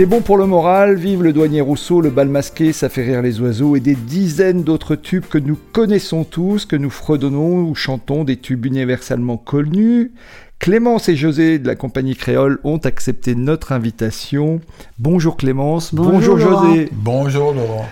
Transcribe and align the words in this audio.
C'est 0.00 0.06
bon 0.06 0.22
pour 0.22 0.38
le 0.38 0.46
moral, 0.46 0.96
vive 0.96 1.22
le 1.22 1.34
douanier 1.34 1.60
Rousseau, 1.60 2.00
le 2.00 2.08
bal 2.08 2.26
masqué, 2.26 2.72
ça 2.72 2.88
fait 2.88 3.02
rire 3.02 3.20
les 3.20 3.38
oiseaux 3.42 3.76
et 3.76 3.80
des 3.80 3.94
dizaines 3.94 4.64
d'autres 4.64 4.96
tubes 4.96 5.26
que 5.26 5.36
nous 5.36 5.58
connaissons 5.74 6.24
tous, 6.24 6.64
que 6.64 6.74
nous 6.74 6.88
fredonnons 6.88 7.68
ou 7.68 7.74
chantons, 7.74 8.24
des 8.24 8.38
tubes 8.38 8.64
universellement 8.64 9.36
connus. 9.36 10.12
Clémence 10.58 11.10
et 11.10 11.16
José 11.16 11.58
de 11.58 11.66
la 11.66 11.76
compagnie 11.76 12.16
Créole 12.16 12.60
ont 12.64 12.78
accepté 12.78 13.34
notre 13.34 13.72
invitation. 13.72 14.62
Bonjour 14.98 15.36
Clémence, 15.36 15.94
bonjour, 15.94 16.38
José. 16.38 16.88
Bonjour 16.92 17.52
Laurent. 17.52 17.84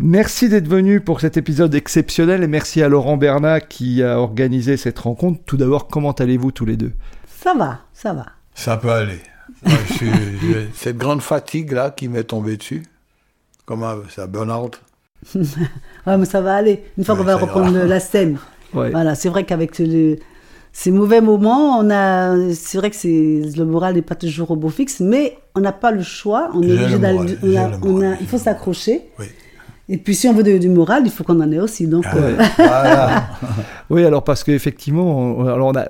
Merci 0.00 0.48
d'être 0.48 0.66
venu 0.66 1.00
pour 1.00 1.20
cet 1.20 1.36
épisode 1.36 1.74
exceptionnel 1.74 2.42
et 2.42 2.48
merci 2.48 2.82
à 2.82 2.88
Laurent 2.88 3.18
Bernat 3.18 3.60
qui 3.60 4.02
a 4.02 4.18
organisé 4.18 4.78
cette 4.78 4.98
rencontre. 4.98 5.40
Tout 5.44 5.58
d'abord, 5.58 5.88
comment 5.88 6.12
allez-vous 6.12 6.52
tous 6.52 6.64
les 6.64 6.78
deux? 6.78 6.92
Ça 7.28 7.52
va, 7.52 7.80
ça 7.92 8.14
va. 8.14 8.28
Ça 8.54 8.78
peut 8.78 8.88
aller. 8.88 9.20
Cette 10.74 10.96
grande 10.96 11.22
fatigue-là 11.22 11.90
qui 11.90 12.08
m'est 12.08 12.24
tombée 12.24 12.56
dessus, 12.56 12.82
comment 13.66 13.94
c'est 14.08 14.22
un 14.22 14.26
burn-out 14.26 14.80
ouais, 15.34 16.18
mais 16.18 16.26
ça 16.26 16.40
va 16.40 16.56
aller. 16.56 16.84
Une 16.98 17.04
fois 17.04 17.16
qu'on 17.16 17.24
va 17.24 17.36
reprendre 17.36 17.84
la 17.84 18.00
scène. 18.00 18.38
Voilà, 18.72 19.14
c'est 19.14 19.28
vrai 19.28 19.44
qu'avec 19.44 19.80
ces 20.72 20.90
mauvais 20.90 21.20
moments, 21.20 21.78
on 21.78 21.90
a, 21.90 22.52
c'est 22.52 22.76
vrai 22.76 22.90
que 22.90 22.96
c'est, 22.96 23.42
le 23.56 23.64
moral 23.64 23.94
n'est 23.94 24.02
pas 24.02 24.16
toujours 24.16 24.50
au 24.50 24.56
beau 24.56 24.68
fixe, 24.68 24.98
mais 24.98 25.38
on 25.54 25.60
n'a 25.60 25.70
pas 25.70 25.92
le 25.92 26.02
choix. 26.02 26.50
On 26.54 26.62
est 26.62 26.72
obligé 26.72 26.98
d'aller, 26.98 27.38
il 27.44 28.26
faut 28.26 28.36
s'accrocher. 28.36 29.02
Oui. 29.20 29.26
Et 29.88 29.98
puis 29.98 30.14
si 30.14 30.28
on 30.28 30.32
veut 30.32 30.58
du 30.58 30.68
moral, 30.68 31.02
il 31.04 31.10
faut 31.10 31.24
qu'on 31.24 31.40
en 31.40 31.52
ait 31.52 31.58
aussi. 31.58 31.86
Donc, 31.86 32.04
ah 32.06 32.16
euh. 32.16 32.38
oui, 33.90 34.04
alors 34.04 34.24
parce 34.24 34.42
qu'effectivement, 34.42 35.46
alors 35.46 35.68
on 35.68 35.78
a, 35.78 35.88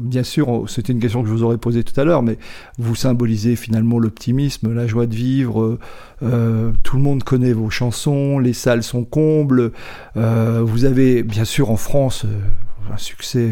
bien 0.00 0.22
sûr, 0.22 0.64
c'était 0.68 0.92
une 0.92 1.00
question 1.00 1.22
que 1.22 1.28
je 1.28 1.32
vous 1.32 1.42
aurais 1.42 1.56
posée 1.56 1.82
tout 1.82 1.98
à 1.98 2.04
l'heure, 2.04 2.22
mais 2.22 2.36
vous 2.78 2.94
symbolisez 2.94 3.56
finalement 3.56 3.98
l'optimisme, 3.98 4.74
la 4.74 4.86
joie 4.86 5.06
de 5.06 5.14
vivre. 5.14 5.78
Euh, 6.22 6.72
tout 6.82 6.96
le 6.96 7.02
monde 7.02 7.24
connaît 7.24 7.52
vos 7.52 7.70
chansons, 7.70 8.38
les 8.38 8.52
salles 8.52 8.82
sont 8.82 9.04
combles. 9.04 9.72
Euh, 10.16 10.62
vous 10.62 10.84
avez 10.84 11.22
bien 11.22 11.44
sûr 11.44 11.70
en 11.70 11.76
France 11.76 12.26
un 12.92 12.98
succès 12.98 13.50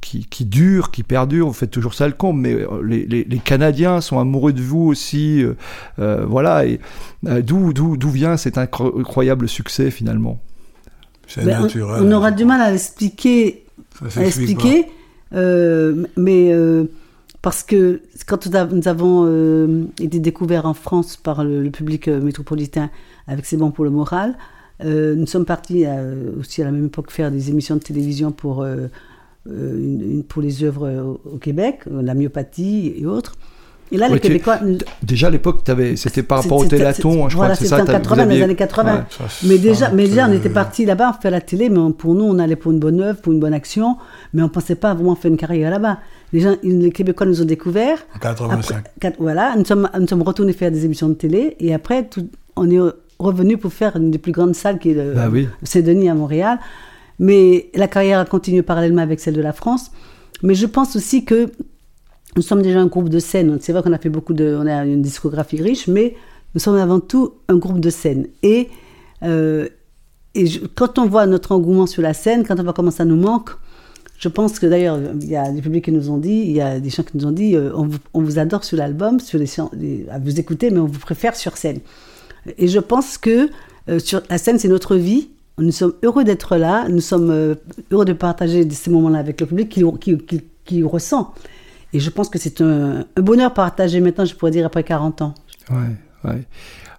qui, 0.00 0.26
qui, 0.26 0.44
dure, 0.44 0.90
qui 0.90 1.02
perdure. 1.02 1.46
Vous 1.46 1.52
faites 1.52 1.70
toujours 1.70 1.94
ça 1.94 2.06
le 2.06 2.14
comble, 2.14 2.40
mais 2.40 2.54
euh, 2.54 2.82
les, 2.84 3.06
les, 3.06 3.24
les 3.24 3.38
Canadiens 3.38 4.00
sont 4.00 4.18
amoureux 4.18 4.52
de 4.52 4.62
vous 4.62 4.86
aussi. 4.86 5.44
Euh, 5.98 6.24
voilà. 6.26 6.66
Et 6.66 6.80
d'où, 7.22 7.72
d'où, 7.72 7.96
d'où 7.96 8.10
vient 8.10 8.36
cet 8.36 8.58
incroyable 8.58 9.48
succès 9.48 9.90
finalement? 9.90 10.40
C'est 11.26 11.44
ben, 11.44 11.62
naturel. 11.62 12.02
On, 12.02 12.08
on, 12.08 12.12
aura 12.12 12.30
du 12.30 12.44
mal 12.44 12.60
à 12.60 12.70
l'expliquer, 12.70 13.64
à 14.16 14.24
expliquer, 14.24 14.86
mais 15.32 16.52
parce 17.40 17.62
que 17.62 18.02
quand 18.26 18.46
nous 18.46 18.88
avons 18.88 19.88
été 20.00 20.18
découverts 20.18 20.66
en 20.66 20.74
France 20.74 21.16
par 21.16 21.44
le, 21.44 21.62
le 21.62 21.70
public 21.70 22.08
métropolitain 22.08 22.90
avec 23.26 23.46
C'est 23.46 23.56
bon 23.56 23.70
pour 23.70 23.84
le 23.84 23.90
moral, 23.90 24.36
nous 24.84 25.26
sommes 25.26 25.44
partis 25.44 25.84
aussi 26.38 26.60
à 26.60 26.66
la 26.66 26.72
même 26.72 26.86
époque 26.86 27.10
faire 27.10 27.30
des 27.30 27.50
émissions 27.50 27.76
de 27.76 27.80
télévision 27.80 28.32
pour 28.32 28.66
euh, 29.48 29.78
une, 29.78 30.22
pour 30.24 30.42
les 30.42 30.64
œuvres 30.64 31.18
au, 31.24 31.38
Québec, 31.38 31.80
la 31.90 32.14
myopathie 32.14 32.94
et 32.96 33.06
autres. 33.06 33.34
Et 33.92 33.98
là, 33.98 34.08
les 34.08 34.20
Québécois. 34.20 34.58
Déjà 35.02 35.26
à 35.26 35.30
l'époque, 35.30 35.60
c'était 35.96 36.22
par 36.22 36.42
rapport 36.42 36.58
au 36.58 36.64
téléthon, 36.64 37.28
je 37.28 37.34
crois 37.34 37.50
que 37.50 37.56
c'est 37.56 37.66
ça. 37.66 37.80
C'était 37.80 37.90
en 37.90 38.00
80, 38.00 38.24
les 38.24 38.42
années 38.42 38.54
80. 38.54 39.06
mais, 39.44 39.58
déjà, 39.58 39.90
mais 39.90 40.08
déjà, 40.08 40.28
on 40.28 40.32
était 40.32 40.48
parti 40.48 40.86
là-bas, 40.86 41.14
on 41.16 41.20
fait 41.20 41.30
la 41.30 41.42
télé, 41.42 41.68
mais 41.68 41.92
pour 41.92 42.14
nous, 42.14 42.24
on 42.24 42.38
allait 42.38 42.56
pour 42.56 42.72
une 42.72 42.78
bonne 42.78 43.00
œuvre, 43.02 43.20
pour 43.20 43.34
une 43.34 43.40
bonne 43.40 43.52
action, 43.52 43.98
mais 44.32 44.40
on 44.40 44.46
ne 44.46 44.50
pensait 44.50 44.76
pas 44.76 44.94
vraiment 44.94 45.14
faire 45.14 45.30
une 45.30 45.36
carrière 45.36 45.70
là-bas. 45.70 45.98
Les, 46.32 46.40
gens, 46.40 46.56
les 46.62 46.90
Québécois 46.90 47.26
nous 47.26 47.42
ont 47.42 47.44
découverts. 47.44 47.98
En 48.16 48.18
85. 48.18 48.84
voilà, 49.18 49.54
nous 49.58 49.66
sommes, 49.66 49.90
nous 49.98 50.06
sommes 50.06 50.22
retournés 50.22 50.54
faire 50.54 50.70
des 50.70 50.86
émissions 50.86 51.10
de 51.10 51.14
télé, 51.14 51.56
et 51.60 51.74
après, 51.74 52.04
tout, 52.08 52.26
on 52.56 52.70
est 52.70 52.78
revenu 53.18 53.58
pour 53.58 53.72
faire 53.74 53.96
une 53.96 54.10
des 54.10 54.18
plus 54.18 54.32
grandes 54.32 54.54
salles 54.54 54.78
qui 54.78 54.90
est 54.90 54.94
le 54.94 55.12
bah 55.12 55.28
Saint-Denis 55.62 56.08
à 56.08 56.14
Montréal. 56.14 56.58
Mais 57.22 57.70
la 57.74 57.86
carrière 57.86 58.18
a 58.18 58.24
continué 58.24 58.62
parallèlement 58.62 59.00
avec 59.00 59.20
celle 59.20 59.34
de 59.34 59.40
la 59.40 59.52
France. 59.52 59.92
Mais 60.42 60.56
je 60.56 60.66
pense 60.66 60.96
aussi 60.96 61.24
que 61.24 61.50
nous 62.34 62.42
sommes 62.42 62.62
déjà 62.62 62.80
un 62.80 62.86
groupe 62.86 63.08
de 63.08 63.20
scène. 63.20 63.58
C'est 63.60 63.72
vrai 63.72 63.80
qu'on 63.80 63.92
a 63.92 63.98
fait 63.98 64.08
beaucoup 64.08 64.34
de, 64.34 64.58
on 64.60 64.66
a 64.66 64.84
une 64.84 65.02
discographie 65.02 65.62
riche, 65.62 65.86
mais 65.86 66.16
nous 66.54 66.60
sommes 66.60 66.74
avant 66.74 66.98
tout 66.98 67.34
un 67.46 67.56
groupe 67.56 67.78
de 67.78 67.90
scène. 67.90 68.26
Et, 68.42 68.70
euh, 69.22 69.68
quand 70.74 70.98
on 70.98 71.06
voit 71.06 71.26
notre 71.26 71.52
engouement 71.52 71.86
sur 71.86 72.02
la 72.02 72.12
scène, 72.12 72.44
quand 72.44 72.58
on 72.58 72.64
voit 72.64 72.72
comment 72.72 72.90
ça 72.90 73.04
nous 73.04 73.20
manque, 73.20 73.50
je 74.18 74.28
pense 74.28 74.58
que 74.58 74.66
d'ailleurs, 74.66 74.98
il 75.20 75.30
y 75.30 75.36
a 75.36 75.48
des 75.52 75.62
publics 75.62 75.84
qui 75.84 75.92
nous 75.92 76.10
ont 76.10 76.18
dit, 76.18 76.42
il 76.46 76.52
y 76.52 76.60
a 76.60 76.80
des 76.80 76.90
gens 76.90 77.04
qui 77.04 77.16
nous 77.16 77.26
ont 77.26 77.32
dit, 77.32 77.54
euh, 77.54 77.70
on, 77.76 77.86
vous, 77.86 77.98
on, 78.14 78.22
vous, 78.22 78.40
adore 78.40 78.64
sur 78.64 78.76
l'album, 78.76 79.20
sur 79.20 79.38
les, 79.38 80.06
à 80.10 80.18
vous 80.18 80.40
écouter, 80.40 80.70
mais 80.70 80.80
on 80.80 80.86
vous 80.86 80.98
préfère 80.98 81.36
sur 81.36 81.56
scène. 81.56 81.78
Et 82.58 82.66
je 82.66 82.80
pense 82.80 83.16
que 83.16 83.48
euh, 83.88 84.00
sur 84.00 84.22
la 84.28 84.38
scène, 84.38 84.58
c'est 84.58 84.68
notre 84.68 84.96
vie. 84.96 85.28
Nous 85.58 85.72
sommes 85.72 85.92
heureux 86.02 86.24
d'être 86.24 86.56
là, 86.56 86.88
nous 86.88 87.00
sommes 87.00 87.30
euh, 87.30 87.54
heureux 87.90 88.04
de 88.04 88.14
partager 88.14 88.68
ces 88.70 88.90
moments-là 88.90 89.18
avec 89.18 89.40
le 89.40 89.46
public 89.46 89.68
qui, 89.68 89.84
qui, 90.00 90.42
qui, 90.64 90.82
ressent. 90.82 91.34
Et 91.92 92.00
je 92.00 92.08
pense 92.08 92.30
que 92.30 92.38
c'est 92.38 92.62
un, 92.62 93.04
bonheur 93.16 93.52
partagé 93.52 94.00
maintenant, 94.00 94.24
je 94.24 94.34
pourrais 94.34 94.50
dire, 94.50 94.64
après 94.64 94.82
40 94.82 95.20
ans. 95.22 95.34
Ouais, 95.70 96.30
ouais. 96.30 96.42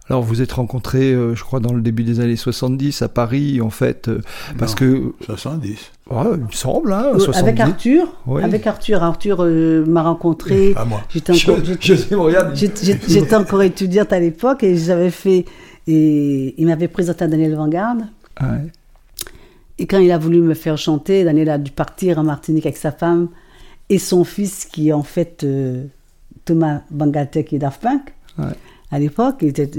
Alors 0.09 0.22
vous 0.22 0.42
êtes 0.42 0.52
rencontrés, 0.52 1.13
euh, 1.13 1.34
je 1.34 1.44
crois, 1.44 1.62
dans 1.62 1.74
le 1.74 1.81
début 1.81 2.03
des 2.03 2.19
années 2.19 2.36
70 2.36 3.02
à 3.02 3.08
Paris, 3.08 3.59
en 3.59 3.69
fait, 3.72 4.09
euh, 4.09 4.22
parce 4.59 4.75
que... 4.75 5.13
70. 5.22 5.92
Ouais, 6.12 6.24
il 6.34 6.44
me 6.44 6.52
semble, 6.52 6.94
hein, 6.94 7.13
70. 7.18 7.40
Avec 7.40 7.59
Arthur, 7.59 8.08
avec 8.44 8.68
Arthur, 8.68 9.02
Arthur 9.02 9.46
m'a 9.88 10.03
rencontré. 10.03 10.72
Pas 10.75 10.86
moi. 10.86 11.02
J'étais 11.09 11.31
encore, 11.31 11.63
j'étais 13.08 13.36
encore 13.36 13.63
étudiante 13.63 14.13
à 14.13 14.19
l'époque 14.19 14.63
et 14.63 14.78
j'avais 14.78 15.09
fait, 15.09 15.46
et 15.88 16.53
il 16.62 16.68
m'avait 16.68 16.90
présenté 16.90 17.24
à 17.24 17.28
Daniel 17.28 17.56
Vanguard. 17.56 17.96
Et 19.79 19.88
quand 19.88 19.99
il 19.99 20.11
a 20.11 20.17
voulu 20.17 20.41
me 20.41 20.53
faire 20.53 20.77
chanter, 20.77 21.23
Daniel 21.23 21.49
a 21.49 21.57
dû 21.57 21.71
partir 21.71 22.19
en 22.19 22.23
Martinique 22.23 22.66
avec 22.66 22.77
sa 22.77 22.91
femme 22.91 23.29
et 23.89 23.97
son 23.97 24.23
fils, 24.23 24.66
qui 24.66 24.89
est 24.89 24.94
en 24.94 25.03
fait 25.03 25.44
euh, 25.44 25.85
Thomas 26.45 26.81
Bangalter, 26.91 27.44
qui 27.44 27.55
est 27.55 27.59
Daft 27.59 27.81
Punk. 27.81 28.13
À 28.91 28.99
l'époque, 28.99 29.38
il, 29.41 29.47
était, 29.49 29.69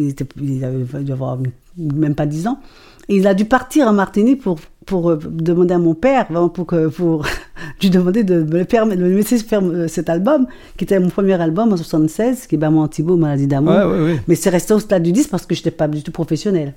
il, 0.40 0.64
avait 0.64 1.02
dû 1.02 1.12
avoir 1.12 1.38
même 1.76 2.14
pas 2.14 2.26
10 2.26 2.48
ans. 2.48 2.58
Et 3.08 3.16
il 3.16 3.26
a 3.26 3.34
dû 3.34 3.44
partir 3.44 3.86
en 3.86 3.92
Martinique 3.92 4.42
pour, 4.42 4.58
pour 4.86 5.10
euh, 5.10 5.18
demander 5.24 5.74
à 5.74 5.78
mon 5.78 5.94
père, 5.94 6.26
pour, 6.52 6.66
que, 6.66 6.88
pour 6.88 7.26
lui 7.82 7.90
demander 7.90 8.24
de 8.24 8.42
me, 8.42 8.64
permettre, 8.64 9.00
de 9.00 9.06
me 9.06 9.16
laisser 9.16 9.38
faire 9.38 9.62
euh, 9.62 9.88
cet 9.88 10.08
album, 10.08 10.46
qui 10.76 10.84
était 10.84 10.98
mon 10.98 11.10
premier 11.10 11.40
album 11.40 11.72
en 11.72 11.76
76, 11.76 12.46
qui 12.46 12.56
est 12.56 12.58
Bama 12.58 12.80
Antibo, 12.80 13.16
Maladie 13.16 13.46
d'amour. 13.46 13.94
Mais 14.26 14.34
c'est 14.34 14.50
resté 14.50 14.74
au 14.74 14.80
stade 14.80 15.02
du 15.02 15.12
10 15.12 15.28
parce 15.28 15.46
que 15.46 15.54
je 15.54 15.60
n'étais 15.60 15.70
pas 15.70 15.86
du 15.86 16.02
tout 16.02 16.12
professionnel. 16.12 16.74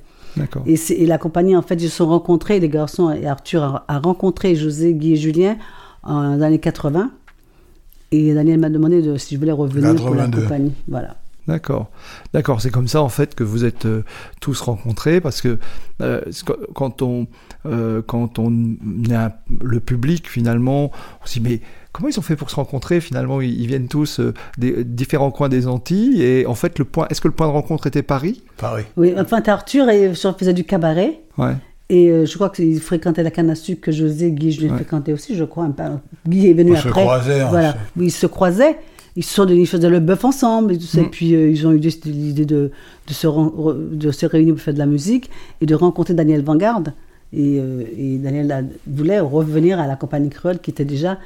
Et, 0.65 0.75
et, 0.89 1.05
la 1.05 1.17
compagnie, 1.17 1.55
en 1.55 1.61
fait, 1.61 1.75
ils 1.75 1.89
se 1.89 1.97
sont 1.97 2.07
rencontrés, 2.07 2.59
les 2.59 2.69
garçons, 2.69 3.11
et 3.11 3.25
Arthur 3.25 3.83
a, 3.87 3.99
rencontré 3.99 4.55
José, 4.55 4.93
Guy 4.93 5.13
et 5.13 5.15
Julien 5.15 5.57
en, 6.03 6.21
dans 6.21 6.37
les 6.37 6.43
années 6.43 6.59
80. 6.59 7.11
Et 8.11 8.33
Daniel 8.33 8.59
m'a 8.59 8.69
demandé 8.69 9.01
de, 9.01 9.17
si 9.17 9.35
je 9.35 9.39
voulais 9.39 9.51
revenir 9.51 9.95
pour 9.95 10.15
la 10.15 10.27
compagnie. 10.27 10.73
Voilà. 10.87 11.15
D'accord, 11.47 11.89
d'accord. 12.33 12.61
C'est 12.61 12.71
comme 12.71 12.89
ça 12.89 13.01
en 13.01 13.07
fait 13.07 13.33
que 13.33 13.43
vous 13.43 13.63
êtes 13.63 13.85
euh, 13.85 14.03
tous 14.41 14.59
rencontrés 14.59 15.21
parce 15.21 15.41
que 15.41 15.57
euh, 16.01 16.21
quand 16.75 17.01
on 17.01 17.27
euh, 17.65 18.01
quand 18.05 18.37
on 18.37 18.75
a 19.11 19.31
le 19.61 19.79
public 19.79 20.29
finalement, 20.29 20.91
on 21.23 21.25
se 21.25 21.39
dit 21.39 21.49
mais 21.49 21.61
comment 21.97 22.09
ils 22.09 22.19
ont 22.19 22.23
fait 22.23 22.35
pour 22.35 22.51
se 22.51 22.55
rencontrer 22.55 23.01
Finalement, 23.01 23.41
ils, 23.41 23.65
viennent 23.65 23.87
tous 23.87 24.19
euh, 24.19 24.33
des 24.59 24.83
différents 24.83 25.31
coins 25.31 25.49
des 25.49 25.67
Antilles. 25.67 26.21
Et 26.21 26.45
en 26.45 26.53
fait, 26.53 26.77
le 26.77 26.85
point, 26.85 27.07
est-ce 27.09 27.21
que 27.21 27.27
le 27.27 27.33
point 27.33 27.47
de 27.47 27.51
rencontre 27.51 27.87
était 27.87 28.03
Paris? 28.03 28.43
Paris. 28.57 28.83
Oui, 28.97 29.13
enfin, 29.17 29.41
Arthur 29.47 29.89
et 29.89 30.13
faisait 30.13 30.53
du 30.53 30.63
cabaret. 30.63 31.21
Ouais. 31.39 31.55
Et 31.89 32.09
euh, 32.09 32.25
je 32.25 32.35
crois 32.35 32.49
qu'il 32.49 32.79
fréquentait 32.79 33.23
la 33.23 33.31
canne 33.31 33.49
à 33.49 33.55
sucre 33.55 33.81
que 33.81 33.91
José, 33.91 34.31
Guy, 34.31 34.51
je 34.51 34.61
l'ai 34.61 34.69
fréquenté 34.69 35.11
aussi, 35.11 35.35
je 35.35 35.43
crois. 35.43 35.67
Guy 36.27 36.49
est 36.49 36.53
venu 36.53 36.75
après. 36.75 36.89
Se 36.89 36.89
croisait, 36.89 37.41
hein, 37.41 37.47
voilà, 37.49 37.77
ils 37.99 38.11
se 38.11 38.27
croisaient. 38.27 38.77
Ils, 39.15 39.23
sont, 39.23 39.47
ils 39.47 39.65
faisaient 39.65 39.89
le 39.89 39.99
bœuf 39.99 40.23
ensemble 40.25 40.73
et 40.73 40.77
tout 40.77 40.85
ça. 40.85 40.99
Et 40.99 41.05
mm. 41.05 41.09
puis 41.09 41.33
euh, 41.33 41.49
ils 41.49 41.65
ont 41.65 41.71
eu 41.71 41.79
l'idée 41.79 42.45
de, 42.45 42.71
de, 43.07 43.13
se 43.13 43.27
de 43.95 44.11
se 44.11 44.25
réunir 44.27 44.53
pour 44.53 44.61
faire 44.61 44.75
de 44.75 44.79
la 44.79 44.85
musique 44.85 45.31
et 45.61 45.65
de 45.65 45.73
rencontrer 45.73 46.13
Daniel 46.13 46.43
Vanguard. 46.43 46.83
Et, 47.33 47.57
et 47.57 48.17
Daniel 48.19 48.69
voulait 48.87 49.19
revenir 49.19 49.79
à 49.79 49.87
la 49.87 49.97
compagnie 49.97 50.29
créole 50.29 50.59
qui 50.59 50.71
était 50.71 50.85
déjà 50.85 51.17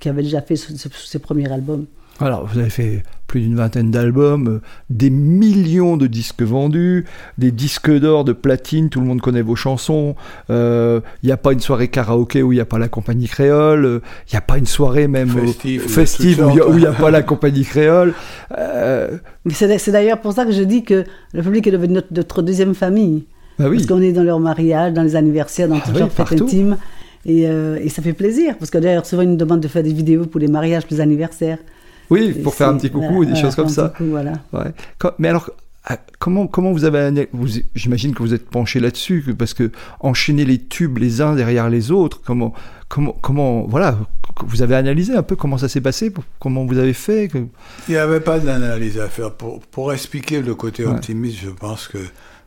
qui 0.00 0.08
avait 0.08 0.22
déjà 0.22 0.42
fait 0.42 0.56
ses 0.56 1.18
premiers 1.18 1.50
albums. 1.52 1.86
Alors, 2.20 2.46
vous 2.46 2.58
avez 2.58 2.68
fait 2.68 3.02
plus 3.26 3.40
d'une 3.40 3.54
vingtaine 3.54 3.90
d'albums, 3.90 4.48
euh, 4.48 4.60
des 4.90 5.08
millions 5.08 5.96
de 5.96 6.06
disques 6.06 6.42
vendus, 6.42 7.06
des 7.38 7.52
disques 7.52 7.90
d'or, 7.90 8.24
de 8.24 8.32
platine, 8.32 8.90
tout 8.90 9.00
le 9.00 9.06
monde 9.06 9.20
connaît 9.20 9.40
vos 9.40 9.54
chansons. 9.54 10.16
Il 10.48 10.54
euh, 10.54 11.00
n'y 11.22 11.30
a 11.30 11.36
pas 11.36 11.52
une 11.52 11.60
soirée 11.60 11.88
karaoké 11.88 12.42
où 12.42 12.52
il 12.52 12.56
n'y 12.56 12.60
a 12.60 12.66
pas 12.66 12.78
la 12.78 12.88
compagnie 12.88 13.28
créole. 13.28 13.82
Il 13.82 13.86
euh, 13.86 14.00
n'y 14.32 14.36
a 14.36 14.42
pas 14.42 14.58
une 14.58 14.66
soirée 14.66 15.06
même 15.06 15.30
festive, 15.30 16.44
où 16.44 16.50
il 16.50 16.80
n'y 16.80 16.86
a, 16.86 16.92
pas 16.92 17.10
la 17.10 17.22
compagnie 17.22 17.64
créole. 17.64 18.12
C'est 19.48 19.92
d'ailleurs 19.92 20.20
pour 20.20 20.32
ça 20.32 20.44
que 20.44 20.52
je 20.52 20.62
dis 20.62 20.82
que 20.82 21.04
le 21.32 21.42
public 21.42 21.68
est 21.68 21.72
devenu 21.72 22.00
notre, 22.10 22.42
deuxième 22.42 22.74
famille. 22.74 23.24
Bah 23.58 23.66
oui. 23.68 23.76
Parce 23.76 23.86
qu'on 23.86 24.02
est 24.02 24.12
dans 24.12 24.24
leur 24.24 24.40
mariage, 24.40 24.92
dans 24.92 25.02
les 25.02 25.16
anniversaires, 25.16 25.68
dans 25.68 25.76
ah 25.76 25.82
toutes 25.86 25.98
leurs 25.98 26.12
fêtes 26.12 26.42
intimes. 26.42 26.76
Et, 27.26 27.42
et, 27.42 27.88
ça 27.90 28.00
fait 28.00 28.14
plaisir, 28.14 28.56
parce 28.58 28.70
que 28.70 28.78
d'ailleurs, 28.78 29.04
souvent, 29.04 29.22
ils 29.22 29.30
nous 29.30 29.36
demandent 29.36 29.60
de 29.60 29.68
faire 29.68 29.82
des 29.82 29.92
vidéos 29.92 30.24
pour 30.24 30.40
les 30.40 30.48
mariages, 30.48 30.84
pour 30.84 30.94
les 30.94 31.00
anniversaires. 31.00 31.58
Oui, 32.08 32.32
pour 32.32 32.54
faire 32.54 32.68
un 32.68 32.76
petit 32.76 32.90
coucou 32.90 33.22
et 33.22 33.26
des 33.26 33.36
choses 33.36 33.54
comme 33.54 33.68
ça. 33.68 33.92
voilà. 34.00 34.32
Ouais. 34.52 34.72
Mais 35.18 35.28
alors, 35.28 35.50
ah, 35.84 35.96
comment, 36.18 36.46
comment 36.46 36.72
vous 36.72 36.84
avez. 36.84 37.28
J'imagine 37.74 38.14
que 38.14 38.22
vous 38.22 38.34
êtes 38.34 38.48
penché 38.48 38.80
là-dessus, 38.80 39.34
parce 39.38 39.54
que 39.54 39.70
enchaîner 40.00 40.44
les 40.44 40.58
tubes 40.58 40.98
les 40.98 41.20
uns 41.20 41.34
derrière 41.34 41.70
les 41.70 41.90
autres, 41.90 42.20
comment. 42.24 42.52
Comment, 42.88 43.16
comment, 43.20 43.66
voilà, 43.68 43.96
vous 44.44 44.62
avez 44.62 44.74
analysé 44.74 45.14
un 45.14 45.22
peu 45.22 45.36
comment 45.36 45.58
ça 45.58 45.68
s'est 45.68 45.80
passé, 45.80 46.12
comment 46.40 46.64
vous 46.64 46.76
avez 46.76 46.92
fait 46.92 47.28
que... 47.28 47.38
Il 47.86 47.92
n'y 47.92 47.96
avait 47.96 48.18
pas 48.18 48.40
d'analyse 48.40 48.98
à 48.98 49.08
faire. 49.08 49.32
Pour, 49.32 49.60
pour 49.60 49.92
expliquer 49.92 50.42
le 50.42 50.56
côté 50.56 50.84
optimiste, 50.84 51.38
je 51.40 51.50
pense 51.50 51.86
que 51.86 51.98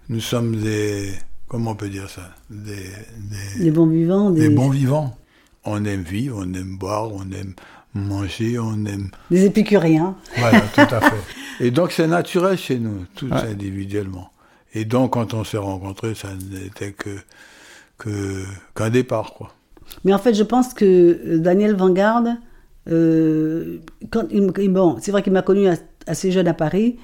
nous 0.09 0.19
sommes 0.19 0.57
des, 0.57 1.13
comment 1.53 1.69
on 1.69 1.75
peut 1.75 1.89
dire 1.89 2.09
ça, 2.09 2.31
des, 2.49 2.89
des, 3.59 3.69
bons 3.69 3.85
vivants. 3.85 4.31
Des... 4.31 4.49
des 4.49 4.55
bons 4.55 4.71
vivants. 4.71 5.15
On 5.65 5.85
aime 5.85 6.01
vivre, 6.01 6.39
on 6.39 6.51
aime 6.51 6.77
boire, 6.77 7.11
on 7.13 7.31
aime, 7.31 7.53
manger, 7.93 8.57
on 8.57 8.83
aime. 8.85 9.11
Des 9.29 9.45
épicuriens. 9.45 10.15
Voilà, 10.35 10.61
tout 10.61 10.81
à 10.81 10.99
fait. 10.99 11.15
Et 11.63 11.69
donc 11.69 11.91
c'est 11.91 12.07
naturel 12.07 12.57
chez 12.57 12.79
nous, 12.79 13.05
tous 13.15 13.31
individuellement. 13.31 14.31
Et 14.73 14.83
donc 14.83 15.13
quand 15.13 15.35
on 15.35 15.43
s'est 15.43 15.59
rencontrés, 15.59 16.15
ça 16.15 16.29
n'était 16.33 16.91
que 16.91 17.19
qu'un 18.73 18.89
départ, 18.89 19.35
quoi. 19.35 19.53
Mais 20.05 20.13
en 20.13 20.17
fait, 20.17 20.33
je 20.33 20.43
pense 20.43 20.73
que 20.73 20.85
euh, 20.85 21.37
Daniel 21.37 21.75
Vanguard, 21.75 22.23
euh, 22.89 23.77
quand 24.09 24.25
bon, 24.69 24.97
c'est 24.99 25.11
vrai 25.11 25.21
qu'il 25.21 25.33
m'a 25.33 25.43
connu 25.43 25.67
assez 26.07 26.31
jeune 26.31 26.47
à 26.47 26.55
Paris. 26.55 26.97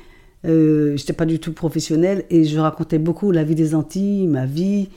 Euh, 0.46 0.96
j'étais 0.96 1.14
pas 1.14 1.26
du 1.26 1.40
tout 1.40 1.54
professionnel 1.54 2.26
et 2.30 2.46
je 2.46 2.58
racontais 2.60 3.00
beaucoup 3.00 3.32
la 3.32 3.44
vie 3.44 3.56
des 3.56 3.76
Antilles, 3.76 4.28
ma 4.28 4.46
vie. 4.46 4.90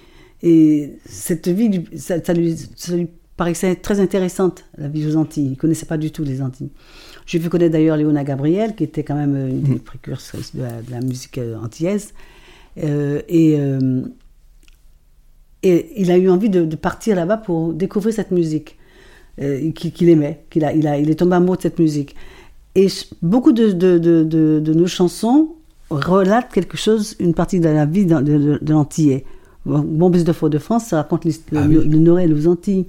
Et 0.42 0.94
cette 1.04 1.48
vie, 1.48 1.84
ça, 1.96 2.22
ça, 2.22 2.32
lui, 2.32 2.56
ça 2.76 2.96
lui 2.96 3.08
paraissait 3.36 3.74
très 3.76 4.00
intéressante, 4.00 4.64
la 4.76 4.88
vie 4.88 5.06
aux 5.06 5.16
Antilles. 5.16 5.46
Il 5.46 5.50
ne 5.50 5.56
connaissait 5.56 5.86
pas 5.86 5.98
du 5.98 6.10
tout 6.10 6.24
les 6.24 6.42
Antilles. 6.42 6.70
J'ai 7.26 7.38
vu 7.38 7.48
connaître 7.48 7.72
d'ailleurs 7.72 7.96
Léona 7.96 8.24
Gabriel, 8.24 8.74
qui 8.74 8.84
était 8.84 9.04
quand 9.04 9.14
même 9.14 9.36
une 9.36 9.62
des 9.62 9.74
mm. 9.76 9.80
précurseuses 9.80 10.52
de 10.54 10.62
la, 10.90 11.00
musique 11.00 11.38
euh, 11.38 11.56
antillaise. 11.56 12.14
Euh, 12.78 13.22
et, 13.28 13.56
euh, 13.58 14.02
et 15.62 15.92
il 15.96 16.10
a 16.10 16.18
eu 16.18 16.28
envie 16.28 16.50
de, 16.50 16.76
partir 16.76 17.16
là-bas 17.16 17.36
pour 17.36 17.72
découvrir 17.72 18.14
cette 18.14 18.30
musique 18.30 18.78
qu'il 19.38 20.08
aimait, 20.08 20.44
qu'il 20.50 20.64
a, 20.64 20.74
il, 20.74 20.86
a, 20.86 20.98
il 20.98 21.08
est 21.08 21.14
tombé 21.14 21.36
amoureux 21.36 21.56
de 21.56 21.62
cette 21.62 21.78
musique. 21.78 22.14
Et 22.74 22.88
beaucoup 23.20 23.52
de, 23.52 23.70
de, 23.70 23.98
de, 23.98 24.72
nos 24.72 24.86
chansons 24.86 25.50
relatent 25.90 26.52
quelque 26.52 26.76
chose, 26.76 27.16
une 27.20 27.34
partie 27.34 27.60
de 27.60 27.68
la 27.68 27.84
vie 27.84 28.06
de, 28.06 28.20
de, 28.20 28.72
l'Antillais. 28.72 29.24
Bon, 29.66 30.10
Bus 30.10 30.24
de 30.24 30.32
Fort-de-France, 30.32 30.86
ça 30.86 30.96
raconte 30.96 31.24
le, 31.24 31.32
ah 31.54 31.66
le, 31.66 31.84
Nord 31.84 32.18
et 32.18 32.26
les 32.26 32.48
Antilles. 32.48 32.86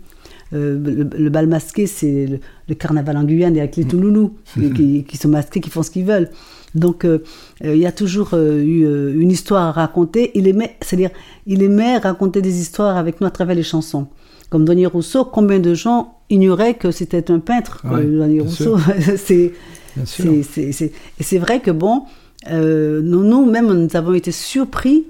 Euh, 0.53 0.79
le, 1.17 1.29
bal 1.29 1.47
masqué, 1.47 1.85
c'est 1.85 2.39
le, 2.67 2.75
carnaval 2.75 3.17
en 3.17 3.23
Guyane 3.23 3.57
avec 3.57 3.75
les 3.75 3.85
Touloulous 3.85 4.35
qui, 4.75 5.03
qui, 5.03 5.17
sont 5.17 5.29
masqués, 5.29 5.59
qui 5.59 5.69
font 5.69 5.83
ce 5.83 5.91
qu'ils 5.91 6.05
veulent. 6.05 6.29
Donc, 6.75 7.05
euh, 7.05 7.19
euh, 7.63 7.75
il 7.75 7.81
y 7.81 7.85
a 7.85 7.91
toujours 7.91 8.33
eu 8.33 8.85
une 9.19 9.31
histoire 9.31 9.63
à 9.63 9.71
raconter. 9.71 10.31
Il 10.35 10.47
aimait, 10.47 10.77
c'est-à-dire, 10.81 11.11
il 11.45 11.61
aimait 11.61 11.97
raconter 11.97 12.41
des 12.41 12.61
histoires 12.61 12.97
avec 12.97 13.19
nous 13.19 13.27
à 13.27 13.31
travers 13.31 13.55
les 13.55 13.63
chansons. 13.63 14.07
Comme 14.49 14.65
Denis 14.65 14.85
Rousseau, 14.85 15.25
combien 15.25 15.59
de 15.59 15.73
gens 15.73 16.12
ignoraient 16.29 16.75
que 16.75 16.91
c'était 16.91 17.31
un 17.31 17.39
peintre, 17.39 17.83
ouais, 17.85 18.39
Rousseau 18.39 18.77
C'est, 19.17 19.53
et 19.97 21.23
c'est 21.23 21.37
vrai 21.37 21.59
que 21.59 21.71
bon, 21.71 22.03
nous, 22.49 23.23
nous 23.23 23.45
même, 23.45 23.71
nous 23.71 23.95
avons 23.95 24.13
été 24.13 24.31
surpris 24.31 25.05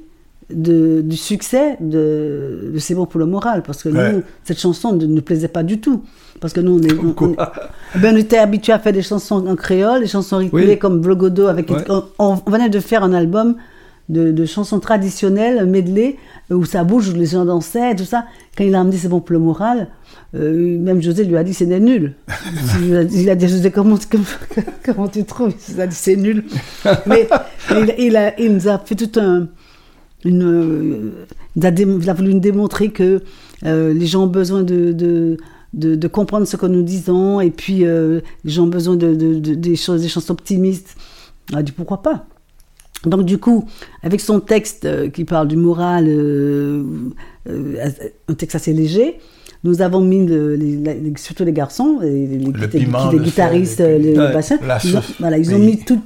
de, 0.49 1.01
du 1.01 1.17
succès 1.17 1.77
de, 1.79 2.71
de 2.73 2.79
C'est 2.79 2.95
bon 2.95 3.05
pour 3.05 3.19
le 3.19 3.25
moral. 3.25 3.63
Parce 3.63 3.83
que 3.83 3.89
nous, 3.89 4.23
cette 4.43 4.59
chanson 4.59 4.93
ne 4.93 5.05
nous 5.05 5.21
plaisait 5.21 5.47
pas 5.47 5.63
du 5.63 5.79
tout. 5.79 6.03
Parce 6.39 6.53
que 6.53 6.59
nous, 6.59 6.77
on, 6.77 6.81
est, 6.81 6.93
ben, 7.99 8.13
on, 8.13 8.17
était 8.17 8.37
habitués 8.37 8.73
à 8.73 8.79
faire 8.79 8.93
des 8.93 9.01
chansons 9.01 9.47
en 9.47 9.55
créole, 9.55 10.01
des 10.01 10.07
chansons 10.07 10.37
rythmées 10.37 10.77
comme 10.77 11.01
Vlogodo. 11.01 11.47
Avec, 11.47 11.71
on, 12.19 12.35
venait 12.47 12.69
de 12.69 12.79
faire 12.79 13.03
un 13.03 13.13
album 13.13 13.55
de, 14.09 14.31
de, 14.31 14.45
chansons 14.45 14.79
traditionnelles, 14.79 15.65
medley, 15.65 16.17
où 16.49 16.65
ça 16.65 16.83
bouge, 16.83 17.09
où 17.09 17.13
les 17.13 17.27
gens 17.27 17.45
dansaient, 17.45 17.95
tout 17.95 18.03
ça. 18.03 18.25
Quand 18.57 18.63
il 18.63 18.75
a 18.75 18.81
amené 18.81 18.97
C'est 18.97 19.07
bon 19.07 19.21
pour 19.21 19.33
le 19.33 19.39
moral, 19.39 19.87
euh, 20.35 20.77
même 20.77 21.01
José 21.01 21.23
lui 21.23 21.37
a 21.37 21.43
dit 21.43 21.53
c'est 21.53 21.65
nul. 21.65 22.15
il 23.13 23.29
a 23.29 23.35
dit 23.35 23.47
José 23.47 23.71
comment, 23.71 23.97
comment, 24.85 25.07
tu 25.07 25.23
trouves? 25.23 25.53
Il 25.69 25.81
a 25.81 25.87
dit 25.87 25.95
c'est 25.95 26.15
nul. 26.15 26.43
Mais 27.05 27.27
il, 27.71 27.95
il, 27.97 28.17
a, 28.17 28.39
il 28.39 28.53
nous 28.53 28.67
a 28.67 28.77
fait 28.77 28.95
tout 28.95 29.19
un 29.19 29.47
une, 30.25 30.43
euh, 30.43 31.25
il, 31.55 32.09
a 32.09 32.13
voulu 32.13 32.39
démontrer 32.39 32.89
que 32.91 33.21
euh, 33.65 33.93
les 33.93 34.05
gens 34.05 34.23
ont 34.23 34.27
besoin 34.27 34.63
de, 34.63 34.91
de, 34.91 35.37
de, 35.73 36.07
comprendre 36.07 36.47
ce 36.47 36.55
que 36.57 36.65
nous 36.65 36.83
disons, 36.83 37.41
et 37.41 37.51
puis 37.51 37.85
euh, 37.85 38.21
les 38.43 38.51
gens 38.51 38.63
ont 38.63 38.67
besoin 38.67 38.95
de, 38.95 39.13
des, 39.13 39.75
choses, 39.75 40.01
des 40.01 40.07
chansons 40.07 40.33
optimistes. 40.33 40.95
On 41.51 41.57
a 41.57 41.63
dit 41.63 41.71
pourquoi 41.71 42.01
pas? 42.01 42.25
Donc 43.05 43.25
du 43.25 43.37
coup, 43.37 43.65
avec 44.01 44.21
son 44.21 44.39
texte 44.39 45.11
qui 45.11 45.25
parle 45.25 45.47
du 45.47 45.57
moral, 45.57 46.07
un 47.47 48.33
texte 48.33 48.55
assez 48.55 48.73
léger, 48.73 49.19
nous 49.63 49.81
avons 49.81 50.01
mis 50.01 50.25
les, 50.27 51.13
surtout 51.17 51.45
les 51.45 51.53
garçons, 51.53 51.99
les, 52.01 52.27
les, 52.27 53.19
guitaristes, 53.19 53.79
les, 53.79 54.13
bassins, 54.13 54.59
ils 54.83 54.97
ont, 54.97 55.01
voilà, 55.19 55.37
ils 55.37 55.53
ont 55.53 55.59
mis 55.59 55.79
tous 55.79 55.99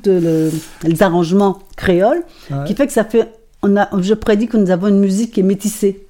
les 0.83 1.03
arrangements 1.03 1.59
créoles, 1.75 2.23
qui 2.65 2.75
fait 2.75 2.87
que 2.87 2.93
ça 2.93 3.03
fait 3.03 3.27
je 3.63 4.13
prédis 4.13 4.47
que 4.47 4.57
nous 4.57 4.71
avons 4.71 4.87
une 4.87 4.99
musique 4.99 5.33
qui 5.33 5.39
est 5.41 5.43
métissée, 5.43 6.06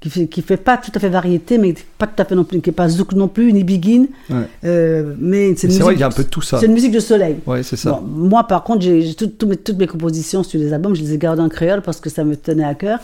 qui 0.00 0.08
fait, 0.08 0.26
qui 0.26 0.40
fait 0.42 0.56
pas 0.56 0.78
tout 0.78 0.90
à 0.94 0.98
fait 0.98 1.10
variété, 1.10 1.58
mais 1.58 1.74
pas 1.98 2.06
tout 2.06 2.20
à 2.22 2.24
fait 2.24 2.34
non 2.34 2.44
plus, 2.44 2.60
qui 2.60 2.70
n'est 2.70 2.74
pas 2.74 2.88
zouk 2.88 3.12
non 3.12 3.28
plus, 3.28 3.52
ni 3.52 3.64
biguine. 3.64 4.08
Euh, 4.64 5.14
mais 5.18 5.54
c'est 5.56 5.68
vrai 5.68 5.92
qu'il 5.92 6.00
y 6.00 6.04
a 6.04 6.06
un 6.06 6.10
peu 6.10 6.24
de 6.24 6.28
tout 6.28 6.40
ça. 6.40 6.58
C'est 6.58 6.66
une 6.66 6.72
musique 6.72 6.92
de 6.92 7.00
soleil. 7.00 7.36
Ouais, 7.46 7.62
c'est 7.62 7.76
ça. 7.76 8.02
moi, 8.06 8.44
par 8.44 8.64
contre, 8.64 8.80
j'ai 8.82 9.14
toutes 9.14 9.44
mes, 9.44 9.56
toutes 9.56 9.78
mes 9.78 9.86
compositions 9.86 10.42
sur 10.42 10.58
les 10.58 10.72
albums, 10.72 10.94
je 10.96 11.02
les 11.02 11.14
ai 11.14 11.18
gardées 11.18 11.42
en 11.42 11.48
créole 11.48 11.82
parce 11.82 12.00
que 12.00 12.08
ça 12.08 12.24
me 12.24 12.34
tenait 12.34 12.64
à 12.64 12.74
cœur. 12.74 12.98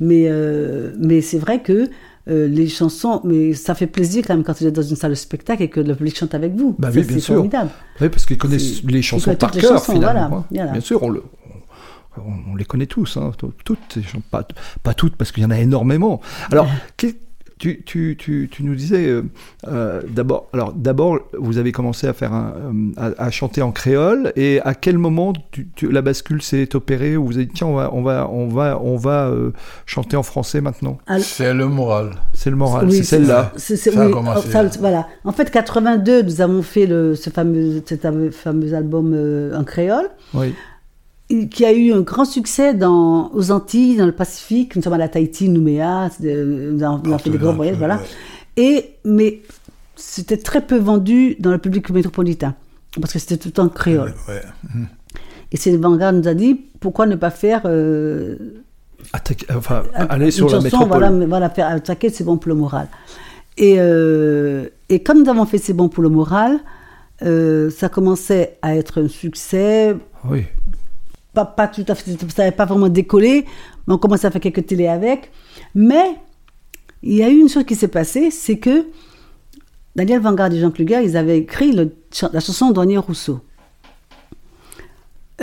Mais, 0.00 0.26
euh, 0.28 0.92
mais 1.00 1.20
c'est 1.22 1.38
vrai 1.38 1.60
que 1.60 1.90
euh, 2.28 2.46
les 2.46 2.68
chansons, 2.68 3.20
mais 3.24 3.52
ça 3.54 3.74
fait 3.74 3.88
plaisir 3.88 4.22
quand 4.24 4.34
même 4.34 4.44
quand 4.44 4.56
vous 4.60 4.66
êtes 4.66 4.74
dans 4.74 4.82
une 4.82 4.94
salle 4.94 5.10
de 5.10 5.16
spectacle 5.16 5.62
et 5.64 5.68
que 5.68 5.80
le 5.80 5.96
public 5.96 6.16
chante 6.16 6.34
avec 6.34 6.54
vous. 6.54 6.76
Bah 6.78 6.90
oui, 6.94 7.02
bien 7.02 7.18
sûr. 7.18 7.34
Formidable. 7.34 7.70
Oui, 8.00 8.08
parce 8.10 8.26
qu'ils 8.26 8.38
connaissent 8.38 8.84
les 8.84 9.02
chansons 9.02 9.34
par 9.34 9.50
cœur, 9.50 9.84
finalement. 9.84 10.44
Voilà. 10.50 10.72
Bien 10.72 10.80
sûr, 10.80 11.02
on 11.02 11.08
le, 11.08 11.22
on, 12.24 12.54
les 12.56 12.64
connaît 12.64 12.86
tous, 12.86 13.16
hein, 13.16 13.32
toutes, 13.64 13.98
pas, 14.30 14.46
pas 14.82 14.94
toutes 14.94 15.16
parce 15.16 15.32
qu'il 15.32 15.42
y 15.42 15.46
en 15.46 15.50
a 15.50 15.58
énormément. 15.58 16.20
Alors, 16.50 16.68
tu, 16.96 17.16
tu, 17.58 18.16
tu, 18.16 18.48
tu, 18.50 18.62
nous 18.62 18.74
disais 18.74 19.06
euh, 19.06 19.22
euh, 19.66 20.02
d'abord, 20.08 20.48
alors 20.52 20.72
d'abord, 20.72 21.18
vous 21.36 21.58
avez 21.58 21.72
commencé 21.72 22.06
à 22.06 22.12
faire 22.12 22.32
un, 22.32 22.54
euh, 22.98 23.12
à, 23.18 23.30
chanter 23.30 23.62
en 23.62 23.72
créole, 23.72 24.32
et 24.36 24.60
à 24.64 24.74
quel 24.74 24.98
moment 24.98 25.32
la 25.82 26.02
bascule 26.02 26.40
s'est 26.40 26.74
opérée 26.76 27.16
où 27.16 27.26
vous 27.26 27.36
avez 27.36 27.46
dit 27.46 27.52
tiens 27.54 27.66
on 27.66 27.74
va 27.74 27.90
on 27.92 28.02
va 28.02 28.28
on 28.30 28.48
va 28.48 28.80
on 28.80 28.96
va 28.96 29.32
chanter 29.86 30.16
en 30.16 30.22
français 30.22 30.60
maintenant? 30.60 30.98
C'est 31.20 31.52
le 31.52 31.66
moral. 31.66 32.12
C'est 32.32 32.50
le 32.50 32.56
moral, 32.56 32.90
c'est 32.92 33.02
celle-là. 33.02 33.52
Ça 33.56 33.74
a 33.74 34.08
commencé. 34.08 34.48
voilà. 34.78 35.08
En 35.24 35.32
fait, 35.32 35.50
82, 35.50 36.22
nous 36.22 36.40
avons 36.40 36.62
fait 36.62 36.86
le, 36.86 37.14
ce 37.14 37.30
fameux 37.30 37.82
cet 37.84 38.06
fameux 38.32 38.74
album 38.74 39.52
en 39.54 39.64
créole. 39.64 40.08
Oui 40.34 40.54
qui 41.28 41.64
a 41.64 41.72
eu 41.72 41.92
un 41.92 42.00
grand 42.00 42.24
succès 42.24 42.74
dans, 42.74 43.30
aux 43.34 43.50
Antilles, 43.50 43.96
dans 43.96 44.06
le 44.06 44.12
Pacifique. 44.12 44.76
Nous 44.76 44.82
sommes 44.82 44.94
à 44.94 44.98
la 44.98 45.08
Tahiti, 45.08 45.48
Nouméa, 45.48 46.10
nous 46.20 46.82
avons, 46.82 47.18
fait 47.18 47.30
des 47.30 47.38
grands 47.38 47.52
voyages, 47.52 47.76
voilà. 47.76 48.00
Et, 48.56 48.94
mais 49.04 49.42
c'était 49.94 50.38
très 50.38 50.62
peu 50.62 50.78
vendu 50.78 51.36
dans 51.38 51.50
le 51.50 51.58
public 51.58 51.90
métropolitain, 51.90 52.54
parce 53.00 53.12
que 53.12 53.18
c'était 53.18 53.36
tout 53.36 53.60
en 53.60 53.68
créole. 53.68 54.14
Et 55.52 55.56
c'est 55.56 55.76
Vanguard 55.76 56.12
nous 56.12 56.28
a 56.28 56.34
dit, 56.34 56.54
pourquoi 56.80 57.06
ne 57.06 57.16
pas 57.16 57.30
faire... 57.30 57.62
Euh, 57.64 58.36
enfin, 59.54 59.82
aller 59.94 60.30
sur 60.30 60.48
la 60.50 60.60
métropole. 60.60 60.88
Voilà, 60.88 61.26
voilà, 61.26 61.50
faire 61.50 61.68
attaquer, 61.68 62.10
c'est 62.10 62.24
bon 62.24 62.36
pour 62.36 62.48
le 62.48 62.54
moral. 62.54 62.88
Et, 63.56 63.76
euh, 63.78 64.68
et 64.88 65.02
quand 65.02 65.14
nous 65.14 65.28
avons 65.28 65.44
fait 65.44 65.58
C'est 65.58 65.72
bon 65.72 65.88
pour 65.88 66.02
le 66.02 66.08
moral, 66.08 66.58
euh, 67.22 67.70
ça 67.70 67.88
commençait 67.88 68.56
à 68.62 68.76
être 68.76 69.02
un 69.02 69.08
succès. 69.08 69.96
Oui 70.28 70.44
pas, 71.44 71.68
tout 71.68 71.84
à 71.88 71.94
fait, 71.94 72.10
ça 72.10 72.42
n'avait 72.42 72.56
pas 72.56 72.64
vraiment 72.64 72.88
décollé, 72.88 73.44
mais 73.86 73.94
on 73.94 73.98
commence 73.98 74.24
à 74.24 74.30
faire 74.30 74.40
quelques 74.40 74.66
télés 74.66 74.88
avec. 74.88 75.30
Mais 75.74 76.16
il 77.02 77.14
y 77.14 77.22
a 77.22 77.28
eu 77.28 77.38
une 77.38 77.48
chose 77.48 77.64
qui 77.64 77.74
s'est 77.74 77.88
passée, 77.88 78.30
c'est 78.30 78.58
que 78.58 78.86
Daniel 79.96 80.20
Vanguard 80.20 80.52
et 80.52 80.60
Jean 80.60 80.70
Kluger, 80.70 81.02
ils 81.02 81.16
avaient 81.16 81.38
écrit 81.38 81.72
le, 81.72 81.92
la 82.32 82.40
chanson 82.40 82.70
Douanier 82.70 82.98
Rousseau 82.98 83.40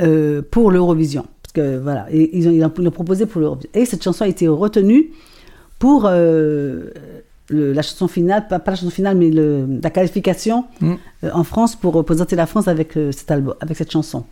euh, 0.02 0.42
pour 0.50 0.72
l'Eurovision. 0.72 1.25
Parce 1.44 1.54
que 1.54 1.78
voilà, 1.78 2.08
et 2.10 2.38
ils 2.38 2.60
l'ont 2.60 2.70
proposé 2.92 3.25
pour 3.25 3.42
l'Eurovision. 3.42 3.70
Et 3.74 3.86
cette 3.86 4.04
chanson 4.04 4.24
a 4.24 4.28
été 4.28 4.48
retenue 4.48 5.12
pour 5.78 6.06
euh, 6.06 6.90
la 7.50 7.82
chanson 7.82 8.08
finale, 8.08 8.48
pas, 8.48 8.62
la 8.66 8.75
chanson 8.75 8.90
finale, 8.90 9.18
mais 9.18 9.30
le, 9.30 9.68
la 9.84 9.90
qualification 9.90 10.66
mm. 10.80 10.94
euh, 11.24 11.30
en 11.34 11.44
France 11.44 11.75
pour 11.75 11.94
représenter 11.94 12.36
la 12.36 12.46
France 12.46 12.68
avec, 12.68 12.94
cet 13.12 13.32
album, 13.32 13.56
avec 13.60 13.78
cette 13.78 13.92
chanson. 13.92 14.25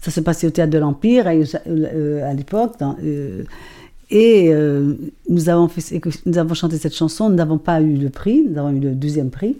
Ça 0.00 0.10
s'est 0.10 0.22
passé 0.22 0.46
au 0.46 0.50
théâtre 0.50 0.70
de 0.70 0.78
l'Empire 0.78 1.26
à, 1.26 1.30
à 1.30 2.34
l'époque. 2.34 2.74
Et 4.10 4.52
nous, 5.28 5.48
avons 5.48 5.68
fait, 5.68 6.00
nous 6.24 6.38
avons 6.38 6.54
chanté 6.54 6.78
cette 6.78 6.94
chanson, 6.94 7.28
nous 7.28 7.36
n'avons 7.36 7.58
pas 7.58 7.80
eu 7.80 7.94
le 7.94 8.10
prix, 8.10 8.44
nous 8.48 8.58
avons 8.58 8.70
eu 8.70 8.80
le 8.80 8.94
deuxième 8.94 9.30
prix. 9.30 9.56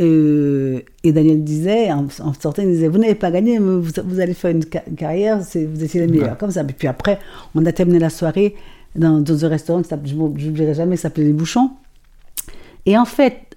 Euh, 0.00 0.80
et 1.02 1.12
Daniel 1.12 1.42
disait, 1.42 1.90
en, 1.92 2.08
sortant, 2.08 2.62
il 2.62 2.68
disait, 2.68 2.88
vous 2.88 2.98
n'avez 2.98 3.14
pas 3.14 3.30
gagné, 3.30 3.58
mais 3.58 3.80
vous, 3.80 4.20
allez 4.20 4.34
faire 4.34 4.52
une 4.52 4.64
carrière, 4.64 5.38
vous 5.38 5.84
étiez 5.84 6.00
les 6.00 6.06
meilleurs, 6.06 6.38
comme 6.38 6.50
ça. 6.50 6.62
Et 6.62 6.72
puis 6.72 6.88
après, 6.88 7.18
on 7.54 7.64
a 7.66 7.72
terminé 7.72 7.98
la 7.98 8.10
soirée 8.10 8.54
dans, 8.94 9.20
dans 9.20 9.44
un 9.44 9.48
restaurant, 9.48 9.82
je 9.82 10.14
ne 10.14 10.50
dirai 10.50 10.74
jamais, 10.74 10.96
ça 10.96 11.02
s'appelait 11.02 11.24
Les 11.24 11.32
Bouchons. 11.32 11.70
Et 12.86 12.96
en 12.96 13.04
fait, 13.04 13.56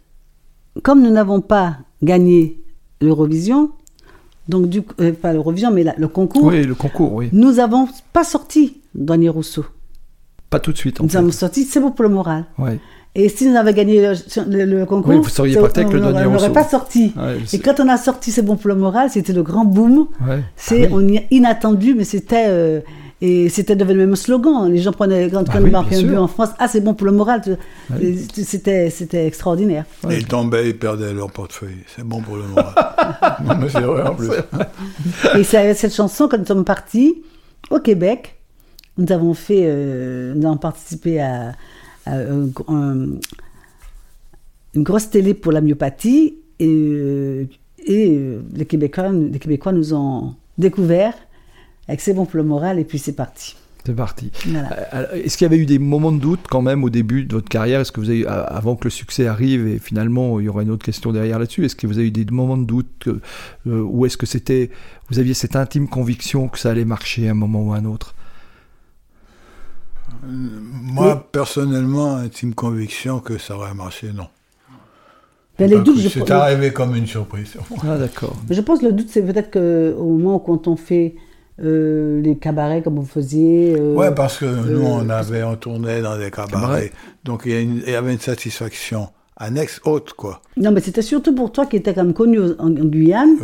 comme 0.84 1.04
nous 1.04 1.12
n'avons 1.12 1.42
pas 1.42 1.78
gagné 2.02 2.60
l'Eurovision, 3.02 3.72
donc 4.52 4.68
du 4.68 4.84
euh, 5.00 5.14
pas 5.14 5.34
l'Eurovision, 5.34 5.72
mais 5.72 5.84
le 5.98 6.08
concours. 6.08 6.44
Oui, 6.44 6.64
le 6.64 6.76
concours, 6.76 7.14
oui. 7.14 7.30
Nous 7.32 7.54
n'avons 7.54 7.88
pas 8.14 8.24
sorti 8.24 8.82
Daniel 8.94 9.32
Rousseau. 9.32 9.66
Pas 10.50 10.60
tout 10.60 10.74
de 10.74 10.78
suite. 10.78 11.02
En 11.02 11.06
nous 11.06 11.18
avons 11.18 11.32
sorti, 11.32 11.64
c'est 11.64 11.80
bon 11.80 11.92
pour 11.92 12.04
le 12.04 12.10
moral. 12.10 12.46
Ouais. 12.60 12.80
Et 13.16 13.28
si 13.30 13.48
nous 13.50 13.56
avions 13.58 13.74
gagné 13.74 14.14
le, 14.48 14.86
concours, 14.86 15.14
vous 15.14 15.30
seriez 15.30 15.56
pas 15.56 15.68
avec 15.68 15.92
le 15.92 16.04
On 16.04 16.32
n'aurait 16.32 16.54
pas 16.54 16.64
sorti. 16.64 17.14
et 17.52 17.60
quand 17.60 17.80
on 17.80 17.90
a 17.90 17.98
sorti 17.98 18.32
C'est 18.32 18.42
bon 18.42 18.56
pour 18.56 18.70
le 18.70 18.76
moral, 18.76 19.10
c'était 19.10 19.34
le 19.34 19.44
grand 19.44 19.66
boom. 19.66 20.08
C'est 20.56 20.90
ah 20.92 21.24
inattendu, 21.32 21.96
mais 21.96 22.04
c'était 22.04 22.46
euh, 22.48 22.82
et 23.22 23.50
c'était 23.50 23.76
devenu 23.76 24.00
même 24.00 24.16
slogan. 24.16 24.72
Les 24.72 24.80
gens 24.80 24.92
prenaient 24.92 25.30
quand, 25.30 25.44
ah, 25.50 25.60
on 25.62 25.68
marquait 25.70 25.98
un 25.98 26.04
but 26.04 26.18
en 26.18 26.28
France, 26.28 26.50
ah 26.58 26.68
c'est 26.68 26.82
bon 26.82 26.96
pour 26.96 27.06
le 27.06 27.14
moral. 27.14 27.42
C'était 28.34 28.90
c'était 28.90 29.28
extraordinaire. 29.28 29.86
Et 30.10 30.18
ils 30.18 30.26
tombaient, 30.26 30.70
ils 30.70 30.78
perdaient 30.78 31.14
leur 31.14 31.32
portefeuille. 31.32 31.84
C'est 31.96 32.04
bon 32.04 32.22
pour 32.22 32.38
le 32.38 32.44
moral. 32.48 32.74
non 33.46 33.58
mais 33.60 33.70
c'est 33.70 33.82
vrai 33.82 34.02
en 34.08 34.16
plus. 34.16 34.30
et 35.38 35.44
cette 35.44 35.94
chanson, 35.94 36.28
quand 36.28 36.40
nous 36.40 36.46
sommes 36.46 36.66
partis 36.66 37.22
au 37.70 37.80
Québec, 37.80 38.40
nous 38.98 39.12
avons 39.12 39.36
fait, 39.36 39.64
euh, 39.66 40.34
nous 40.34 40.48
avons 40.48 40.58
participé 40.58 41.22
à, 41.22 41.54
une 42.08 43.20
grosse 44.84 45.12
télé 45.12 45.36
pour 45.36 45.52
la 45.52 45.62
myopathie 45.62 46.38
et, 46.60 46.68
euh, 46.68 47.46
et 47.86 48.18
euh, 48.18 48.42
les, 48.54 48.66
Québécois, 48.66 49.12
les 49.12 49.38
Québécois 49.38 49.72
nous 49.72 49.94
ont 49.94 50.34
découvert 50.58 51.14
avec 51.92 52.02
C'est 52.02 52.14
bon 52.14 52.26
pour 52.26 52.38
le 52.38 52.44
moral 52.44 52.80
et 52.80 52.86
puis 52.86 52.98
c'est 52.98 53.12
parti. 53.14 53.56
C'est 53.86 53.96
parti. 53.96 54.32
Est-ce 55.14 55.38
qu'il 55.38 55.46
y 55.46 55.50
avait 55.50 55.58
eu 55.58 55.66
des 55.66 55.80
moments 55.80 56.12
de 56.12 56.20
doute 56.20 56.42
quand 56.50 56.62
même 56.62 56.84
au 56.84 56.90
début 56.90 57.26
de 57.26 57.34
votre 57.34 57.50
carrière? 57.50 57.82
Est-ce 57.82 57.92
que 57.92 58.00
vous 58.00 58.10
avez, 58.10 58.26
avant 58.28 58.76
que 58.76 58.86
le 58.86 58.92
succès 58.92 59.28
arrive 59.28 59.68
et 59.68 59.80
finalement 59.80 60.40
il 60.40 60.46
y 60.46 60.50
aura 60.50 60.62
une 60.62 60.70
autre 60.70 60.86
question 60.86 61.12
derrière 61.12 61.40
là-dessus, 61.40 61.66
est-ce 61.66 61.76
que 61.76 61.88
vous 61.88 61.98
avez 61.98 62.08
eu 62.08 62.12
des 62.12 62.26
moments 62.26 62.58
de 62.58 62.66
doute 62.66 63.10
ou 63.66 64.06
est-ce 64.06 64.18
que 64.18 64.26
c'était, 64.26 64.70
vous 65.10 65.20
aviez 65.20 65.34
cette 65.34 65.56
intime 65.56 65.88
conviction 65.88 66.48
que 66.48 66.60
ça 66.60 66.70
allait 66.70 66.86
marcher 66.86 67.28
à 67.28 67.32
un 67.32 67.34
moment 67.34 67.64
ou 67.64 67.74
à 67.74 67.78
un 67.78 67.86
autre? 67.86 68.16
Moi, 70.24 71.28
personnellement, 71.32 72.16
intime 72.18 72.54
conviction 72.54 73.20
que 73.20 73.40
ça 73.40 73.56
aurait 73.56 73.74
marché, 73.74 74.12
non. 74.14 74.28
C'est 75.58 76.32
arrivé 76.32 76.72
comme 76.72 76.96
une 76.96 77.08
surprise. 77.08 77.56
Ah, 77.84 77.98
d'accord. 77.98 78.36
Je 78.50 78.62
pense 78.62 78.80
que 78.80 78.86
le 78.86 78.94
doute, 78.94 79.10
c'est 79.10 79.24
peut-être 79.24 79.52
qu'au 79.52 80.18
moment 80.18 80.36
où 80.36 80.40
quand 80.40 80.68
on 80.68 80.76
fait 80.76 81.16
euh, 81.60 82.22
les 82.22 82.38
cabarets 82.38 82.82
comme 82.82 82.96
vous 82.96 83.06
faisiez. 83.06 83.76
Euh, 83.78 83.94
ouais, 83.94 84.14
parce 84.14 84.38
que 84.38 84.46
nous, 84.46 84.84
on 84.84 85.10
euh, 85.10 85.14
avait, 85.14 85.44
on 85.44 85.56
tournait 85.56 86.02
dans 86.02 86.18
des 86.18 86.32
cabarets. 86.32 86.92
Donc, 87.24 87.44
il 87.46 87.88
y, 87.88 87.96
avait 87.96 88.14
une 88.14 88.20
satisfaction 88.20 89.10
annexe 89.38 89.82
haute, 89.86 90.14
quoi. 90.14 90.42
Non, 90.58 90.72
mais 90.72 90.82
c'était 90.82 91.02
surtout 91.02 91.34
pour 91.34 91.52
toi 91.52 91.66
qui 91.66 91.76
étais 91.76 91.94
quand 91.94 92.04
même 92.04 92.14
connu 92.14 92.40
en, 92.60 92.70
Guyane, 92.70 93.38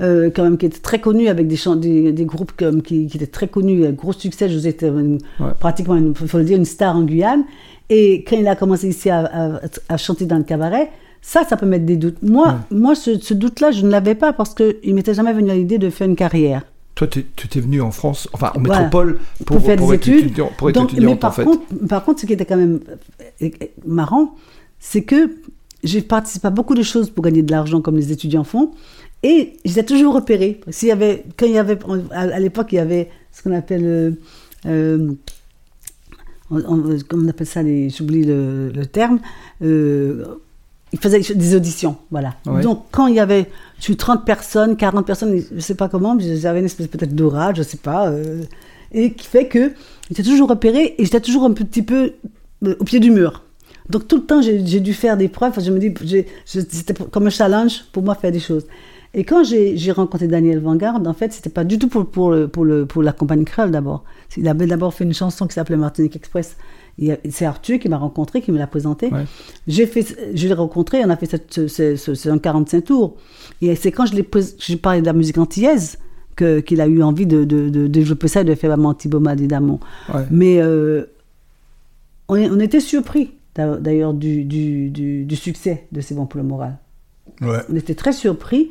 euh, 0.00 0.30
quand 0.34 0.42
même 0.42 0.56
qui 0.56 0.66
était 0.66 0.78
très 0.78 1.00
connu 1.00 1.28
avec 1.28 1.46
des, 1.48 1.58
des, 1.76 2.12
des 2.12 2.24
groupes 2.24 2.52
comme, 2.52 2.82
qui, 2.82 3.06
qui, 3.06 3.16
étaient 3.16 3.26
très 3.26 3.48
connus, 3.48 3.84
avec 3.84 3.96
gros 3.96 4.12
succès. 4.12 4.48
Je 4.48 4.66
étais 4.66 4.90
pratiquement, 5.60 5.96
il 5.96 6.14
faut 6.14 6.38
le 6.38 6.44
dire, 6.44 6.56
une 6.56 6.64
star 6.64 6.96
en 6.96 7.02
Guyane. 7.02 7.44
Et 7.90 8.24
quand 8.24 8.36
il 8.36 8.48
a 8.48 8.56
commencé 8.56 8.88
ici 8.88 9.10
à, 9.10 9.60
à, 9.88 9.96
chanter 9.96 10.24
dans 10.24 10.38
le 10.38 10.44
cabaret, 10.44 10.90
ça, 11.20 11.44
ça 11.44 11.56
peut 11.56 11.66
mettre 11.66 11.84
des 11.84 11.96
doutes. 11.96 12.22
Moi, 12.22 12.56
moi 12.70 12.94
ce, 12.94 13.34
doute-là, 13.34 13.70
je 13.70 13.82
ne 13.82 13.90
l'avais 13.90 14.14
pas 14.14 14.32
parce 14.32 14.54
qu'il 14.54 14.94
m'était 14.94 15.14
jamais 15.14 15.32
venu 15.32 15.50
à 15.50 15.54
l'idée 15.54 15.78
de 15.78 15.90
faire 15.90 16.06
une 16.06 16.16
carrière. 16.16 16.62
Toi, 16.94 17.08
tu 17.08 17.20
étais 17.44 17.60
venu 17.60 17.80
en 17.80 17.90
France, 17.90 18.28
enfin 18.32 18.52
en 18.54 18.60
métropole, 18.60 19.18
pour, 19.46 19.60
faire 19.60 19.76
des 19.76 19.94
études. 19.94 20.32
pour 20.56 20.70
être 20.70 20.76
Donc, 20.76 20.92
mais 20.92 21.16
par, 21.16 21.30
en 21.30 21.32
fait. 21.32 21.44
contre, 21.44 21.86
par 21.88 22.04
contre, 22.04 22.20
ce 22.20 22.26
qui 22.26 22.32
était 22.32 22.44
quand 22.44 22.56
même 22.56 22.80
euh, 23.42 23.48
marrant, 23.84 24.36
c'est 24.78 25.02
que 25.02 25.34
j'ai 25.82 26.02
participé 26.02 26.46
à 26.46 26.50
beaucoup 26.50 26.74
de 26.74 26.82
choses 26.82 27.10
pour 27.10 27.24
gagner 27.24 27.42
de 27.42 27.50
l'argent 27.50 27.80
comme 27.80 27.96
les 27.96 28.12
étudiants 28.12 28.44
font. 28.44 28.72
Et 29.24 29.54
j'étais 29.64 29.84
toujours 29.84 30.14
repérée. 30.14 30.60
S'il 30.68 30.88
y 30.88 30.92
avait, 30.92 31.24
quand 31.36 31.46
il 31.46 31.52
y 31.52 31.58
avait, 31.58 31.78
à, 32.10 32.38
l'époque, 32.38 32.68
il 32.72 32.76
y 32.76 32.78
avait 32.78 33.10
ce 33.32 33.42
qu'on 33.42 33.54
appelle, 33.54 33.84
euh, 33.84 34.10
euh 34.66 35.12
on, 36.50 36.98
comment 37.08 37.24
on 37.24 37.28
appelle 37.28 37.46
ça, 37.46 37.62
j'oublie 37.88 38.22
le, 38.22 38.70
le, 38.70 38.86
terme, 38.86 39.18
euh, 39.62 40.24
il 40.94 41.00
faisait 41.00 41.34
des 41.34 41.56
auditions, 41.56 41.96
voilà. 42.12 42.34
Donc 42.62 42.84
quand 42.92 43.08
il 43.08 43.16
y 43.16 43.20
avait, 43.20 43.50
je 43.78 43.82
suis 43.82 43.96
30 43.96 44.24
personnes, 44.24 44.76
40 44.76 45.04
personnes, 45.04 45.42
je 45.50 45.54
ne 45.56 45.60
sais 45.60 45.74
pas 45.74 45.88
comment, 45.88 46.16
j'avais 46.20 46.60
une 46.60 46.66
espèce 46.66 46.86
peut-être 46.86 47.16
d'orage, 47.16 47.56
je 47.56 47.62
ne 47.62 47.66
sais 47.66 47.78
pas, 47.78 48.08
euh, 48.08 48.42
et 48.92 49.12
qui 49.12 49.26
fait 49.26 49.48
que 49.48 49.72
j'étais 50.08 50.22
toujours 50.22 50.48
repérée 50.48 50.94
et 50.96 51.04
j'étais 51.04 51.20
toujours 51.20 51.44
un 51.44 51.50
petit 51.50 51.82
peu 51.82 52.12
au 52.62 52.84
pied 52.84 53.00
du 53.00 53.10
mur. 53.10 53.42
Donc 53.90 54.06
tout 54.06 54.16
le 54.16 54.22
temps, 54.22 54.40
j'ai 54.40 54.80
dû 54.80 54.94
faire 54.94 55.16
des 55.16 55.26
preuves. 55.28 55.60
Je 55.60 55.72
me 55.72 55.80
dis, 55.80 55.92
c'était 56.44 56.94
comme 56.94 57.26
un 57.26 57.30
challenge 57.30 57.84
pour 57.90 58.04
moi 58.04 58.14
faire 58.14 58.30
des 58.30 58.40
choses. 58.40 58.64
Et 59.14 59.24
quand 59.24 59.42
j'ai 59.44 59.92
rencontré 59.92 60.28
Daniel 60.28 60.60
Vanguard, 60.60 61.00
en 61.04 61.12
fait, 61.12 61.32
c'était 61.32 61.50
pas 61.50 61.64
du 61.64 61.78
tout 61.78 61.88
pour, 61.88 62.06
pour, 62.06 62.34
pour, 62.50 62.64
le, 62.64 62.86
pour 62.86 63.02
la 63.02 63.12
compagnie 63.12 63.44
Creole 63.44 63.72
d'abord. 63.72 64.04
Il 64.36 64.46
avait 64.48 64.66
d'abord 64.66 64.94
fait 64.94 65.04
une 65.04 65.12
chanson 65.12 65.46
qui 65.48 65.54
s'appelait 65.54 65.76
Martinique 65.76 66.16
Express. 66.16 66.56
C'est 67.30 67.44
Arthur 67.44 67.78
qui 67.78 67.88
m'a 67.88 67.98
rencontré, 67.98 68.40
qui 68.40 68.52
me 68.52 68.58
l'a 68.58 68.66
présenté. 68.66 69.10
J'ai 69.66 69.86
fait, 69.86 70.16
je 70.34 70.48
l'ai 70.48 70.54
rencontré, 70.54 71.04
on 71.04 71.10
a 71.10 71.16
fait 71.16 71.26
cette, 71.26 71.66
ce, 71.68 72.28
un 72.28 72.38
45 72.38 72.84
tours. 72.84 73.16
Et 73.60 73.74
c'est 73.74 73.92
quand 73.92 74.06
je 74.06 74.14
l'ai 74.14 74.76
parlé 74.76 75.00
de 75.00 75.06
la 75.06 75.12
musique 75.12 75.38
antillaise 75.38 75.98
qu'il 76.36 76.80
a 76.80 76.86
eu 76.86 77.02
envie 77.02 77.26
de, 77.26 77.44
de, 77.44 77.68
de, 77.68 77.86
développer 77.86 78.28
ça 78.28 78.40
et 78.40 78.44
de 78.44 78.54
faire 78.54 78.76
Mantiboma 78.76 79.32
évidemment. 79.34 79.80
Mais 80.30 80.60
euh, 80.60 81.04
on, 82.28 82.36
on 82.36 82.60
était 82.60 82.80
surpris 82.80 83.32
d'ailleurs 83.54 84.14
du, 84.14 84.44
du, 84.44 84.90
du, 84.90 85.36
succès 85.36 85.86
de 85.92 86.00
C'est 86.00 86.14
bon 86.14 86.26
pour 86.26 86.38
le 86.38 86.46
moral. 86.46 86.78
On 87.40 87.76
était 87.76 87.94
très 87.94 88.12
surpris. 88.12 88.70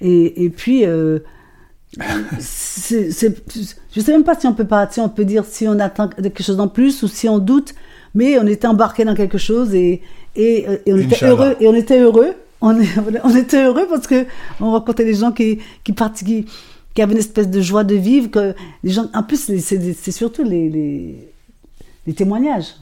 Et, 0.00 0.44
et 0.44 0.50
puis, 0.50 0.86
euh, 0.86 1.20
c'est, 2.38 3.10
je 3.10 4.00
sais 4.00 4.12
même 4.12 4.22
pas 4.24 4.38
si 4.38 4.46
on 4.46 4.54
peut 4.54 4.66
pas, 4.66 4.88
si 4.90 5.00
on 5.00 5.08
peut 5.08 5.24
dire 5.24 5.44
si 5.44 5.66
on 5.66 5.78
attend 5.80 6.08
quelque 6.08 6.42
chose 6.42 6.60
en 6.60 6.68
plus 6.68 7.02
ou 7.02 7.08
si 7.08 7.28
on 7.28 7.38
doute, 7.38 7.74
mais 8.14 8.38
on 8.38 8.46
était 8.46 8.66
embarqué 8.66 9.04
dans 9.04 9.14
quelque 9.14 9.38
chose 9.38 9.74
et, 9.74 10.02
et, 10.36 10.66
on 10.86 10.96
était 10.98 11.26
heureux. 11.26 11.56
Et 11.60 11.66
on 11.66 11.74
était 11.74 12.00
heureux. 12.00 12.34
On, 12.60 12.76
on, 13.24 13.36
était 13.36 13.64
heureux 13.64 13.86
parce 13.88 14.06
que 14.06 14.26
on 14.60 14.70
rencontrait 14.72 15.04
des 15.04 15.14
gens 15.14 15.32
qui, 15.32 15.58
qui, 15.82 15.94
qui, 15.94 16.46
qui 16.94 17.02
avaient 17.02 17.12
une 17.12 17.18
espèce 17.18 17.48
de 17.48 17.60
joie 17.60 17.84
de 17.84 17.96
vivre. 17.96 18.30
Que 18.30 18.54
les 18.84 18.92
gens, 18.92 19.06
en 19.12 19.22
plus, 19.22 19.50
c'est 19.58 20.12
surtout 20.12 20.44
les, 20.44 20.68
les, 20.68 21.32
les 22.06 22.12
témoignages. 22.12 22.74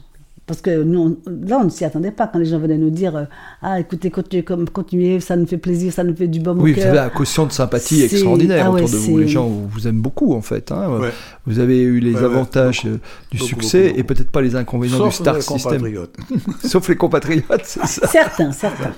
Parce 0.49 0.61
que 0.61 0.81
nous, 0.81 1.19
là, 1.27 1.59
on 1.61 1.65
ne 1.65 1.69
s'y 1.69 1.85
attendait 1.85 2.09
pas 2.09 2.25
quand 2.25 2.39
les 2.39 2.45
gens 2.45 2.57
venaient 2.57 2.79
nous 2.79 2.89
dire 2.89 3.27
Ah, 3.61 3.79
écoutez, 3.79 4.09
continuez, 4.09 4.43
continuez, 4.73 5.19
ça 5.19 5.35
nous 5.35 5.45
fait 5.45 5.59
plaisir, 5.59 5.93
ça 5.93 6.03
nous 6.03 6.15
fait 6.15 6.27
du 6.27 6.39
bon 6.39 6.55
Oui, 6.57 6.73
vous 6.73 6.81
avez 6.81 6.97
un 6.97 7.09
quotient 7.09 7.45
de 7.45 7.51
sympathie 7.51 8.01
extraordinaire 8.01 8.65
ah 8.65 8.71
autour 8.71 8.89
de 8.89 8.95
vous. 8.95 9.19
Les 9.19 9.27
gens 9.27 9.47
vous 9.47 9.87
aiment 9.87 10.01
beaucoup, 10.01 10.33
en 10.33 10.41
fait. 10.41 10.71
Hein. 10.71 11.01
Vous 11.45 11.59
avez 11.59 11.79
eu 11.81 11.99
les 11.99 12.17
avantages 12.17 12.81
euh, 12.87 12.97
du 13.29 13.37
succès 13.37 13.93
et 13.95 14.03
peut-être 14.03 14.31
pas 14.31 14.41
les 14.41 14.55
inconvénients 14.55 15.05
du 15.05 15.11
star 15.11 15.39
system. 15.39 15.83
Sauf 16.63 16.89
les 16.89 16.95
compatriotes, 16.95 17.61
c'est 17.65 17.85
ça 17.85 18.07
Certains, 18.07 18.51
certains. 18.51 18.93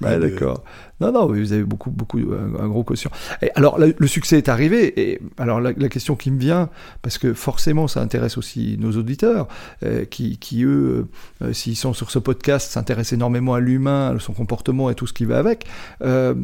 D'accord. 0.00 0.64
Non, 1.00 1.12
non, 1.12 1.26
vous 1.26 1.52
avez 1.52 1.64
beaucoup, 1.64 1.90
beaucoup, 1.90 2.18
un, 2.18 2.68
gros 2.68 2.84
quotient. 2.84 3.10
Et 3.40 3.50
alors, 3.54 3.78
le, 3.78 4.06
succès 4.06 4.36
est 4.36 4.50
arrivé. 4.50 5.00
Et 5.00 5.20
alors, 5.38 5.60
la, 5.60 5.72
question 5.88 6.14
qui 6.14 6.30
me 6.30 6.38
vient, 6.38 6.68
parce 7.00 7.16
que 7.16 7.32
forcément, 7.32 7.88
ça 7.88 8.02
intéresse 8.02 8.36
aussi 8.36 8.76
nos 8.78 8.92
auditeurs, 8.92 9.48
euh, 9.82 10.04
qui, 10.04 10.38
qui, 10.38 10.62
eux, 10.62 11.06
euh, 11.42 11.52
s'ils 11.54 11.76
sont 11.76 11.94
sur 11.94 12.10
ce 12.10 12.18
podcast, 12.18 12.70
s'intéressent 12.70 13.14
énormément 13.14 13.54
à 13.54 13.60
l'humain, 13.60 14.14
à 14.14 14.18
son 14.20 14.34
comportement 14.34 14.90
et 14.90 14.94
tout 14.94 15.06
ce 15.06 15.14
qui 15.14 15.24
va 15.24 15.38
avec. 15.38 15.64
Euh, 16.02 16.34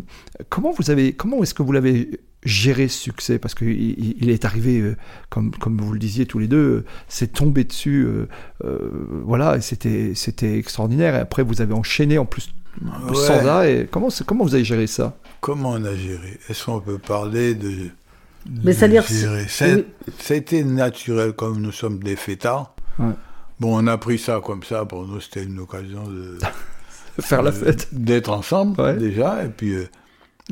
comment 0.49 0.73
vous 0.73 0.91
avez, 0.91 1.13
comment 1.13 1.43
est-ce 1.43 1.53
que 1.53 1.63
vous 1.63 1.73
l'avez 1.73 2.21
géré 2.43 2.89
ce 2.89 2.99
succès? 2.99 3.39
Parce 3.39 3.55
qu'il 3.55 3.69
il 4.23 4.31
est 4.31 4.47
arrivé 4.47 4.95
comme 5.29 5.51
comme 5.51 5.77
vous 5.79 5.93
le 5.93 5.99
disiez 5.99 6.27
tous 6.27 6.39
les 6.39 6.47
deux 6.47 6.85
c'est 7.09 7.33
tombé 7.33 7.65
dessus 7.65 8.07
voilà 9.25 9.57
et 9.57 9.61
c'était 9.61 10.13
c'était 10.15 10.57
extraordinaire 10.57 11.17
et 11.17 11.19
après 11.19 11.43
vous 11.43 11.61
avez 11.61 11.75
enchaîné 11.75 12.19
en 12.19 12.25
plus 12.25 12.53
sans 13.15 13.47
arrêt. 13.47 13.89
Comment, 13.91 14.09
comment 14.27 14.45
vous 14.45 14.55
avez 14.55 14.65
géré 14.65 14.87
ça? 14.87 15.17
Comment 15.41 15.71
on 15.71 15.85
a 15.85 15.95
géré? 15.95 16.39
Est-ce 16.49 16.65
qu'on 16.65 16.81
peut 16.81 16.99
parler 16.99 17.55
de. 17.55 17.91
Mais 18.63 18.73
ça 18.73 18.87
C'était 20.19 20.65
naturel, 20.65 21.33
comme 21.33 21.61
nous 21.61 21.73
sommes 21.73 22.03
des 22.03 22.17
fêtards. 22.17 22.75
Bon, 23.59 23.83
on 23.83 23.87
a 23.87 23.97
pris 23.97 24.19
ça 24.19 24.41
comme 24.45 24.63
ça. 24.63 24.85
Pour 24.85 25.07
nous, 25.07 25.21
c'était 25.21 25.45
une 25.45 25.59
occasion 25.59 26.07
de. 26.07 26.39
Faire 27.21 27.43
la 27.43 27.53
fête. 27.53 27.89
D'être 27.93 28.31
ensemble, 28.31 28.99
déjà. 28.99 29.45
Et 29.45 29.49
puis, 29.49 29.73
euh, 29.73 29.89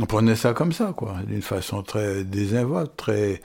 on 0.00 0.07
prenait 0.07 0.35
ça 0.35 0.54
comme 0.54 0.73
ça, 0.73 0.95
quoi. 0.97 1.16
D'une 1.26 1.43
façon 1.43 1.83
très 1.83 2.25
désinvolte, 2.25 2.97
très. 2.97 3.43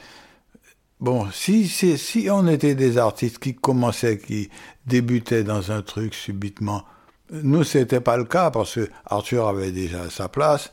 Bon, 1.02 1.28
si, 1.32 1.68
si, 1.68 1.98
si 1.98 2.30
on 2.32 2.48
était 2.48 2.76
des 2.76 2.98
artistes 2.98 3.40
qui 3.40 3.56
commençaient, 3.56 4.18
qui 4.18 4.50
débutaient 4.86 5.44
dans 5.44 5.72
un 5.72 5.82
truc 5.82 6.14
subitement, 6.14 6.84
nous, 7.32 7.64
c'était 7.64 8.00
pas 8.00 8.18
le 8.18 8.24
cas 8.24 8.52
parce 8.52 8.76
que 8.76 8.90
Arthur 9.06 9.48
avait 9.48 9.72
déjà 9.72 10.10
sa 10.10 10.28
place, 10.28 10.72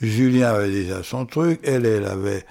Julien 0.00 0.50
avait 0.50 0.70
déjà 0.70 1.02
son 1.02 1.26
truc, 1.26 1.60
elle, 1.62 1.86
elle 1.86 2.04
avait. 2.04 2.44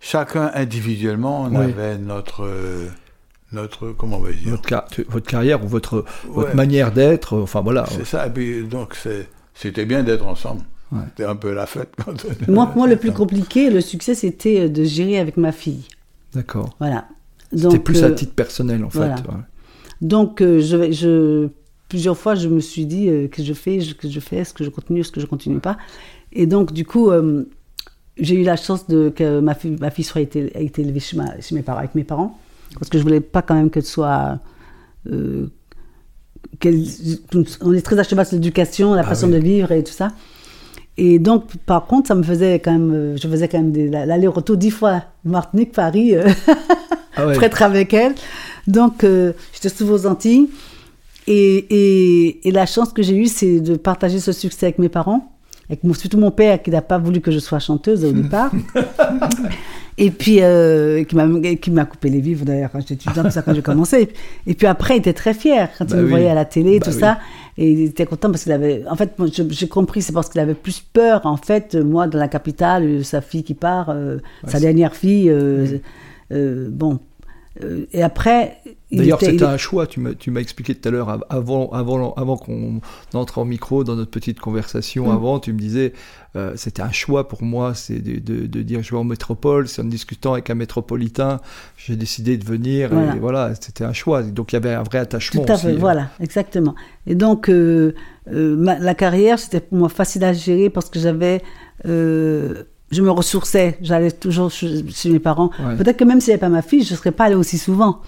Chacun 0.00 0.50
individuellement, 0.54 1.42
on 1.42 1.54
avait 1.54 1.98
notre. 1.98 2.48
notre. 3.52 3.90
Comment 3.92 4.18
on 4.18 4.20
va 4.20 4.32
dire? 4.32 4.50
Votre, 4.50 5.02
votre 5.08 5.26
carrière 5.26 5.64
ou 5.64 5.68
votre, 5.68 6.04
votre 6.28 6.54
manière 6.54 6.92
d'être, 6.92 7.38
enfin 7.38 7.60
voilà. 7.60 7.86
C'est 7.90 8.04
ça, 8.04 8.26
et 8.26 8.30
puis 8.30 8.62
donc 8.64 8.96
c'était 9.54 9.86
bien 9.86 10.02
d'être 10.02 10.26
ensemble. 10.26 10.62
C'était 11.08 11.24
un 11.24 11.36
peu 11.36 11.52
la 11.52 11.66
fête. 11.66 11.90
moi, 12.48 12.72
moi, 12.76 12.86
le 12.86 12.96
plus 12.96 13.12
compliqué, 13.12 13.70
le 13.70 13.80
succès, 13.80 14.14
c'était 14.14 14.68
de 14.68 14.84
gérer 14.84 15.18
avec 15.18 15.36
ma 15.36 15.52
fille. 15.52 15.84
D'accord. 16.32 16.76
Voilà. 16.78 17.08
C'était 17.54 17.78
plus 17.78 18.02
à 18.04 18.08
euh, 18.08 18.14
titre 18.14 18.34
personnel, 18.34 18.84
en 18.84 18.90
fait. 18.90 19.12
Donc, 20.00 20.42
euh, 20.42 20.60
je, 20.60 20.92
je, 20.92 21.48
plusieurs 21.88 22.16
fois, 22.16 22.34
je 22.34 22.48
me 22.48 22.60
suis 22.60 22.86
dit 22.86 23.08
euh, 23.08 23.28
que 23.28 23.42
je 23.42 23.52
fais, 23.52 23.78
que 23.98 24.08
je 24.08 24.20
fais, 24.20 24.36
est-ce 24.36 24.54
que 24.54 24.64
je 24.64 24.70
continue, 24.70 25.00
est-ce 25.00 25.12
que 25.12 25.20
je 25.20 25.26
continue 25.26 25.60
pas? 25.60 25.76
Et 26.32 26.46
donc, 26.46 26.72
du 26.72 26.84
coup, 26.84 27.10
j'ai 28.18 28.34
eu 28.34 28.42
la 28.42 28.56
chance 28.56 28.86
de, 28.88 29.08
que 29.08 29.40
ma 29.40 29.54
fille, 29.54 29.76
ma 29.80 29.90
fille 29.90 30.04
soit 30.04 30.20
été, 30.20 30.62
été 30.62 30.82
élevée 30.82 31.00
chez, 31.00 31.16
chez, 31.40 31.54
mes 31.54 31.62
parents, 31.62 31.78
avec 31.78 31.94
mes 31.94 32.04
parents, 32.04 32.38
parce 32.74 32.90
que 32.90 32.98
je 32.98 33.02
voulais 33.02 33.20
pas 33.20 33.40
quand 33.40 33.54
même 33.54 33.70
qu'elle 33.70 33.84
soit 33.84 34.38
on 37.62 37.72
est 37.72 37.82
très 37.82 37.98
à 37.98 38.02
cheval 38.02 38.26
sur 38.26 38.36
l'éducation, 38.36 38.94
la 38.94 39.00
ah 39.00 39.04
façon 39.04 39.28
de 39.28 39.36
vivre 39.36 39.72
et 39.72 39.82
tout 39.82 39.92
ça. 39.92 40.12
Et 40.98 41.18
donc, 41.18 41.56
par 41.66 41.86
contre, 41.86 42.08
ça 42.08 42.14
me 42.14 42.22
faisait 42.22 42.54
quand 42.58 42.72
même, 42.72 42.92
euh, 42.92 43.16
je 43.16 43.28
faisais 43.28 43.48
quand 43.48 43.60
même 43.60 43.90
l'aller-retour 43.90 44.56
dix 44.56 44.70
fois 44.70 45.02
Martinique, 45.24 45.72
Paris, 45.72 46.16
euh, 46.16 46.26
ah 47.16 47.26
être 47.42 47.62
avec 47.62 47.92
elle. 47.92 48.14
Donc, 48.66 49.04
euh, 49.04 49.32
j'étais 49.52 49.68
souvent 49.68 49.94
aux 49.94 50.06
Antilles. 50.06 50.48
Et, 51.26 51.66
et, 51.70 52.48
et 52.48 52.50
la 52.52 52.66
chance 52.66 52.92
que 52.92 53.02
j'ai 53.02 53.16
eue, 53.16 53.26
c'est 53.26 53.60
de 53.60 53.76
partager 53.76 54.20
ce 54.20 54.32
succès 54.32 54.66
avec 54.66 54.78
mes 54.78 54.88
parents, 54.88 55.32
avec 55.68 55.80
surtout 55.96 56.18
mon 56.18 56.30
père 56.30 56.62
qui 56.62 56.70
n'a 56.70 56.82
pas 56.82 56.98
voulu 56.98 57.20
que 57.20 57.30
je 57.30 57.38
sois 57.38 57.58
chanteuse 57.58 58.04
au 58.04 58.12
départ. 58.12 58.52
Et 59.98 60.10
puis, 60.10 60.42
euh, 60.42 61.04
qui 61.04 61.70
m'a 61.70 61.84
coupé 61.86 62.10
les 62.10 62.20
vivres 62.20 62.44
d'ailleurs 62.44 62.70
quand 62.70 62.80
j'étais 62.80 62.94
étudiante, 62.94 63.30
ça 63.32 63.40
quand 63.40 63.54
j'ai 63.54 63.62
commencé. 63.62 64.10
Et 64.46 64.54
puis 64.54 64.66
après, 64.66 64.96
il 64.96 64.98
était 64.98 65.14
très 65.14 65.32
fier 65.32 65.70
quand 65.78 65.86
il 65.86 65.96
bah 65.96 66.02
me 66.02 66.06
voyait 66.06 66.28
à 66.28 66.34
la 66.34 66.44
télé, 66.44 66.78
bah 66.78 66.86
tout 66.86 66.92
ça. 66.92 67.18
Et 67.56 67.72
il 67.72 67.82
était 67.84 68.04
content 68.04 68.30
parce 68.30 68.42
qu'il 68.42 68.52
avait. 68.52 68.84
En 68.90 68.96
fait, 68.96 69.14
j'ai 69.50 69.68
compris, 69.68 70.02
c'est 70.02 70.12
parce 70.12 70.28
qu'il 70.28 70.40
avait 70.40 70.54
plus 70.54 70.80
peur, 70.80 71.24
en 71.24 71.38
fait, 71.38 71.74
moi, 71.74 72.06
dans 72.08 72.18
la 72.18 72.28
capitale, 72.28 73.04
sa 73.06 73.22
fille 73.22 73.42
qui 73.42 73.54
part, 73.54 73.88
euh, 73.88 74.18
sa 74.46 74.60
dernière 74.60 74.94
fille. 74.94 75.30
Euh, 75.30 75.78
euh 76.30 76.68
bon, 76.70 76.94
euh, 76.94 77.15
et 77.92 78.02
après. 78.02 78.58
D'ailleurs, 78.92 79.20
c'était 79.20 79.44
un 79.44 79.56
choix, 79.56 79.86
tu 79.86 80.00
m'as 80.00 80.40
expliqué 80.40 80.74
tout 80.74 80.88
à 80.88 80.92
l'heure, 80.92 81.20
avant, 81.28 81.70
avant, 81.70 82.14
avant 82.14 82.36
qu'on 82.36 82.80
entre 83.14 83.38
en 83.38 83.44
micro 83.44 83.82
dans 83.82 83.96
notre 83.96 84.12
petite 84.12 84.38
conversation, 84.38 85.08
mm. 85.08 85.10
avant, 85.10 85.40
tu 85.40 85.52
me 85.52 85.58
disais, 85.58 85.92
euh, 86.36 86.52
c'était 86.54 86.82
un 86.82 86.92
choix 86.92 87.26
pour 87.26 87.42
moi, 87.42 87.74
c'est 87.74 87.98
de, 87.98 88.20
de, 88.20 88.46
de, 88.46 88.62
dire 88.62 88.82
je 88.82 88.92
vais 88.92 88.96
en 88.96 89.04
métropole, 89.04 89.66
c'est 89.66 89.82
en 89.82 89.86
discutant 89.86 90.34
avec 90.34 90.50
un 90.50 90.54
métropolitain, 90.54 91.40
j'ai 91.76 91.96
décidé 91.96 92.36
de 92.36 92.44
venir, 92.44 92.92
et 92.92 93.18
voilà, 93.18 93.54
c'était 93.60 93.84
un 93.84 93.92
choix. 93.92 94.22
Donc 94.22 94.52
il 94.52 94.56
y 94.56 94.58
avait 94.58 94.74
un 94.74 94.84
vrai 94.84 94.98
attachement. 94.98 95.44
Tout 95.44 95.52
à 95.52 95.56
fait, 95.56 95.72
hein. 95.72 95.76
voilà, 95.78 96.10
exactement. 96.20 96.74
Et 97.08 97.16
donc, 97.16 97.48
euh, 97.48 97.92
la 98.26 98.94
carrière, 98.94 99.38
c'était 99.38 99.60
pour 99.60 99.78
moi 99.78 99.88
facile 99.88 100.22
à 100.22 100.32
gérer 100.32 100.70
parce 100.70 100.90
que 100.90 101.00
j'avais 101.00 101.42
je 102.90 103.02
me 103.02 103.10
ressourçais, 103.10 103.78
j'allais 103.82 104.12
toujours 104.12 104.50
chez, 104.50 104.84
mes 105.06 105.18
parents. 105.18 105.50
Peut-être 105.78 105.96
que 105.96 106.04
même 106.04 106.20
si 106.20 106.30
n'y 106.30 106.34
avait 106.34 106.40
pas 106.40 106.48
ma 106.48 106.62
fille, 106.62 106.84
je 106.84 106.92
ne 106.92 106.96
serais 106.96 107.10
pas 107.10 107.24
allée 107.24 107.34
aussi 107.34 107.58
souvent. 107.58 108.00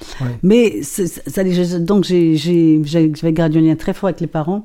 Mais 0.42 0.82
ça, 0.82 1.42
donc 1.80 2.04
j'avais 2.04 3.32
gardé 3.32 3.58
un 3.58 3.62
lien 3.62 3.76
très 3.76 3.92
fort 3.92 4.08
avec 4.08 4.20
les 4.20 4.26
parents. 4.26 4.64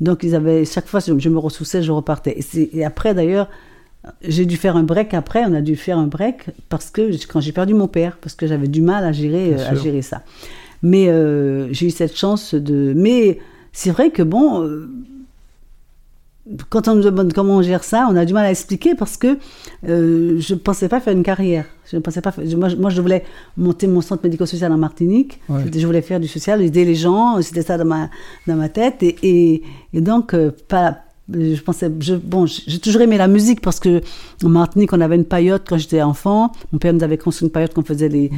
Donc 0.00 0.22
ils 0.22 0.34
avaient 0.34 0.64
chaque 0.64 0.86
fois, 0.86 1.00
je, 1.00 1.28
me 1.28 1.38
ressourçais, 1.38 1.82
je 1.82 1.92
repartais. 1.92 2.38
Et, 2.54 2.84
après 2.84 3.14
d'ailleurs, 3.14 3.48
j'ai 4.22 4.46
dû 4.46 4.56
faire 4.56 4.76
un 4.76 4.84
break 4.84 5.12
après. 5.12 5.44
On 5.46 5.52
a 5.52 5.60
dû 5.60 5.76
faire 5.76 5.98
un 5.98 6.06
break 6.06 6.46
parce 6.70 6.90
que 6.90 7.10
quand 7.26 7.40
j'ai 7.40 7.52
perdu 7.52 7.74
mon 7.74 7.88
père, 7.88 8.16
parce 8.20 8.34
que 8.34 8.46
j'avais 8.46 8.68
du 8.68 8.80
mal 8.80 9.04
à 9.04 9.12
gérer, 9.12 9.54
à 9.54 9.74
gérer 9.74 10.02
ça. 10.02 10.22
Mais 10.82 11.08
euh, 11.08 11.72
j'ai 11.72 11.86
eu 11.86 11.90
cette 11.90 12.16
chance 12.16 12.54
de. 12.54 12.94
Mais 12.96 13.38
c'est 13.72 13.90
vrai 13.90 14.10
que 14.10 14.22
bon. 14.22 14.62
Euh, 14.62 14.88
quand 16.70 16.88
on 16.88 16.94
nous 16.94 17.02
demande 17.02 17.32
comment 17.32 17.56
on 17.56 17.62
gère 17.62 17.82
ça, 17.82 18.06
on 18.10 18.16
a 18.16 18.24
du 18.24 18.32
mal 18.32 18.46
à 18.46 18.50
expliquer 18.50 18.94
parce 18.94 19.16
que 19.16 19.38
euh, 19.88 20.38
je 20.38 20.54
ne 20.54 20.58
pensais 20.58 20.88
pas 20.88 21.00
faire 21.00 21.12
une 21.12 21.22
carrière. 21.22 21.64
Je 21.90 21.96
ne 21.96 22.02
pensais 22.02 22.20
pas. 22.20 22.32
moi, 22.56 22.68
moi, 22.78 22.90
je 22.90 23.00
voulais 23.00 23.24
monter 23.56 23.86
mon 23.86 24.00
centre 24.00 24.22
médico-social 24.24 24.72
en 24.72 24.78
Martinique. 24.78 25.40
Je 25.48 25.86
voulais 25.86 26.02
faire 26.02 26.20
du 26.20 26.28
social, 26.28 26.62
aider 26.62 26.84
les 26.84 26.94
gens. 26.94 27.40
C'était 27.42 27.62
ça 27.62 27.78
dans 27.78 27.84
ma 27.84 28.10
dans 28.46 28.56
ma 28.56 28.68
tête. 28.68 29.02
Et, 29.02 29.16
et, 29.22 29.62
et 29.92 30.00
donc, 30.00 30.34
euh, 30.34 30.50
pas 30.68 30.98
je 31.32 31.60
pensais, 31.60 31.90
je, 32.00 32.14
bon, 32.14 32.46
j'ai 32.46 32.78
toujours 32.78 33.02
aimé 33.02 33.18
la 33.18 33.26
musique 33.26 33.60
parce 33.60 33.80
que 33.80 34.00
en 34.44 34.48
Martinique, 34.48 34.92
on 34.92 35.00
avait 35.00 35.16
une 35.16 35.24
paillote 35.24 35.64
quand 35.68 35.76
j'étais 35.76 36.00
enfant. 36.00 36.52
Mon 36.72 36.78
père 36.78 36.92
nous 36.92 37.02
avait 37.02 37.18
construit 37.18 37.46
une 37.46 37.52
paillote 37.52 37.74
qu'on 37.74 37.82
faisait 37.82 38.08
des 38.08 38.30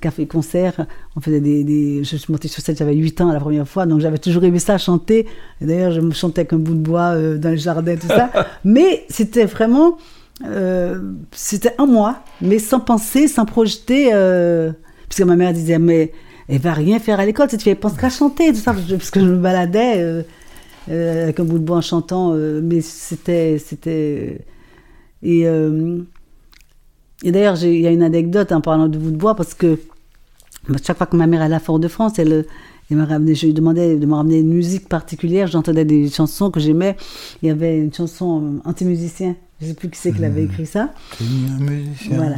cafés-concerts. 0.00 0.86
On 1.14 1.20
faisait 1.20 1.40
des, 1.40 1.62
des, 1.62 2.02
je 2.02 2.16
suis 2.16 2.32
montée 2.32 2.48
sur 2.48 2.60
scène, 2.62 2.76
j'avais 2.76 2.96
8 2.96 3.20
ans 3.20 3.32
la 3.32 3.38
première 3.38 3.68
fois, 3.68 3.86
donc 3.86 4.00
j'avais 4.00 4.18
toujours 4.18 4.42
aimé 4.42 4.58
ça, 4.58 4.76
chanter. 4.76 5.26
D'ailleurs, 5.60 5.92
je 5.92 6.00
me 6.00 6.10
chantais 6.10 6.40
avec 6.40 6.52
un 6.52 6.58
bout 6.58 6.74
de 6.74 6.80
bois 6.80 7.14
euh, 7.14 7.38
dans 7.38 7.50
le 7.50 7.56
jardin, 7.56 7.94
tout 7.96 8.08
ça. 8.08 8.30
mais 8.64 9.04
c'était 9.08 9.44
vraiment, 9.44 9.98
euh, 10.44 11.00
c'était 11.30 11.74
en 11.78 11.86
moi, 11.86 12.24
mais 12.40 12.58
sans 12.58 12.80
penser, 12.80 13.28
sans 13.28 13.44
projeter, 13.44 14.10
euh, 14.12 14.72
puisque 15.08 15.22
ma 15.28 15.36
mère 15.36 15.52
disait, 15.52 15.78
mais 15.78 16.10
elle 16.48 16.58
va 16.58 16.72
rien 16.72 16.98
faire 16.98 17.20
à 17.20 17.24
l'école, 17.24 17.48
cette 17.50 17.62
fille, 17.62 17.70
elle 17.70 17.78
pense 17.78 17.92
qu'à 17.92 18.10
chanter, 18.10 18.52
tout 18.52 18.58
ça, 18.58 18.74
parce 18.74 19.10
que 19.12 19.20
je 19.20 19.26
me 19.26 19.36
baladais. 19.36 20.24
Euh, 20.90 21.24
avec 21.24 21.38
un 21.38 21.44
bout 21.44 21.58
de 21.58 21.64
bois 21.64 21.78
en 21.78 21.82
chantant, 21.82 22.32
euh, 22.34 22.60
mais 22.62 22.80
c'était. 22.80 23.58
c'était 23.58 24.44
et, 25.22 25.46
euh, 25.46 25.98
et 27.22 27.30
d'ailleurs, 27.30 27.62
il 27.62 27.80
y 27.80 27.86
a 27.86 27.90
une 27.90 28.02
anecdote 28.02 28.50
en 28.50 28.60
parlant 28.60 28.88
de 28.88 28.98
bout 28.98 29.12
de 29.12 29.16
bois, 29.16 29.36
parce 29.36 29.54
que 29.54 29.78
chaque 30.82 30.98
fois 30.98 31.06
que 31.06 31.16
ma 31.16 31.26
mère 31.26 31.42
allait 31.42 31.54
à 31.54 31.60
Fort-de-France, 31.60 32.18
elle, 32.18 32.46
elle 32.90 32.96
m'a 32.96 33.04
ramené, 33.04 33.36
je 33.36 33.46
lui 33.46 33.54
demandais 33.54 33.96
de 33.96 34.06
me 34.06 34.14
ramener 34.14 34.40
une 34.40 34.52
musique 34.52 34.88
particulière, 34.88 35.46
j'entendais 35.46 35.84
des 35.84 36.08
chansons 36.08 36.50
que 36.50 36.58
j'aimais. 36.58 36.96
Il 37.42 37.48
y 37.48 37.52
avait 37.52 37.78
une 37.78 37.94
chanson 37.94 38.60
anti-musicien, 38.64 39.36
je 39.60 39.66
ne 39.66 39.70
sais 39.70 39.76
plus 39.76 39.90
qui 39.90 39.98
c'est 39.98 40.12
qui 40.12 40.24
avait 40.24 40.44
écrit 40.44 40.66
ça. 40.66 40.90
musicien. 41.60 42.16
Voilà. 42.16 42.36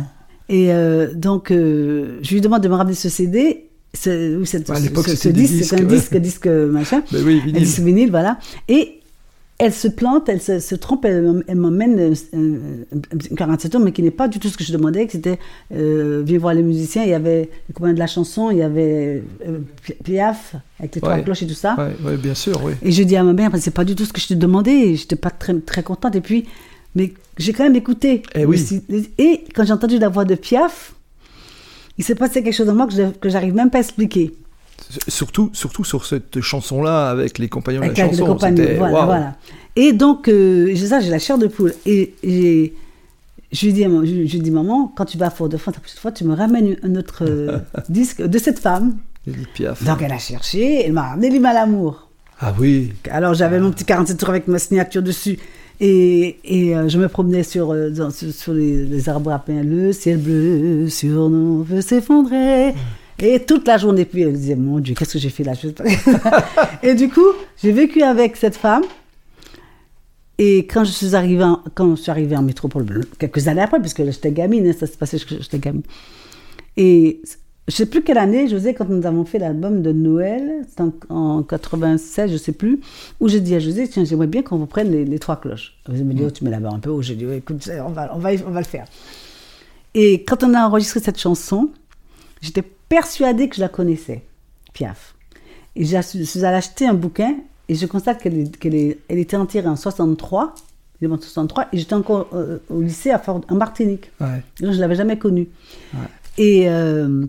Et 0.50 0.68
donc, 1.14 1.46
je 1.50 2.34
lui 2.34 2.42
demande 2.42 2.62
de 2.62 2.68
me 2.68 2.74
ramener 2.74 2.94
ce 2.94 3.08
CD, 3.08 3.70
ce, 3.94 4.42
ce, 4.44 5.28
disque, 5.28 5.64
c'est 5.64 5.80
un 5.80 5.84
disque, 5.84 6.16
disque 6.16 6.46
machin, 6.46 7.02
ben 7.12 7.22
oui, 7.24 7.40
vinyle. 7.40 7.56
un 7.56 7.60
disque 7.60 7.80
vinyle, 7.80 8.10
voilà. 8.10 8.38
Et 8.68 9.00
elle 9.58 9.72
se 9.72 9.86
plante, 9.86 10.28
elle 10.28 10.40
se, 10.40 10.74
trompe, 10.74 11.04
elle, 11.04 11.44
m'emmène 11.54 12.14
un 12.32 13.34
47 13.36 13.70
tours, 13.70 13.80
mais 13.80 13.92
qui 13.92 14.02
n'est 14.02 14.10
pas 14.10 14.26
du 14.26 14.40
tout 14.40 14.48
ce 14.48 14.56
que 14.56 14.64
je 14.64 14.72
demandais, 14.72 15.06
que 15.06 15.12
c'était 15.12 15.38
euh, 15.72 16.22
viens 16.26 16.38
voir 16.38 16.54
les 16.54 16.62
musiciens, 16.62 17.04
il 17.04 17.10
y 17.10 17.14
avait 17.14 17.48
copains 17.72 17.92
de 17.92 17.98
la 17.98 18.08
chanson, 18.08 18.50
il 18.50 18.58
y 18.58 18.62
avait 18.62 19.22
euh, 19.46 19.60
Piaf, 20.02 20.56
avec 20.80 20.96
les 20.96 21.00
trois 21.00 21.20
cloches 21.20 21.42
et 21.42 21.46
tout 21.46 21.54
ça. 21.54 21.76
Oui, 22.04 22.16
bien 22.16 22.34
sûr, 22.34 22.60
oui. 22.64 22.72
Et 22.82 22.90
je 22.90 23.02
dis 23.04 23.16
à 23.16 23.22
ma 23.22 23.32
mère, 23.32 23.52
c'est 23.60 23.70
pas 23.70 23.84
du 23.84 23.94
tout 23.94 24.04
ce 24.04 24.12
que 24.12 24.20
je 24.20 24.26
te 24.26 24.34
demandais, 24.34 24.96
j'étais 24.96 25.16
pas 25.16 25.30
très, 25.30 25.54
très 25.60 25.84
contente, 25.84 26.16
et 26.16 26.20
puis, 26.20 26.46
mais 26.96 27.14
j'ai 27.38 27.52
quand 27.52 27.64
même 27.64 27.76
écouté. 27.76 28.22
Et, 28.34 28.40
eh 28.40 28.44
oui. 28.46 28.60
et 29.18 29.44
quand 29.54 29.64
j'ai 29.64 29.72
entendu 29.72 29.98
la 29.98 30.08
voix 30.08 30.24
de 30.24 30.34
Piaf, 30.34 30.94
il 31.98 32.04
s'est 32.04 32.14
passé 32.14 32.42
quelque 32.42 32.54
chose 32.54 32.68
en 32.68 32.74
moi 32.74 32.88
que 33.20 33.28
j'arrive 33.28 33.54
même 33.54 33.70
pas 33.70 33.78
à 33.78 33.80
expliquer. 33.80 34.34
Surtout, 35.08 35.50
surtout 35.52 35.84
sur 35.84 36.04
cette 36.04 36.40
chanson-là, 36.40 37.08
avec 37.08 37.38
les 37.38 37.48
compagnons 37.48 37.80
de 37.80 37.86
la 37.86 37.94
chanson. 37.94 38.22
Les 38.22 38.28
compagnons, 38.28 38.64
voilà, 38.78 39.04
voilà. 39.04 39.36
Et 39.76 39.92
donc, 39.92 40.28
euh, 40.28 40.70
j'ai 40.74 40.86
ça, 40.88 41.00
j'ai 41.00 41.10
la 41.10 41.18
chair 41.18 41.38
de 41.38 41.46
poule. 41.46 41.74
Et, 41.86 42.14
je 43.52 43.66
lui 43.66 43.72
dis, 43.72 43.82
je, 43.84 44.26
je 44.26 44.38
dis, 44.38 44.50
maman, 44.50 44.92
quand 44.94 45.04
tu 45.04 45.16
vas 45.16 45.26
à 45.26 45.30
Fort-de-France 45.30 45.74
la 45.76 45.80
prochaine 45.80 46.00
fois, 46.00 46.12
tu 46.12 46.24
me 46.24 46.34
ramènes 46.34 46.76
un 46.82 46.96
autre 46.96 47.24
euh, 47.24 47.58
disque 47.88 48.22
de 48.22 48.38
cette 48.38 48.58
femme. 48.58 48.96
Piaf. 49.54 49.84
Donc, 49.84 50.02
elle 50.02 50.12
a 50.12 50.18
cherché, 50.18 50.84
elle 50.84 50.92
m'a 50.92 51.10
ramené 51.10 51.30
les 51.30 51.38
Malamour. 51.38 52.08
Ah 52.40 52.52
oui. 52.58 52.92
Alors, 53.10 53.34
j'avais 53.34 53.60
mon 53.60 53.70
petit 53.70 53.84
47 53.84 54.18
tours 54.18 54.28
avec 54.28 54.48
ma 54.48 54.58
signature 54.58 55.02
dessus. 55.02 55.38
Et, 55.80 56.36
et 56.44 56.76
euh, 56.76 56.88
je 56.88 56.98
me 56.98 57.08
promenais 57.08 57.42
sur, 57.42 57.72
euh, 57.72 57.92
sur, 58.10 58.54
les, 58.54 59.08
arbres 59.08 59.32
à 59.32 59.38
pain, 59.38 59.62
le 59.62 59.92
ciel 59.92 60.18
bleu 60.18 60.88
sur 60.88 61.28
nous 61.28 61.62
veut 61.64 61.80
s'effondrer. 61.80 62.74
Et 63.18 63.40
toute 63.40 63.66
la 63.66 63.78
journée, 63.78 64.04
puis 64.04 64.22
elle 64.22 64.32
disait, 64.32 64.56
mon 64.56 64.78
Dieu, 64.80 64.94
qu'est-ce 64.94 65.14
que 65.14 65.18
j'ai 65.18 65.30
fait 65.30 65.44
là? 65.44 65.52
Et 66.82 66.94
du 66.94 67.08
coup, 67.08 67.26
j'ai 67.62 67.72
vécu 67.72 68.02
avec 68.02 68.36
cette 68.36 68.56
femme. 68.56 68.82
Et 70.36 70.66
quand 70.66 70.84
je 70.84 70.90
suis 70.90 71.14
arrivée 71.14 71.44
en, 71.44 71.60
quand 71.74 71.94
je 71.94 72.02
suis 72.02 72.10
arrivée 72.10 72.36
en 72.36 72.42
métropole, 72.42 73.06
quelques 73.18 73.46
années 73.46 73.62
après, 73.62 73.80
puisque 73.80 74.04
j'étais 74.04 74.32
gamine, 74.32 74.66
hein, 74.66 74.72
ça 74.78 74.86
se 74.86 74.96
passait 74.96 75.18
que 75.18 75.40
j'étais 75.40 75.58
gamine. 75.58 75.82
Et 76.76 77.20
je 77.66 77.74
sais 77.74 77.86
plus 77.86 78.02
quelle 78.02 78.18
année, 78.18 78.46
José, 78.46 78.74
quand 78.74 78.88
nous 78.88 79.06
avons 79.06 79.24
fait 79.24 79.38
l'album 79.38 79.80
de 79.80 79.90
Noël, 79.90 80.66
en, 81.08 81.42
96, 81.42 82.30
je 82.30 82.36
sais 82.36 82.52
plus, 82.52 82.80
où 83.20 83.28
j'ai 83.28 83.40
dit 83.40 83.54
à 83.54 83.58
José, 83.58 83.88
tiens, 83.88 84.04
j'aimerais 84.04 84.26
bien 84.26 84.42
qu'on 84.42 84.60
reprenne 84.60 84.90
les, 84.90 85.04
les 85.06 85.18
trois 85.18 85.40
cloches. 85.40 85.78
José 85.88 86.04
me 86.04 86.12
dit, 86.12 86.22
mm. 86.22 86.26
oh, 86.26 86.30
tu 86.30 86.44
mets 86.44 86.50
la 86.50 86.60
barre 86.60 86.74
un 86.74 86.78
peu 86.78 86.90
haut. 86.90 87.00
J'ai 87.00 87.14
dit, 87.14 87.24
écoute, 87.24 87.68
on 87.86 87.90
va, 87.90 88.14
on, 88.14 88.18
va, 88.18 88.30
on 88.46 88.50
va 88.50 88.60
le 88.60 88.66
faire. 88.66 88.84
Et 89.94 90.24
quand 90.24 90.42
on 90.42 90.52
a 90.52 90.66
enregistré 90.66 91.00
cette 91.00 91.18
chanson, 91.18 91.70
j'étais 92.42 92.62
persuadée 92.62 93.48
que 93.48 93.56
je 93.56 93.60
la 93.60 93.68
connaissais, 93.68 94.22
Piaf. 94.74 95.14
Et 95.74 95.84
je 95.84 96.00
suis 96.02 96.44
allée 96.44 96.56
acheter 96.56 96.86
un 96.86 96.94
bouquin 96.94 97.36
et 97.68 97.74
je 97.74 97.86
constate 97.86 98.22
qu'elle 98.22 98.48
elle 99.08 99.18
était 99.18 99.36
enterrée 99.36 99.68
en 99.68 99.76
63, 99.76 100.54
63 101.00 101.68
et 101.72 101.78
j'étais 101.78 101.94
encore 101.94 102.28
euh, 102.32 102.58
au 102.68 102.80
lycée 102.80 103.10
à 103.10 103.22
en 103.26 103.54
Martinique. 103.54 104.10
Ouais. 104.20 104.42
je 104.60 104.66
ne 104.66 104.76
l'avais 104.76 104.94
jamais 104.94 105.18
connue. 105.18 105.48
Et, 106.38 106.68
euh, 106.68 107.26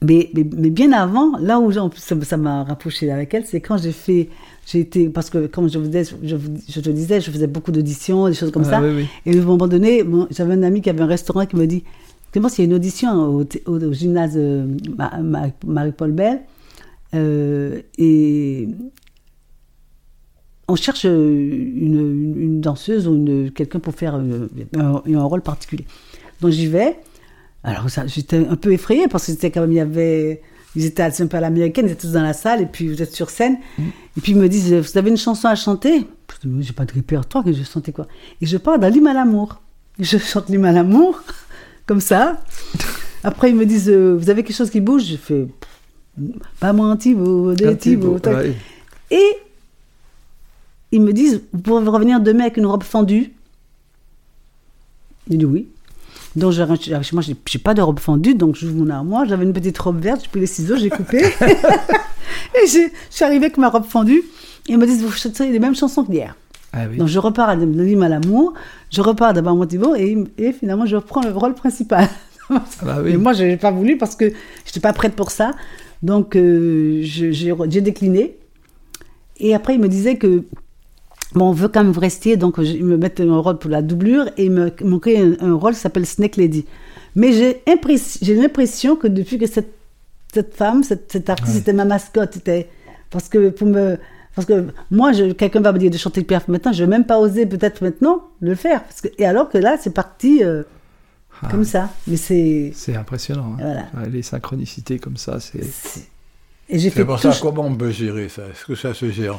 mais, 0.00 0.30
mais, 0.34 0.70
bien 0.70 0.92
avant, 0.92 1.36
là 1.38 1.60
où 1.60 1.70
ça 1.72 2.36
m'a 2.36 2.64
rapproché 2.64 3.10
avec 3.10 3.34
elle, 3.34 3.44
c'est 3.46 3.60
quand 3.60 3.76
j'ai 3.76 3.92
fait, 3.92 4.28
j'ai 4.66 4.80
été, 4.80 5.08
parce 5.08 5.30
que 5.30 5.46
comme 5.46 5.68
je 5.68 5.78
vous 5.78 5.86
disais, 5.86 6.16
je, 6.22 6.36
je, 6.68 6.80
te 6.80 6.90
disais, 6.90 7.20
je 7.20 7.30
faisais 7.30 7.46
beaucoup 7.46 7.72
d'auditions, 7.72 8.28
des 8.28 8.34
choses 8.34 8.50
comme 8.50 8.64
ça. 8.64 8.82
Et 9.26 9.38
à 9.38 9.40
un 9.40 9.44
moment 9.44 9.68
donné, 9.68 10.04
j'avais 10.30 10.54
un 10.54 10.62
ami 10.62 10.80
qui 10.80 10.90
avait 10.90 11.02
un 11.02 11.06
restaurant 11.06 11.46
qui 11.46 11.56
me 11.56 11.66
dit, 11.66 11.84
y 12.34 12.38
a 12.38 12.64
une 12.64 12.74
audition 12.74 13.12
au, 13.12 13.44
au, 13.66 13.92
gymnase 13.92 14.32
euh, 14.36 14.66
Marie-Paul 15.66 16.12
Bell, 16.12 16.40
euh, 17.14 17.82
et 17.98 18.68
on 20.68 20.76
cherche 20.76 21.04
une, 21.04 22.34
une, 22.36 22.60
danseuse 22.60 23.06
ou 23.06 23.14
une, 23.14 23.50
quelqu'un 23.50 23.78
pour 23.78 23.94
faire 23.94 24.14
un, 24.14 24.48
un, 24.74 25.22
rôle 25.22 25.42
particulier. 25.42 25.84
Donc 26.40 26.50
j'y 26.50 26.66
vais. 26.66 26.96
Alors 27.64 27.86
j'étais 28.06 28.38
un 28.46 28.56
peu 28.56 28.72
effrayée 28.72 29.06
parce 29.08 29.26
que 29.26 29.32
c'était 29.32 29.50
quand 29.50 29.60
même, 29.60 29.72
il 29.72 29.76
y 29.76 29.80
avait, 29.80 30.42
ils 30.74 30.84
étaient 30.84 31.02
un 31.02 31.26
peu 31.26 31.36
à 31.36 31.40
l'américaine, 31.40 31.86
ils 31.86 31.92
étaient 31.92 32.02
tous 32.02 32.12
dans 32.12 32.22
la 32.22 32.32
salle 32.32 32.60
et 32.60 32.66
puis 32.66 32.88
vous 32.88 33.02
êtes 33.02 33.14
sur 33.14 33.30
scène. 33.30 33.58
Mm. 33.78 33.82
Et 34.16 34.20
puis 34.20 34.32
ils 34.32 34.38
me 34.38 34.48
disent, 34.48 34.72
vous 34.72 34.98
avez 34.98 35.10
une 35.10 35.16
chanson 35.16 35.48
à 35.48 35.54
chanter? 35.54 36.06
J'ai 36.60 36.72
pas 36.72 36.84
de 36.84 36.92
répertoire, 36.92 37.44
que 37.44 37.52
je 37.52 37.62
chantais 37.62 37.92
quoi? 37.92 38.08
Et 38.40 38.46
je 38.46 38.56
dans 38.56 38.92
l'hymne 38.92 39.06
à 39.06 39.14
l'amour. 39.14 39.60
Je 39.98 40.18
chante 40.18 40.48
l'hymne 40.48 40.64
à 40.64 40.72
l'amour, 40.72 41.22
comme 41.86 42.00
ça. 42.00 42.42
Après 43.22 43.50
ils 43.50 43.56
me 43.56 43.66
disent, 43.66 43.88
euh, 43.88 44.16
vous 44.18 44.28
avez 44.28 44.42
quelque 44.42 44.56
chose 44.56 44.70
qui 44.70 44.80
bouge? 44.80 45.04
Je 45.04 45.16
fais, 45.16 45.46
pas 46.58 46.72
moi 46.72 46.86
un 46.86 46.96
Thibaut, 46.96 47.54
des 47.54 47.76
Thibaut. 47.76 48.18
Et 49.10 49.36
ils 50.90 51.00
me 51.00 51.12
disent, 51.12 51.42
vous 51.52 51.60
pouvez 51.60 51.88
revenir 51.88 52.20
demain 52.20 52.44
avec 52.44 52.56
une 52.56 52.66
robe 52.66 52.82
fendue? 52.82 53.32
Je 55.30 55.36
dis 55.36 55.44
oui. 55.44 55.68
Donc, 56.34 56.52
je, 56.52 56.62
chez 57.02 57.14
moi, 57.14 57.22
j'ai 57.22 57.58
pas 57.58 57.74
de 57.74 57.82
robe 57.82 58.00
fendue, 58.00 58.34
donc 58.34 58.56
j'ouvre 58.56 58.74
mon 58.74 58.90
armoire. 58.90 59.26
J'avais 59.26 59.44
une 59.44 59.52
petite 59.52 59.78
robe 59.78 60.00
verte, 60.00 60.22
j'ai 60.22 60.28
pris 60.28 60.40
les 60.40 60.46
ciseaux, 60.46 60.76
j'ai 60.76 60.90
coupé. 60.90 61.18
et 62.54 62.66
je 62.66 62.88
suis 63.10 63.24
arrivée 63.24 63.46
avec 63.46 63.58
ma 63.58 63.68
robe 63.68 63.84
fendue. 63.84 64.22
Et 64.68 64.72
ils 64.72 64.78
me 64.78 64.86
disent, 64.86 65.02
vous 65.02 65.10
chantez 65.10 65.50
les 65.50 65.58
mêmes 65.58 65.74
chansons 65.74 66.04
qu'hier. 66.04 66.36
Ah 66.72 66.86
donc, 66.86 67.08
je 67.08 67.18
repars 67.18 67.50
à 67.50 67.54
l'hymne 67.54 68.02
à 68.02 68.08
l'amour, 68.08 68.54
je 68.90 69.02
repars 69.02 69.34
d'abord 69.34 69.54
mon 69.54 69.66
Thibault, 69.66 69.94
et, 69.94 70.16
et 70.38 70.52
finalement, 70.52 70.86
je 70.86 70.96
reprends 70.96 71.20
le 71.20 71.30
rôle 71.30 71.54
principal. 71.54 72.08
ah 72.50 72.62
bah 72.82 72.98
oui. 73.04 73.12
Et 73.12 73.16
moi, 73.18 73.34
je 73.34 73.44
n'ai 73.44 73.58
pas 73.58 73.70
voulu 73.70 73.98
parce 73.98 74.16
que 74.16 74.28
je 74.28 74.32
n'étais 74.68 74.80
pas 74.80 74.94
prête 74.94 75.14
pour 75.14 75.30
ça. 75.30 75.50
Donc, 76.02 76.34
euh, 76.34 77.00
j'ai 77.02 77.80
décliné. 77.80 78.36
Et 79.38 79.54
après, 79.54 79.74
il 79.74 79.80
me 79.80 79.88
disait 79.88 80.16
que 80.16 80.44
Bon, 81.34 81.50
on 81.50 81.52
veut 81.52 81.68
quand 81.68 81.82
même 81.82 81.96
rester, 81.96 82.36
donc 82.36 82.56
ils 82.58 82.84
me 82.84 82.96
mettent 82.96 83.20
un 83.20 83.38
rôle 83.38 83.58
pour 83.58 83.70
la 83.70 83.80
doublure 83.80 84.26
et 84.36 84.46
ils 84.46 84.50
m'ont 84.50 84.98
créé 84.98 85.36
un, 85.40 85.54
rôle 85.54 85.72
qui 85.72 85.80
s'appelle 85.80 86.06
Snake 86.06 86.36
Lady. 86.36 86.66
Mais 87.14 87.32
j'ai 87.32 88.34
l'impression 88.34 88.96
que 88.96 89.06
depuis 89.06 89.38
que 89.38 89.46
cette, 89.46 89.72
cette 90.32 90.54
femme, 90.54 90.82
cette, 90.82 91.28
artiste, 91.30 91.56
était 91.56 91.72
ma 91.72 91.84
mascotte, 91.84 92.36
était, 92.36 92.68
parce 93.10 93.28
que 93.28 93.50
pour 93.50 93.66
me, 93.66 93.98
parce 94.34 94.46
que 94.46 94.68
moi, 94.90 95.12
quelqu'un 95.12 95.60
va 95.60 95.72
me 95.72 95.78
dire 95.78 95.90
de 95.90 95.98
chanter 95.98 96.22
Pierre 96.22 96.42
maintenant, 96.48 96.72
je 96.72 96.84
vais 96.84 96.90
même 96.90 97.04
pas 97.04 97.18
oser 97.18 97.46
peut-être 97.46 97.82
maintenant 97.82 98.28
le 98.40 98.54
faire. 98.54 98.82
Parce 98.84 99.00
que, 99.02 99.08
et 99.18 99.26
alors 99.26 99.48
que 99.48 99.58
là, 99.58 99.76
c'est 99.80 99.92
parti 99.92 100.42
euh, 100.42 100.62
ah. 101.42 101.48
comme 101.50 101.64
ça. 101.64 101.90
Mais 102.06 102.16
c'est. 102.16 102.72
C'est 102.74 102.96
impressionnant. 102.96 103.56
Hein. 103.62 103.84
Les 104.10 104.22
synchronicités 104.22 104.98
comme 104.98 105.18
ça, 105.18 105.38
c'est. 105.38 105.60
Et 106.68 106.78
j'ai 106.78 106.90
fait. 106.90 107.04
pour 107.04 107.18
ça, 107.18 107.36
comment 107.40 107.66
on 107.66 107.74
peut 107.74 107.90
gérer 107.90 108.28
ça? 108.30 108.42
Est-ce 108.42 108.64
que 108.64 108.74
ça 108.74 108.94
se 108.94 109.10
gère? 109.10 109.38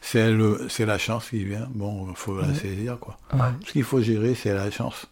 C'est 0.00 0.30
le, 0.30 0.66
c'est 0.68 0.86
la 0.86 0.98
chance 0.98 1.28
qui 1.30 1.44
vient. 1.44 1.68
Bon, 1.74 2.08
il 2.10 2.16
faut 2.16 2.38
la 2.40 2.54
saisir, 2.54 2.98
quoi. 2.98 3.18
Ce 3.66 3.72
qu'il 3.72 3.84
faut 3.84 4.00
gérer, 4.00 4.34
c'est 4.34 4.54
la 4.54 4.70
chance. 4.70 5.06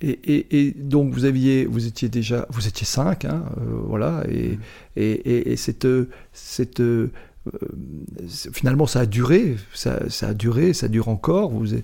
Et, 0.00 0.10
et, 0.10 0.66
et, 0.66 0.70
donc 0.72 1.14
vous 1.14 1.24
aviez, 1.24 1.64
vous 1.64 1.86
étiez 1.86 2.08
déjà, 2.08 2.46
vous 2.50 2.66
étiez 2.66 2.84
cinq, 2.84 3.24
hein, 3.24 3.44
euh, 3.58 3.82
voilà, 3.86 4.24
et, 4.28 4.58
et, 4.96 5.52
et, 5.52 5.56
cette, 5.56 5.86
cette 6.32 6.82
finalement, 8.52 8.86
ça 8.86 9.00
a 9.00 9.06
duré, 9.06 9.56
ça, 9.74 9.98
a 10.22 10.34
duré, 10.34 10.72
ça 10.72 10.86
dure 10.88 11.08
encore. 11.08 11.50
Vous, 11.50 11.74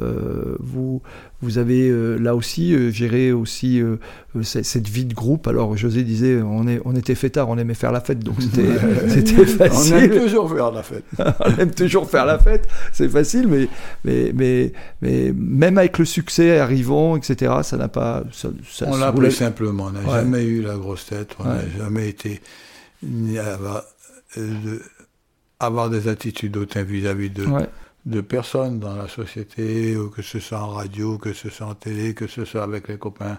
euh, 0.00 0.56
vous, 0.58 1.02
vous 1.42 1.58
avez 1.58 1.90
euh, 1.90 2.16
là 2.16 2.34
aussi 2.34 2.92
géré 2.92 3.30
aussi 3.30 3.82
cette 4.42 4.88
vie 4.88 5.04
de 5.04 5.12
groupe. 5.12 5.46
Alors 5.48 5.76
José 5.76 6.02
disait, 6.02 6.40
on, 6.40 6.66
est, 6.66 6.80
on 6.86 6.96
était 6.96 7.14
fêtard, 7.14 7.50
on 7.50 7.58
aimait 7.58 7.74
faire 7.74 7.92
la 7.92 8.00
fête, 8.00 8.20
donc 8.20 8.36
c'était 8.40 9.44
facile. 9.44 9.94
On 9.94 9.98
aime 9.98 10.20
toujours 10.20 10.50
faire 10.50 10.72
la 10.72 10.82
fête. 10.82 11.04
on 11.40 11.56
aime 11.60 11.70
toujours 11.72 12.08
faire 12.08 12.24
la 12.24 12.38
fête, 12.38 12.66
c'est 12.92 13.08
facile, 13.08 13.48
mais, 13.48 13.68
mais, 14.04 14.32
mais, 14.34 14.72
mais 15.02 15.32
même 15.34 15.76
avec 15.76 15.98
le 15.98 16.04
succès 16.04 16.58
arrivant, 16.58 17.16
etc., 17.16 17.52
ça 17.62 17.76
n'a 17.76 17.88
pas. 17.88 18.24
Ça, 18.32 18.48
on 18.86 18.96
l'a 18.96 19.12
pris 19.12 19.32
simplement, 19.32 19.86
on 19.86 19.90
n'a 19.90 20.22
jamais 20.22 20.44
eu 20.44 20.62
la 20.62 20.76
grosse 20.76 21.06
tête, 21.06 21.36
on 21.38 21.44
n'a 21.44 21.60
jamais 21.76 22.08
été 22.08 22.40
avoir 25.62 25.90
des 25.90 26.08
attitudes 26.08 26.56
hautaines 26.56 26.86
vis-à-vis 26.86 27.30
de, 27.30 27.46
de 28.06 28.20
personnes 28.20 28.78
dans 28.80 28.96
la 28.96 29.08
société, 29.08 29.96
ou 29.96 30.08
que 30.08 30.22
ce 30.22 30.38
soit 30.40 30.58
en 30.58 30.68
radio, 30.68 31.18
que 31.18 31.32
ce 31.32 31.48
soit 31.48 31.66
en 31.66 31.74
télé, 31.74 32.14
que 32.14 32.26
ce 32.26 32.44
soit 32.44 32.62
avec 32.62 32.88
les 32.88 32.98
copains. 32.98 33.38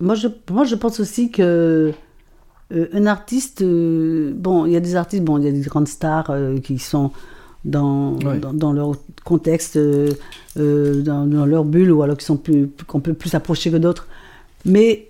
Moi, 0.00 0.14
je, 0.14 0.28
moi, 0.50 0.64
je 0.64 0.74
pense 0.74 1.00
aussi 1.00 1.30
que 1.30 1.92
euh, 2.72 2.88
un 2.92 3.06
artiste, 3.06 3.62
euh, 3.62 4.32
bon, 4.34 4.66
il 4.66 4.72
y 4.72 4.76
a 4.76 4.80
des 4.80 4.96
artistes, 4.96 5.24
bon, 5.24 5.38
il 5.38 5.44
y 5.44 5.48
a 5.48 5.52
des 5.52 5.60
grandes 5.62 5.88
stars 5.88 6.30
euh, 6.30 6.58
qui 6.58 6.78
sont 6.78 7.10
dans, 7.64 8.12
dans, 8.14 8.72
leur 8.72 8.92
contexte, 9.24 9.78
dans, 10.56 11.26
dans, 11.26 11.46
leur 11.46 11.64
bulle, 11.64 11.92
ou 11.92 12.02
alors 12.02 12.16
qui 12.16 12.24
sont 12.24 12.36
plus, 12.36 12.68
qu'on 12.88 12.98
peut 12.98 13.14
plus 13.14 13.34
approcher 13.36 13.70
que 13.70 13.76
d'autres. 13.76 14.08
Mais 14.64 15.08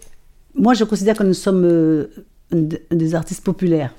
moi, 0.55 0.75
je 0.75 0.85
considère 0.85 1.16
que 1.16 1.23
nous 1.23 1.33
sommes 1.33 2.07
des 2.51 3.14
artistes 3.14 3.42
populaires. 3.42 3.95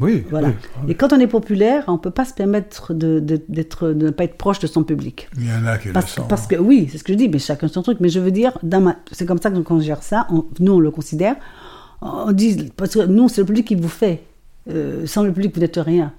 Oui. 0.00 0.24
Voilà. 0.30 0.52
Et 0.88 0.94
quand 0.94 1.12
on 1.12 1.20
est 1.20 1.26
populaire, 1.26 1.84
on 1.86 1.92
ne 1.92 1.98
peut 1.98 2.10
pas 2.10 2.24
se 2.24 2.32
permettre 2.32 2.94
de, 2.94 3.20
de, 3.20 3.40
de, 3.48 3.92
ne 3.92 4.10
pas 4.10 4.24
être 4.24 4.36
proche 4.36 4.58
de 4.58 4.66
son 4.66 4.84
public. 4.84 5.28
Il 5.36 5.46
y 5.46 5.52
en 5.52 5.66
a 5.66 5.76
qui 5.76 5.88
parce, 5.90 6.16
le 6.16 6.24
Parce 6.24 6.46
que 6.46 6.56
oui, 6.56 6.88
c'est 6.90 6.98
ce 6.98 7.04
que 7.04 7.12
je 7.12 7.18
dis, 7.18 7.28
mais 7.28 7.38
chacun 7.38 7.68
son 7.68 7.82
truc. 7.82 7.98
Mais 8.00 8.08
je 8.08 8.18
veux 8.18 8.30
dire, 8.30 8.56
c'est 9.10 9.26
comme 9.26 9.40
ça 9.40 9.50
qu'on 9.50 9.80
gère 9.80 10.02
ça. 10.02 10.26
nous, 10.60 10.72
on 10.72 10.80
le 10.80 10.90
considère. 10.90 11.36
On 12.00 12.32
dit, 12.32 12.72
parce 12.76 12.94
que 12.94 13.06
nous, 13.06 13.28
c'est 13.28 13.42
le 13.42 13.46
public 13.46 13.66
qui 13.66 13.74
vous 13.74 13.88
fait. 13.88 14.22
Euh, 14.70 15.06
sans 15.06 15.24
le 15.24 15.32
public, 15.32 15.54
vous 15.54 15.60
n'êtes 15.60 15.76
rien. 15.76 16.12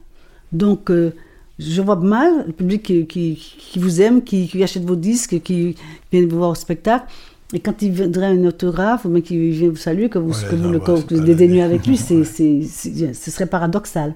Donc, 0.52 0.92
euh, 0.92 1.14
je 1.60 1.82
vois 1.82 1.96
mal 1.96 2.46
le 2.48 2.54
public 2.54 2.84
qui, 2.84 3.08
qui, 3.08 3.36
qui 3.36 3.80
vous 3.80 4.02
aime, 4.02 4.24
qui, 4.24 4.48
qui, 4.48 4.64
achète 4.64 4.84
vos 4.84 4.96
disques, 4.96 5.42
qui 5.42 5.76
vient 6.12 6.26
vous 6.28 6.38
voir 6.38 6.52
au 6.52 6.56
spectacle. 6.56 7.06
Et 7.52 7.60
quand 7.60 7.82
il 7.82 7.92
viendrait 7.92 8.28
un 8.28 8.46
autographe, 8.46 9.06
ou 9.06 9.10
même 9.10 9.22
qu'il 9.22 9.52
vient 9.52 9.70
vous 9.70 9.76
saluer, 9.76 10.10
que 10.10 10.18
vous, 10.18 10.32
que 10.32 10.56
vous, 10.56 10.72
le, 10.72 11.62
avec 11.62 11.86
lui, 11.86 11.98
c'est, 11.98 12.24
ce 12.24 13.32
serait 13.32 13.46
paradoxal. 13.46 14.16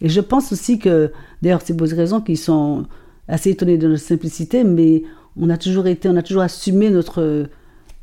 Et 0.00 0.08
je 0.08 0.20
pense 0.20 0.52
aussi 0.52 0.78
que, 0.78 1.12
d'ailleurs, 1.42 1.62
c'est 1.64 1.78
vos 1.78 1.86
raisons 1.86 2.20
qui 2.20 2.36
sont 2.36 2.84
assez 3.28 3.50
étonnés 3.50 3.78
de 3.78 3.88
notre 3.88 4.02
simplicité, 4.02 4.62
mais 4.64 5.02
on 5.38 5.48
a 5.48 5.56
toujours 5.56 5.86
été, 5.86 6.08
on 6.08 6.16
a 6.16 6.22
toujours 6.22 6.42
assumé 6.42 6.90
notre, 6.90 7.48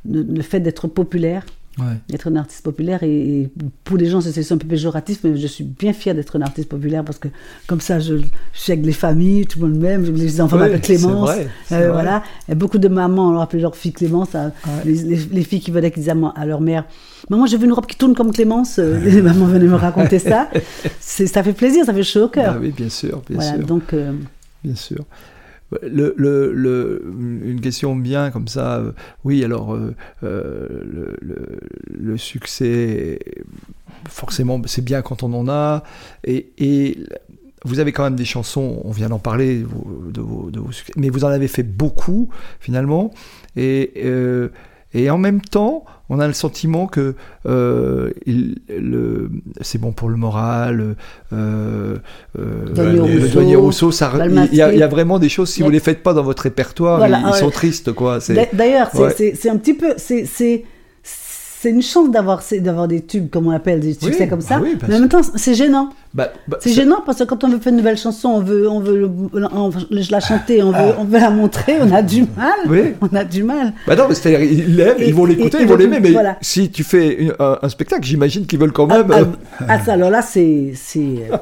le 0.05 0.41
fait 0.41 0.59
d'être 0.59 0.87
populaire 0.87 1.45
être 2.11 2.27
un 2.27 2.35
artiste 2.35 2.63
populaire. 2.63 3.03
Et, 3.03 3.49
pour 3.83 3.97
les 3.97 4.07
gens, 4.07 4.21
c'est 4.21 4.51
un 4.51 4.57
peu 4.57 4.67
péjoratif, 4.67 5.19
mais 5.23 5.35
je 5.37 5.47
suis 5.47 5.63
bien 5.63 5.93
fière 5.93 6.15
d'être 6.15 6.37
un 6.37 6.41
artiste 6.41 6.69
populaire 6.69 7.03
parce 7.03 7.17
que 7.17 7.27
comme 7.67 7.81
ça, 7.81 7.99
je, 7.99 8.15
suis 8.53 8.71
avec 8.71 8.85
les 8.85 8.93
familles, 8.93 9.45
tout 9.45 9.59
le 9.59 9.67
monde 9.67 9.79
m'aime, 9.79 10.03
les 10.03 10.41
enfants 10.41 10.57
m'appellent 10.57 10.81
Clémence. 10.81 11.31
Euh, 11.71 11.91
voilà. 11.91 12.23
Et 12.49 12.55
beaucoup 12.55 12.77
de 12.77 12.87
mamans 12.87 13.29
ont 13.29 13.39
appelé 13.39 13.61
leur 13.61 13.75
fille 13.75 13.93
Clémence, 13.93 14.29
les, 14.85 15.43
filles 15.43 15.61
qui 15.61 15.71
venaient 15.71 15.91
qu'ils 15.91 16.09
à 16.09 16.45
leur 16.45 16.61
mère. 16.61 16.85
Maman, 17.29 17.45
j'ai 17.45 17.57
vu 17.57 17.65
une 17.65 17.73
robe 17.73 17.85
qui 17.85 17.95
tourne 17.95 18.15
comme 18.15 18.31
Clémence. 18.31 18.79
Euh, 18.79 18.99
les 18.99 19.21
mamans 19.21 19.45
venaient 19.45 19.67
me 19.67 19.75
raconter 19.75 20.19
ça. 20.19 20.49
Ça 20.99 21.41
fait 21.41 21.53
plaisir, 21.53 21.85
ça 21.85 21.93
fait 21.93 22.03
chaud 22.03 22.25
au 22.25 22.27
cœur. 22.27 22.55
Ah 22.55 22.59
oui, 22.59 22.71
bien 22.75 22.89
sûr, 22.89 23.21
bien 23.29 23.39
sûr. 23.39 23.65
Donc, 23.65 23.93
euh, 23.93 24.11
Bien 24.63 24.75
sûr 24.75 25.05
une 25.81 27.59
question 27.61 27.95
bien 27.95 28.31
comme 28.31 28.47
ça, 28.47 28.77
euh, 28.77 28.91
oui, 29.23 29.43
alors 29.43 29.73
euh, 29.73 29.95
euh, 30.23 31.15
le, 31.89 32.17
succès, 32.17 33.19
forcément, 34.07 34.61
c'est 34.65 34.83
bien 34.83 35.01
quand 35.01 35.23
on 35.23 35.33
en 35.33 35.47
a, 35.49 35.83
et, 36.23 36.97
vous 37.65 37.79
avez 37.79 37.93
quand 37.93 38.03
même 38.03 38.17
des 38.17 38.25
chansons, 38.25 38.81
on 38.83 38.91
vient 38.91 39.07
d'en 39.07 39.19
parler, 39.19 39.63
vos, 39.63 40.51
mais 40.97 41.09
vous 41.09 41.23
en 41.23 41.29
avez 41.29 41.47
fait 41.47 41.63
beaucoup 41.63 42.29
finalement. 42.59 43.11
Et, 43.55 43.93
et 44.93 45.09
en 45.09 45.17
même 45.17 45.41
temps, 45.41 45.85
on 46.09 46.19
a 46.19 46.27
le 46.27 46.33
sentiment 46.33 46.87
que 46.87 47.15
euh, 47.47 48.11
c'est 49.61 49.79
bon 49.79 49.91
pour 49.91 50.09
le 50.09 50.17
moral. 50.17 50.95
Euh, 51.31 51.97
euh 52.37 52.99
Rousseau, 53.01 53.61
Rousseau 53.61 53.91
ça, 53.91 54.11
il, 54.25 54.55
y 54.55 54.61
a, 54.61 54.71
il, 54.71 54.79
y 54.79 54.83
a, 54.83 54.87
vraiment 54.87 55.19
des 55.19 55.29
choses, 55.29 55.49
si 55.49 55.61
vous 55.61 55.69
ne 55.69 55.73
les 55.73 55.79
faites 55.79 56.03
pas 56.03 56.13
dans 56.13 56.23
votre 56.23 56.43
répertoire, 56.43 57.07
ils, 57.07 57.35
sont 57.35 57.49
tristes. 57.49 57.91
quoi. 57.93 58.19
D'ailleurs, 58.53 58.91
c'est 59.15 59.49
un 59.49 59.57
petit 59.57 59.73
peu... 59.73 59.93
c'est 59.97 60.63
c'est 61.63 61.69
une 61.69 61.81
chance 61.81 62.11
d'avoir 62.11 62.43
d'avoir 62.59 62.89
des 62.89 63.01
tubes, 63.01 63.29
comme 63.29 63.47
on 63.47 63.51
appelle, 63.51 63.79
des 63.79 63.93
succès 63.93 64.27
comme 64.27 64.41
ça. 64.41 64.59
Ah 64.61 64.77
mais 64.85 64.95
en 64.95 64.99
même 64.99 65.07
temps, 65.07 65.21
c'est 65.23 65.53
gênant. 65.53 65.91
Bah, 66.13 66.27
bah, 66.45 66.57
c'est 66.59 66.73
gênant 66.73 67.01
parce 67.05 67.19
que 67.19 67.23
quand 67.23 67.41
on 67.45 67.47
veut 67.47 67.57
faire 67.57 67.71
une 67.71 67.77
nouvelle 67.77 67.97
chanson, 67.97 68.27
on 68.27 68.41
veut, 68.41 68.69
on 68.69 68.81
veut, 68.81 69.09
la 70.09 70.19
chanter, 70.19 70.61
on 70.61 70.71
veut, 70.71 70.77
ah. 70.77 70.95
on 70.99 71.05
veut 71.05 71.19
la 71.19 71.29
montrer, 71.29 71.77
on 71.79 71.89
a 71.93 72.01
du 72.01 72.23
mal. 72.35 72.59
Oui. 72.67 72.95
On 72.99 73.15
a 73.15 73.23
du 73.23 73.43
mal. 73.43 73.71
Bah 73.87 73.95
non, 73.95 74.09
c'est-à-dire 74.09 74.43
ils 74.43 74.75
l'aiment, 74.75 74.97
ils 74.99 75.13
vont 75.15 75.23
l'écouter, 75.23 75.59
ils 75.61 75.67
vont 75.67 75.77
l'aimer, 75.77 76.01
mais 76.01 76.13
si 76.41 76.69
tu 76.69 76.83
fais 76.83 77.31
un, 77.39 77.69
spectacle, 77.69 78.03
j'imagine 78.03 78.45
qu'ils 78.45 78.59
veulent 78.59 78.73
quand 78.73 78.87
même. 78.87 79.07
Ah, 79.09 79.19
euh, 79.19 79.25
ah 79.69 79.79
ça, 79.79 79.93
alors 79.93 80.09
là, 80.09 80.21
c'est 80.21 80.73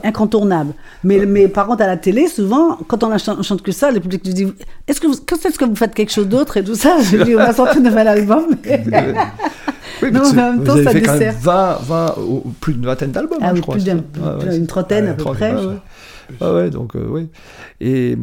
incontournable. 0.03 0.73
Mais, 1.03 1.25
mais 1.25 1.47
par 1.47 1.65
contre, 1.65 1.81
à 1.81 1.87
la 1.87 1.97
télé, 1.97 2.27
souvent, 2.27 2.77
quand 2.87 3.03
on, 3.03 3.17
chante, 3.17 3.41
chante 3.41 3.63
que 3.63 3.71
ça, 3.71 3.89
le 3.89 3.99
public 3.99 4.23
nous 4.23 4.33
dit 4.33 4.53
Est-ce 4.87 5.01
que, 5.01 5.07
vous, 5.07 5.15
quand 5.27 5.43
est-ce 5.43 5.57
que 5.57 5.65
vous 5.65 5.75
faites 5.75 5.95
quelque 5.95 6.11
chose 6.11 6.27
d'autre 6.27 6.57
et 6.57 6.63
tout 6.63 6.75
ça? 6.75 6.97
Je 7.01 7.17
dis 7.17 7.33
On 7.33 7.39
va 7.39 7.53
sortir 7.53 7.81
un 7.81 7.85
nouvel 7.85 8.07
album. 8.07 8.55
Oui, 10.01 10.11
non, 10.11 10.21
en 10.21 10.33
même 10.33 10.63
temps, 10.63 10.73
vous 10.73 10.79
avez 10.79 10.83
ça 10.83 10.91
fait 10.91 11.01
quand 11.01 11.19
même 11.19 11.35
20, 11.39 11.79
20 11.83 12.15
plus 12.59 12.73
d'une 12.73 12.85
vingtaine 12.85 13.11
d'albums, 13.11 13.37
ah, 13.41 13.49
hein, 13.49 13.53
je 13.55 13.61
crois. 13.61 13.75
Plus 13.75 14.55
une 14.57 14.67
trentaine 14.67 15.07
à 15.07 15.13
peu 15.13 15.23
près. 15.25 15.53
Ah 16.39 16.53
ouais, 16.53 16.69
donc 16.69 16.95
euh, 16.95 17.05
oui. 17.09 17.27
Et, 17.81 18.15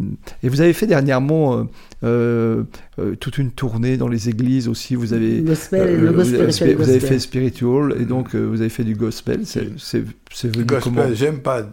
et, 0.43 0.49
vous 0.49 0.61
avez 0.61 0.73
fait 0.73 0.87
dernièrement 0.87 1.67
euh, 2.05 2.63
euh, 2.99 3.15
toute 3.17 3.39
une 3.39 3.51
tournée 3.51 3.97
dans 3.97 4.09
les 4.09 4.29
églises 4.29 4.69
aussi. 4.69 4.95
Vous 4.95 5.13
avez 5.13 5.41
gospel, 5.41 6.01
le 6.01 6.13
gospel, 6.13 6.47
vous, 6.47 6.63
avez, 6.63 6.75
vous 6.75 6.89
avez 6.89 7.01
fait 7.01 7.19
spiritual 7.19 7.95
et 8.01 8.05
donc 8.05 8.35
vous 8.35 8.61
avez 8.61 8.71
fait 8.71 8.85
du 8.85 8.95
gospel. 8.95 9.41
C'est 9.45 9.99
venu 10.45 10.65
gospel, 10.65 10.81
comment? 10.81 11.13
J'aime 11.13 11.41
pas 11.41 11.67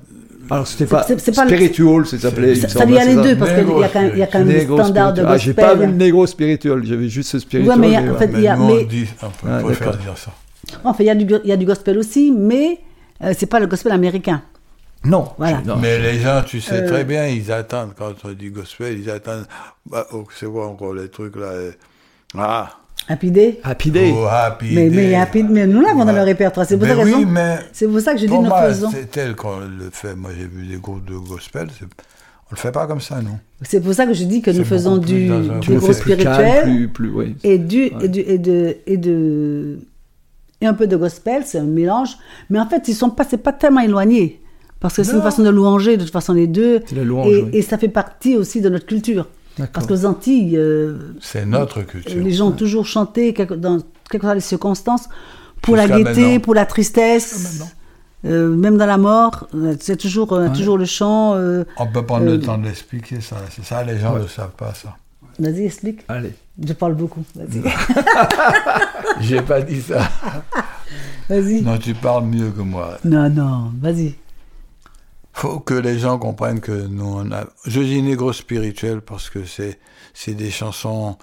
alors, 0.49 0.67
c'était 0.67 0.85
pas 0.85 1.03
spiritual, 1.03 2.05
ça 2.05 2.19
s'appelait. 2.19 2.55
Ça, 2.55 2.69
ça 2.69 2.81
a 2.81 2.85
les 2.85 3.15
deux, 3.15 3.37
parce 3.37 3.51
qu'il 3.51 3.79
y 3.79 3.83
a 3.83 3.89
quand 3.89 4.01
même, 4.01 4.11
il 4.13 4.19
y 4.19 4.23
a 4.23 4.27
quand 4.27 4.39
même 4.39 4.47
des 4.47 4.65
standards 4.65 5.13
de 5.13 5.21
gospel. 5.21 5.35
Ah, 5.35 5.37
j'ai 5.37 5.53
pas 5.53 5.75
vu 5.75 5.85
le 5.87 5.93
négro 5.93 6.27
spiritual, 6.27 6.83
j'avais 6.83 7.09
juste 7.09 7.29
ce 7.31 7.39
spiritual. 7.39 7.79
Ouais, 7.79 7.89
mais 7.89 8.09
en 8.09 8.15
fait, 8.15 8.29
il 8.33 8.41
y 8.41 8.47
a. 8.47 8.55
Mais... 8.55 8.83
On 8.83 8.83
dit, 8.83 9.07
on 9.21 9.27
ah, 9.47 9.59
préfère 9.63 9.97
dire 9.97 10.17
ça. 10.17 10.31
Enfin, 10.83 11.03
il 11.03 11.07
y, 11.07 11.09
a 11.09 11.15
du, 11.15 11.25
il 11.43 11.49
y 11.49 11.51
a 11.51 11.57
du 11.57 11.65
gospel 11.65 11.97
aussi, 11.97 12.31
mais 12.31 12.79
euh, 13.23 13.33
c'est 13.37 13.45
pas 13.45 13.59
le 13.59 13.67
gospel 13.67 13.91
américain. 13.91 14.41
Non, 15.03 15.29
voilà. 15.37 15.61
Non, 15.65 15.77
mais 15.77 15.99
les 15.99 16.19
gens, 16.19 16.41
tu 16.45 16.59
sais 16.59 16.81
euh... 16.81 16.87
très 16.87 17.03
bien, 17.03 17.27
ils 17.27 17.51
attendent 17.51 17.93
quand 17.95 18.13
on 18.23 18.31
dit 18.31 18.49
gospel, 18.49 18.99
ils 18.99 19.09
attendent. 19.09 19.45
Bah, 19.85 20.07
oh, 20.11 20.25
c'est 20.35 20.47
quoi 20.47 20.67
encore 20.67 20.93
les 20.93 21.09
trucs 21.09 21.35
là 21.35 21.51
Ah 22.35 22.69
Happy 23.07 23.29
Day 23.29 23.59
Happy 23.63 23.91
Day. 23.91 24.13
Oh, 24.15 24.25
happy 24.25 24.73
mais, 24.73 24.89
Day. 24.89 24.95
Mais, 24.95 25.15
happy, 25.15 25.43
mais 25.43 25.67
nous 25.67 25.81
l'avons 25.81 26.05
dans 26.05 26.11
le 26.11 26.23
répertoire. 26.23 26.65
C'est 26.65 26.77
pour, 26.77 26.87
ça 26.87 26.97
oui, 26.97 27.25
mais 27.25 27.59
c'est 27.71 27.87
pour 27.87 27.99
ça 27.99 28.13
que 28.13 28.19
je 28.19 28.25
dis 28.25 28.37
nous 28.37 28.49
faisons. 28.49 28.89
C'est 28.91 29.11
tel 29.11 29.35
qu'on 29.35 29.59
le 29.59 29.89
fait. 29.91 30.15
Moi, 30.15 30.31
j'ai 30.37 30.47
vu 30.47 30.65
des 30.65 30.77
groupes 30.77 31.05
de 31.05 31.15
gospel. 31.15 31.67
On 31.81 32.55
le 32.55 32.57
fait 32.57 32.71
pas 32.71 32.85
comme 32.87 33.01
ça, 33.01 33.21
non 33.21 33.39
C'est 33.63 33.81
pour 33.81 33.93
ça 33.93 34.05
que 34.05 34.13
je 34.13 34.23
dis 34.23 34.41
que 34.41 34.51
nous 34.51 34.65
faisons 34.65 34.97
du, 34.97 35.29
du 35.61 35.75
gros 35.77 35.93
spirituel 35.93 36.63
plus, 36.63 36.87
plus, 36.89 37.09
oui. 37.09 37.35
et, 37.43 37.57
du, 37.57 37.89
et, 38.01 38.07
du, 38.07 38.19
et, 38.19 38.37
de, 38.37 38.77
et, 38.85 38.97
de, 38.97 39.79
et 40.61 40.67
un 40.67 40.75
peu 40.75 40.85
de 40.85 40.95
gospel, 40.95 41.43
c'est 41.45 41.57
un 41.57 41.63
mélange. 41.63 42.17
Mais 42.49 42.59
en 42.59 42.67
fait, 42.67 42.87
ils 42.87 42.93
sont 42.93 43.09
pas, 43.09 43.23
c'est 43.23 43.37
pas 43.37 43.53
tellement 43.53 43.81
éloigné. 43.81 44.41
Parce 44.79 44.95
que 44.95 45.03
c'est 45.03 45.13
une 45.15 45.21
façon 45.21 45.41
de 45.41 45.49
louanger, 45.49 45.97
de 45.97 46.03
toute 46.03 46.13
façon, 46.13 46.33
les 46.33 46.47
deux. 46.47 46.81
La 46.95 47.03
louange, 47.03 47.27
et, 47.27 47.41
oui. 47.43 47.49
et 47.53 47.61
ça 47.63 47.79
fait 47.79 47.87
partie 47.87 48.35
aussi 48.35 48.61
de 48.61 48.69
notre 48.69 48.85
culture. 48.85 49.27
Parce 49.71 49.87
qu'aux 49.87 50.05
Antilles, 50.05 50.57
euh, 50.57 51.15
c'est 51.21 51.45
notre 51.45 51.81
culture. 51.81 52.21
Les 52.21 52.31
gens 52.31 52.47
ont 52.47 52.51
toujours 52.51 52.85
chanté 52.85 53.31
dans 53.31 53.79
quelles 54.09 54.19
que 54.19 54.25
soient 54.27 54.35
les 54.35 54.41
circonstances 54.41 55.07
pour 55.61 55.75
la 55.75 55.87
gaieté, 55.87 56.39
pour 56.39 56.53
la 56.53 56.65
tristesse. 56.65 57.63
Euh, 58.25 58.55
même 58.55 58.77
dans 58.77 58.87
la 58.87 58.97
mort, 58.97 59.47
euh, 59.53 59.75
c'est 59.79 59.97
toujours, 59.97 60.31
ouais. 60.31 60.51
toujours 60.51 60.77
le 60.79 60.85
chant. 60.85 61.35
Euh, 61.35 61.63
On 61.77 61.85
peut 61.85 62.03
prendre 62.03 62.25
le 62.25 62.39
temps 62.39 62.57
de 62.57 62.65
l'expliquer, 62.65 63.21
ça. 63.21 63.37
C'est 63.51 63.63
ça, 63.63 63.83
les 63.83 63.99
gens 63.99 64.15
ne 64.15 64.21
ouais. 64.21 64.27
savent 64.27 64.55
pas 64.57 64.73
ça. 64.73 64.95
Vas-y, 65.37 65.65
explique. 65.65 66.01
Allez. 66.07 66.33
Je 66.63 66.73
parle 66.73 66.95
beaucoup. 66.95 67.23
Vas-y. 67.35 67.61
J'ai 69.21 69.41
pas 69.41 69.61
dit 69.61 69.81
ça. 69.81 70.09
Vas-y. 71.29 71.61
Non, 71.61 71.77
tu 71.77 71.93
parles 71.93 72.25
mieux 72.25 72.49
que 72.49 72.61
moi. 72.61 72.97
Non, 73.03 73.29
non, 73.29 73.71
vas-y 73.79 74.15
faut 75.35 75.59
que 75.59 75.73
les 75.73 75.99
gens 75.99 76.17
comprennent 76.17 76.61
que 76.61 76.71
nous, 76.87 77.05
on 77.05 77.31
a. 77.31 77.45
Je 77.65 77.81
dis 77.81 78.01
négro 78.01 78.31
spirituel 78.31 79.01
parce 79.01 79.29
que 79.29 79.43
c'est 79.43 79.79
c'est 80.13 80.33
des 80.33 80.49
chansons 80.49 81.17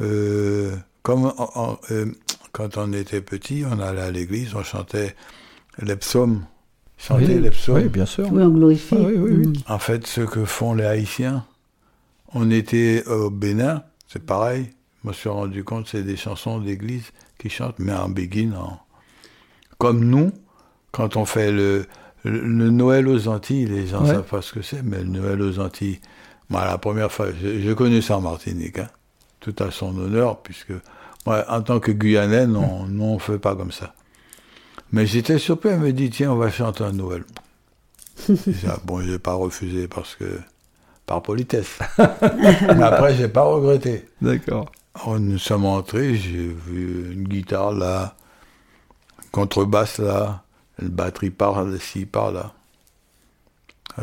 euh, 0.00 0.76
comme 1.02 1.32
en, 1.36 1.76
euh, 1.90 2.06
quand 2.52 2.78
on 2.78 2.92
était 2.92 3.20
petit, 3.20 3.64
on 3.68 3.80
allait 3.80 4.00
à 4.00 4.10
l'église, 4.12 4.54
on 4.54 4.62
chantait 4.62 5.16
les 5.82 5.96
psaumes, 5.96 6.44
chanter 6.98 7.34
oui, 7.34 7.40
les 7.40 7.50
psaumes. 7.50 7.82
Oui, 7.82 7.88
bien 7.88 8.06
sûr. 8.06 8.28
Oui, 8.32 8.44
on 8.44 8.50
glorifie. 8.50 8.94
Ah, 8.96 9.02
oui, 9.04 9.16
oui, 9.16 9.30
oui. 9.38 9.46
Mm. 9.48 9.54
En 9.66 9.78
fait, 9.80 10.06
ce 10.06 10.20
que 10.20 10.44
font 10.44 10.74
les 10.74 10.84
Haïtiens, 10.84 11.44
on 12.34 12.52
était 12.52 13.04
au 13.08 13.28
Bénin, 13.28 13.82
c'est 14.06 14.24
pareil. 14.24 14.70
Je 15.02 15.08
me 15.08 15.12
suis 15.12 15.28
rendu 15.28 15.64
compte, 15.64 15.88
c'est 15.88 16.04
des 16.04 16.16
chansons 16.16 16.60
d'église 16.60 17.10
qui 17.38 17.50
chantent, 17.50 17.78
mais 17.80 17.92
en 17.92 18.08
béguine, 18.08 18.54
en... 18.54 18.78
comme 19.78 20.04
nous, 20.04 20.30
quand 20.92 21.16
on 21.16 21.24
fait 21.24 21.50
le 21.50 21.86
le 22.24 22.70
Noël 22.70 23.08
aux 23.08 23.28
Antilles, 23.28 23.66
les 23.66 23.86
gens 23.86 24.00
ne 24.00 24.06
ouais. 24.06 24.14
savent 24.14 24.28
pas 24.28 24.42
ce 24.42 24.52
que 24.52 24.62
c'est, 24.62 24.82
mais 24.82 24.98
le 24.98 25.04
Noël 25.04 25.40
aux 25.40 25.60
Antilles, 25.60 26.00
moi, 26.50 26.64
la 26.64 26.78
première 26.78 27.12
fois, 27.12 27.26
j'ai 27.40 27.74
connu 27.74 28.00
ça 28.00 28.16
en 28.16 28.20
Martinique, 28.20 28.78
hein, 28.78 28.88
tout 29.40 29.54
à 29.58 29.70
son 29.70 29.96
honneur, 29.98 30.38
puisque 30.38 30.72
moi, 31.26 31.44
en 31.48 31.60
tant 31.62 31.78
que 31.78 31.92
Guyanais, 31.92 32.46
on 32.46 32.86
ne 32.86 33.18
fait 33.18 33.38
pas 33.38 33.54
comme 33.54 33.72
ça. 33.72 33.94
Mais 34.92 35.06
j'étais 35.06 35.38
surpris, 35.38 35.70
elle 35.70 35.80
me 35.80 35.92
dit, 35.92 36.08
tiens, 36.08 36.32
on 36.32 36.36
va 36.36 36.50
chanter 36.50 36.84
un 36.84 36.92
Noël. 36.92 37.24
ça, 38.26 38.80
bon, 38.84 39.00
je 39.00 39.12
n'ai 39.12 39.18
pas 39.18 39.34
refusé 39.34 39.86
parce 39.88 40.14
que, 40.14 40.40
par 41.04 41.22
politesse. 41.22 41.78
mais 41.98 42.82
après, 42.82 43.14
je 43.14 43.22
n'ai 43.22 43.28
pas 43.28 43.42
regretté. 43.42 44.08
D'accord. 44.22 44.72
Nous 45.06 45.38
sommes 45.38 45.66
entrés, 45.66 46.16
j'ai 46.16 46.48
vu 46.48 47.12
une 47.12 47.28
guitare 47.28 47.72
là, 47.72 48.16
contrebasse 49.30 49.98
là, 49.98 50.42
une 50.80 50.88
batterie 50.88 51.30
par 51.30 51.64
ci, 51.80 52.06
par 52.06 52.32
là. 52.32 52.52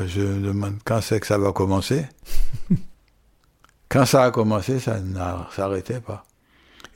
Je 0.08 0.22
me 0.22 0.48
demande 0.48 0.76
quand 0.84 1.02
c'est 1.02 1.20
que 1.20 1.28
ça 1.28 1.38
va 1.38 1.52
commencer. 1.52 2.06
quand 3.90 4.06
ça 4.06 4.24
a 4.24 4.32
commencé, 4.32 4.80
ça 4.80 5.00
ne 5.00 5.18
s'arrêtait 5.56 6.02
pas. 6.02 6.26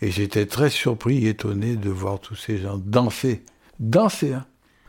Et 0.01 0.11
j'étais 0.11 0.45
très 0.45 0.69
surpris, 0.69 1.27
étonné 1.27 1.75
de 1.75 1.89
voir 1.89 2.19
tous 2.19 2.35
ces 2.35 2.57
gens 2.57 2.77
danser. 2.77 3.43
Danser, 3.79 4.33
hein. 4.33 4.45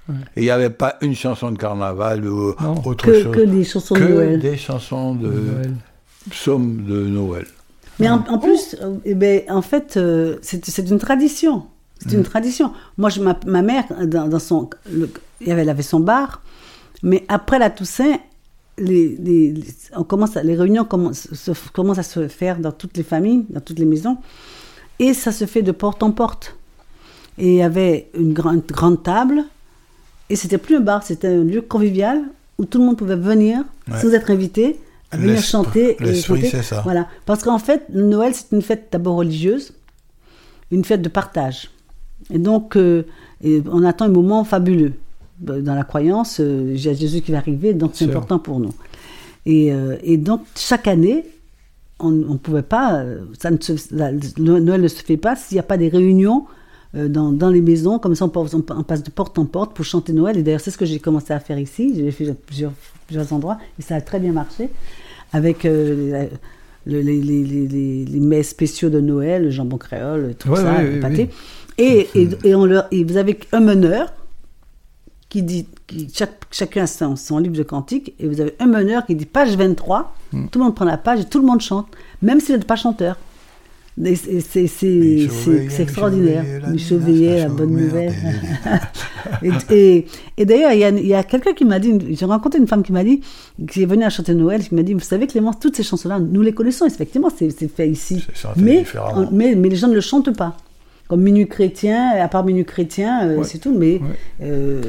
Ouais. 0.09 0.15
Et 0.37 0.41
il 0.41 0.45
n'y 0.45 0.51
avait 0.51 0.71
pas 0.71 0.97
une 1.03 1.15
chanson 1.15 1.53
de 1.53 1.59
carnaval 1.59 2.27
ou 2.27 2.55
non. 2.61 2.83
autre 2.85 3.05
que, 3.05 3.23
chose. 3.23 3.35
Que 3.35 3.41
des 3.41 3.65
chansons 3.65 3.95
que 3.95 4.01
de 4.01 4.09
Noël. 4.09 4.41
des 4.41 4.57
chansons 4.57 5.15
de, 5.15 5.29
Noël. 5.29 5.75
psaumes 6.31 6.85
de 6.85 7.07
Noël. 7.07 7.47
Mais 8.01 8.09
en, 8.09 8.25
en 8.29 8.39
plus, 8.39 8.77
oh. 8.83 8.99
eh 9.05 9.15
ben, 9.15 9.43
en 9.49 9.63
fait, 9.63 9.97
euh, 9.97 10.39
c'est 10.43 10.79
une 10.91 10.99
tradition. 10.99 11.67
C'est 12.01 12.15
mmh. 12.15 12.19
une 12.19 12.25
tradition. 12.25 12.73
Moi, 12.97 13.11
je, 13.11 13.21
ma, 13.21 13.39
ma, 13.47 13.63
mère, 13.63 13.85
dans, 14.07 14.27
dans 14.27 14.39
son, 14.39 14.71
le, 14.91 15.11
elle 15.47 15.69
avait 15.69 15.83
son 15.83 16.01
bar, 16.01 16.43
mais 17.03 17.25
après 17.29 17.59
la 17.59 17.71
Toussaint, 17.71 18.17
les, 18.79 19.17
les, 19.19 19.53
les, 19.53 19.65
on 19.95 20.05
commence 20.05 20.37
à, 20.37 20.43
les 20.43 20.57
réunions 20.57 20.85
commencent, 20.85 21.33
se, 21.33 21.53
commencent 21.73 21.99
à 21.99 22.03
se 22.03 22.29
faire 22.29 22.59
dans 22.59 22.73
toutes 22.73 22.97
les 22.97 23.03
familles, 23.03 23.45
dans 23.51 23.61
toutes 23.61 23.79
les 23.79 23.85
maisons, 23.85 24.17
et 24.99 25.13
ça 25.15 25.33
se 25.33 25.45
fait 25.45 25.63
de 25.63 25.73
porte 25.73 26.03
en 26.03 26.13
porte. 26.13 26.57
Et 27.39 27.49
il 27.49 27.57
y 27.57 27.63
avait 27.63 28.11
une 28.15 28.33
grande, 28.33 28.65
grande 28.67 29.03
table, 29.03 29.45
et 30.31 30.37
c'était 30.37 30.59
plus 30.59 30.77
un 30.77 30.81
bar, 30.81 31.03
c'était 31.03 31.29
un 31.29 31.45
lieu 31.45 31.61
convivial 31.61 32.23
où 32.59 32.65
tout 32.65 32.79
le 32.79 32.85
monde 32.85 32.97
pouvait 32.97 33.17
venir, 33.17 33.65
ouais. 33.91 34.01
sans 34.01 34.13
être 34.13 34.31
invité, 34.31 34.79
venir 35.13 35.43
chanter. 35.43 35.97
L'esprit, 36.01 36.47
c'est 36.49 36.63
ça. 36.63 36.83
Voilà. 36.83 37.09
Parce 37.27 37.43
qu'en 37.43 37.59
fait, 37.59 37.89
Noël, 37.91 38.35
c'est 38.35 38.53
une 38.53 38.63
fête 38.63 38.89
d'abord 38.93 39.17
religieuse, 39.17 39.73
une 40.71 40.85
fête 40.85 41.03
de 41.03 41.09
partage. 41.09 41.71
Et 42.31 42.39
donc, 42.39 42.77
euh, 42.77 43.05
et 43.43 43.63
on 43.71 43.83
attend 43.85 44.07
un 44.07 44.11
moment 44.11 44.45
fabuleux. 44.45 44.93
Dans 45.41 45.75
la 45.75 45.85
croyance, 45.85 46.39
euh, 46.39 46.75
il 46.75 46.85
y 46.85 46.89
a 46.89 46.93
Jésus 46.93 47.23
qui 47.23 47.33
va 47.33 47.39
arriver, 47.39 47.73
donc 47.73 47.93
c'est 47.95 48.05
important 48.05 48.39
pour 48.39 48.61
nous. 48.61 48.75
Et, 49.47 49.73
euh, 49.73 49.97
et, 50.03 50.19
donc, 50.19 50.43
chaque 50.55 50.87
année, 50.87 51.25
on 51.99 52.11
ne 52.11 52.37
pouvait 52.37 52.63
pas, 52.63 53.03
ça 53.39 53.51
ne 53.51 53.57
se, 53.59 53.73
la, 53.91 54.13
Noël 54.39 54.83
ne 54.83 54.89
se 54.89 55.03
fait 55.03 55.17
pas 55.17 55.37
s'il 55.37 55.57
n'y 55.57 55.61
a 55.61 55.65
pas 55.65 55.79
des 55.79 55.89
réunions 55.89 56.45
euh, 56.97 57.09
dans, 57.09 57.31
dans, 57.31 57.51
les 57.51 57.61
maisons, 57.61 58.01
comme 58.01 58.17
ça 58.17 58.25
on 58.25 58.29
passe, 58.29 58.53
on 58.53 58.63
passe, 58.63 59.05
de 59.05 59.11
porte 59.11 59.39
en 59.39 59.45
porte 59.45 59.75
pour 59.75 59.85
chanter 59.85 60.13
Noël. 60.13 60.37
Et 60.37 60.43
d'ailleurs, 60.43 60.61
c'est 60.61 60.73
ce 60.73 60.79
que 60.79 60.85
j'ai 60.85 60.99
commencé 60.99 61.33
à 61.33 61.39
faire 61.39 61.59
ici. 61.59 61.93
J'ai 61.95 62.11
fait 62.11 62.35
plusieurs, 62.35 62.73
plusieurs 63.07 63.33
endroits 63.33 63.59
et 63.79 63.83
ça 63.83 63.95
a 63.95 64.01
très 64.01 64.19
bien 64.19 64.33
marché. 64.33 64.71
Avec 65.33 65.65
euh, 65.65 66.27
les, 66.87 67.03
les, 67.03 67.21
les, 67.21 68.05
les, 68.05 68.21
mets 68.21 68.43
spéciaux 68.43 68.91
de 68.91 69.01
Noël, 69.01 69.45
le 69.45 69.51
jambon 69.51 69.77
créole, 69.77 70.35
tout 70.39 70.49
ouais, 70.49 70.57
ça, 70.57 70.77
ouais, 70.77 70.95
le 70.95 71.01
pâté. 71.01 71.29
Oui. 71.29 71.85
Et, 71.85 72.09
et, 72.15 72.29
et, 72.45 72.55
on 72.55 72.65
leur, 72.65 72.87
et 72.91 73.05
vous 73.05 73.17
avez 73.17 73.39
un 73.53 73.61
meneur 73.61 74.13
qui 75.29 75.43
dit, 75.43 75.67
qui, 75.87 76.09
chaque, 76.13 76.43
chacun 76.51 76.85
a 76.85 76.87
son, 76.87 77.39
livre 77.39 77.57
de 77.57 77.63
cantique, 77.63 78.15
et 78.19 78.27
vous 78.27 78.41
avez 78.41 78.55
un 78.59 78.67
meneur 78.67 79.07
qui 79.07 79.15
dit 79.15 79.27
page 79.27 79.57
23, 79.57 80.15
hmm. 80.33 80.49
tout 80.49 80.59
le 80.59 80.65
monde 80.67 80.75
prend 80.75 80.85
la 80.85 80.99
page 80.99 81.21
et 81.21 81.25
tout 81.25 81.41
le 81.41 81.47
monde 81.47 81.61
chante, 81.61 81.87
même 82.23 82.41
s'il 82.41 82.57
n'est 82.57 82.65
pas 82.65 82.77
chanteur. 82.77 83.17
C'est 84.03 85.81
extraordinaire. 85.81 86.45
Michel 86.71 86.99
Veillet, 86.99 87.39
la 87.41 87.49
bonne 87.49 87.71
nouvelle. 87.73 88.13
et, 89.71 90.07
et, 90.37 90.45
d'ailleurs, 90.45 90.73
il 90.73 91.07
y 91.07 91.15
a, 91.15 91.23
quelqu'un 91.23 91.53
qui 91.53 91.65
m'a 91.65 91.79
dit, 91.79 92.17
j'ai 92.17 92.25
rencontré 92.25 92.59
une 92.59 92.67
femme 92.67 92.83
qui 92.83 92.93
m'a 92.93 93.05
dit, 93.05 93.21
qui 93.71 93.83
est 93.83 93.87
venue 93.87 94.05
à 94.05 94.11
chanter 94.11 94.35
Noël, 94.35 94.63
qui 94.63 94.75
m'a 94.75 94.83
dit, 94.83 94.95
vous 94.95 95.01
savez 95.01 95.27
Clément, 95.27 95.53
toutes 95.53 95.77
ces 95.77 95.83
chansons-là, 95.83 96.19
nous 96.19 96.43
les 96.43 96.53
connaissons, 96.53 96.87
effectivement, 96.87 97.31
c'est 97.35 97.51
fait 97.69 97.89
ici. 97.89 98.25
Mais, 98.57 98.85
mais, 99.31 99.55
mais 99.55 99.69
les 99.69 99.77
gens 99.77 99.89
ne 99.89 99.95
le 99.95 100.01
chantent 100.01 100.37
pas. 100.37 100.57
Comme 101.09 101.23
Minuit 101.23 101.49
chrétien, 101.49 102.13
à 102.21 102.29
part 102.29 102.45
Minuit 102.45 102.65
chrétien, 102.65 103.29
euh, 103.29 103.43
c'est 103.43 103.59
tout, 103.59 103.77
mais... 103.77 104.01
Euh, 104.43 104.81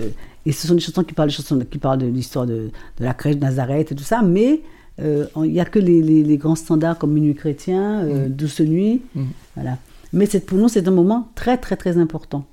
et 0.46 0.52
ce 0.52 0.68
sont 0.68 0.74
des 0.74 0.80
chansons 0.80 1.04
qui 1.04 1.14
parlent, 1.14 1.30
des 1.30 1.36
chansons 1.36 1.60
qui 1.70 1.78
parlent 1.78 2.00
de 2.00 2.08
l'histoire 2.08 2.48
de, 2.48 2.72
de, 2.98 3.04
la 3.04 3.14
crèche 3.14 3.36
de 3.36 3.42
Nazareth 3.42 3.92
et 3.92 3.96
tout 3.96 4.04
ça, 4.04 4.22
mais 4.24 4.62
euh, 5.00 5.26
il 5.38 5.52
n'y 5.52 5.60
a 5.60 5.66
que 5.66 5.80
les, 5.80 6.38
grands 6.38 6.56
standards 6.56 6.98
comme 6.98 7.12
Minuit 7.12 7.36
chrétien, 7.36 8.02
euh, 8.02 8.28
mm. 8.28 8.32
Douce 8.32 8.60
nuit. 8.62 9.02
Mm. 9.16 9.24
Voilà. 9.56 9.78
Mais 10.14 10.28
pour 10.28 10.58
nous, 10.58 10.68
c'est 10.68 10.88
un 10.88 10.92
moment 10.92 11.30
très, 11.36 11.58
très, 11.58 11.78
très 11.78 11.98
important. 11.98 12.46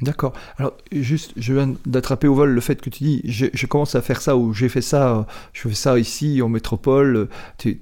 D'accord. 0.00 0.32
Alors, 0.58 0.72
juste, 0.90 1.32
je 1.36 1.52
viens 1.52 1.74
d'attraper 1.86 2.26
au 2.26 2.34
vol 2.34 2.50
le 2.50 2.60
fait 2.60 2.80
que 2.80 2.90
tu 2.90 3.04
dis, 3.04 3.20
je, 3.24 3.66
commence 3.66 3.94
à 3.94 4.00
faire 4.00 4.20
ça 4.20 4.36
ou 4.36 4.52
j'ai 4.52 4.68
fait 4.68 4.80
ça, 4.80 5.26
je 5.52 5.68
fais 5.68 5.74
ça 5.74 5.96
ici 5.98 6.42
en 6.42 6.48
métropole. 6.48 7.28
Tu, 7.58 7.78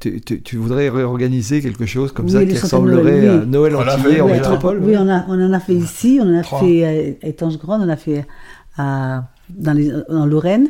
voudrais 0.56 0.90
réorganiser 0.90 1.62
quelque 1.62 1.86
chose 1.86 2.12
comme 2.12 2.28
ça 2.28 2.44
qui 2.44 2.58
ressemblerait 2.58 3.26
à 3.26 3.36
Noël 3.46 3.74
entier 3.74 4.20
en 4.20 4.28
métropole 4.28 4.80
Oui, 4.82 4.96
on, 4.98 5.08
a, 5.08 5.24
on, 5.28 5.40
en 5.40 5.52
a 5.52 5.60
fait 5.60 5.74
ici, 5.74 6.18
on 6.20 6.28
en 6.28 6.38
a 6.38 6.42
fait 6.42 6.84
à 6.84 7.26
Étange 7.26 7.58
Grande, 7.58 7.82
on 7.82 7.88
a 7.88 7.96
fait 7.96 8.26
à, 8.76 9.24
dans, 9.48 9.72
les, 9.72 9.90
en 10.10 10.26
Lorraine 10.26 10.68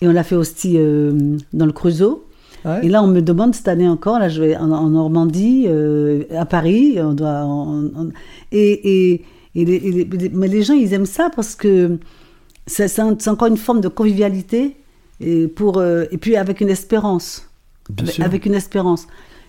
et 0.00 0.08
on 0.08 0.12
l'a 0.12 0.24
fait 0.24 0.36
aussi 0.36 0.74
euh, 0.76 1.36
dans 1.52 1.66
le 1.66 1.72
Creusot. 1.72 2.25
Et 2.82 2.88
là, 2.88 3.02
on 3.02 3.06
me 3.06 3.20
demande 3.20 3.54
cette 3.54 3.68
année 3.68 3.88
encore, 3.88 4.18
là, 4.18 4.28
je 4.28 4.42
vais 4.42 4.56
en, 4.56 4.88
Normandie, 4.88 5.66
euh, 5.68 6.24
à 6.36 6.46
Paris, 6.46 6.98
on 7.00 7.12
doit. 7.12 7.46
et, 8.50 9.12
et, 9.12 9.24
et 9.54 10.08
mais 10.32 10.48
les 10.48 10.62
gens, 10.62 10.74
ils 10.74 10.92
aiment 10.92 11.06
ça 11.06 11.30
parce 11.34 11.54
que 11.54 11.98
c'est 12.66 13.00
encore 13.00 13.48
une 13.48 13.56
forme 13.56 13.80
de 13.80 13.88
convivialité 13.88 14.76
et, 15.20 15.46
pour, 15.46 15.78
euh, 15.78 16.04
et 16.10 16.18
puis 16.18 16.36
avec 16.36 16.60
une 16.60 16.68
espérance. 16.68 17.48
avec, 18.18 18.46
une 18.46 18.54
espérance. 18.54 19.06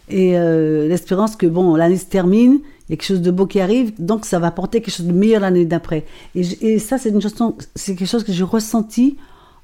Et 0.10 0.38
euh, 0.38 0.88
l'espérance 0.88 1.36
que, 1.36 1.47
bon, 1.47 1.75
l'année 1.75 1.97
se 1.97 2.06
termine, 2.06 2.60
il 2.88 2.91
y 2.91 2.93
a 2.93 2.97
quelque 2.97 3.08
chose 3.08 3.21
de 3.21 3.32
beau 3.32 3.47
qui 3.47 3.60
arrive, 3.60 3.91
donc 3.99 4.25
ça 4.25 4.39
va 4.39 4.47
apporter 4.47 4.80
quelque 4.80 4.95
chose 4.95 5.08
de 5.08 5.12
meilleur 5.12 5.41
l'année 5.41 5.65
d'après. 5.65 6.06
Et, 6.36 6.41
et, 6.62 6.80
ça, 6.80 6.97
c'est 6.97 7.12
quelque 7.12 8.06
chose 8.06 8.23
que 8.23 8.32
j'ai 8.32 8.43
ressenti 8.43 9.17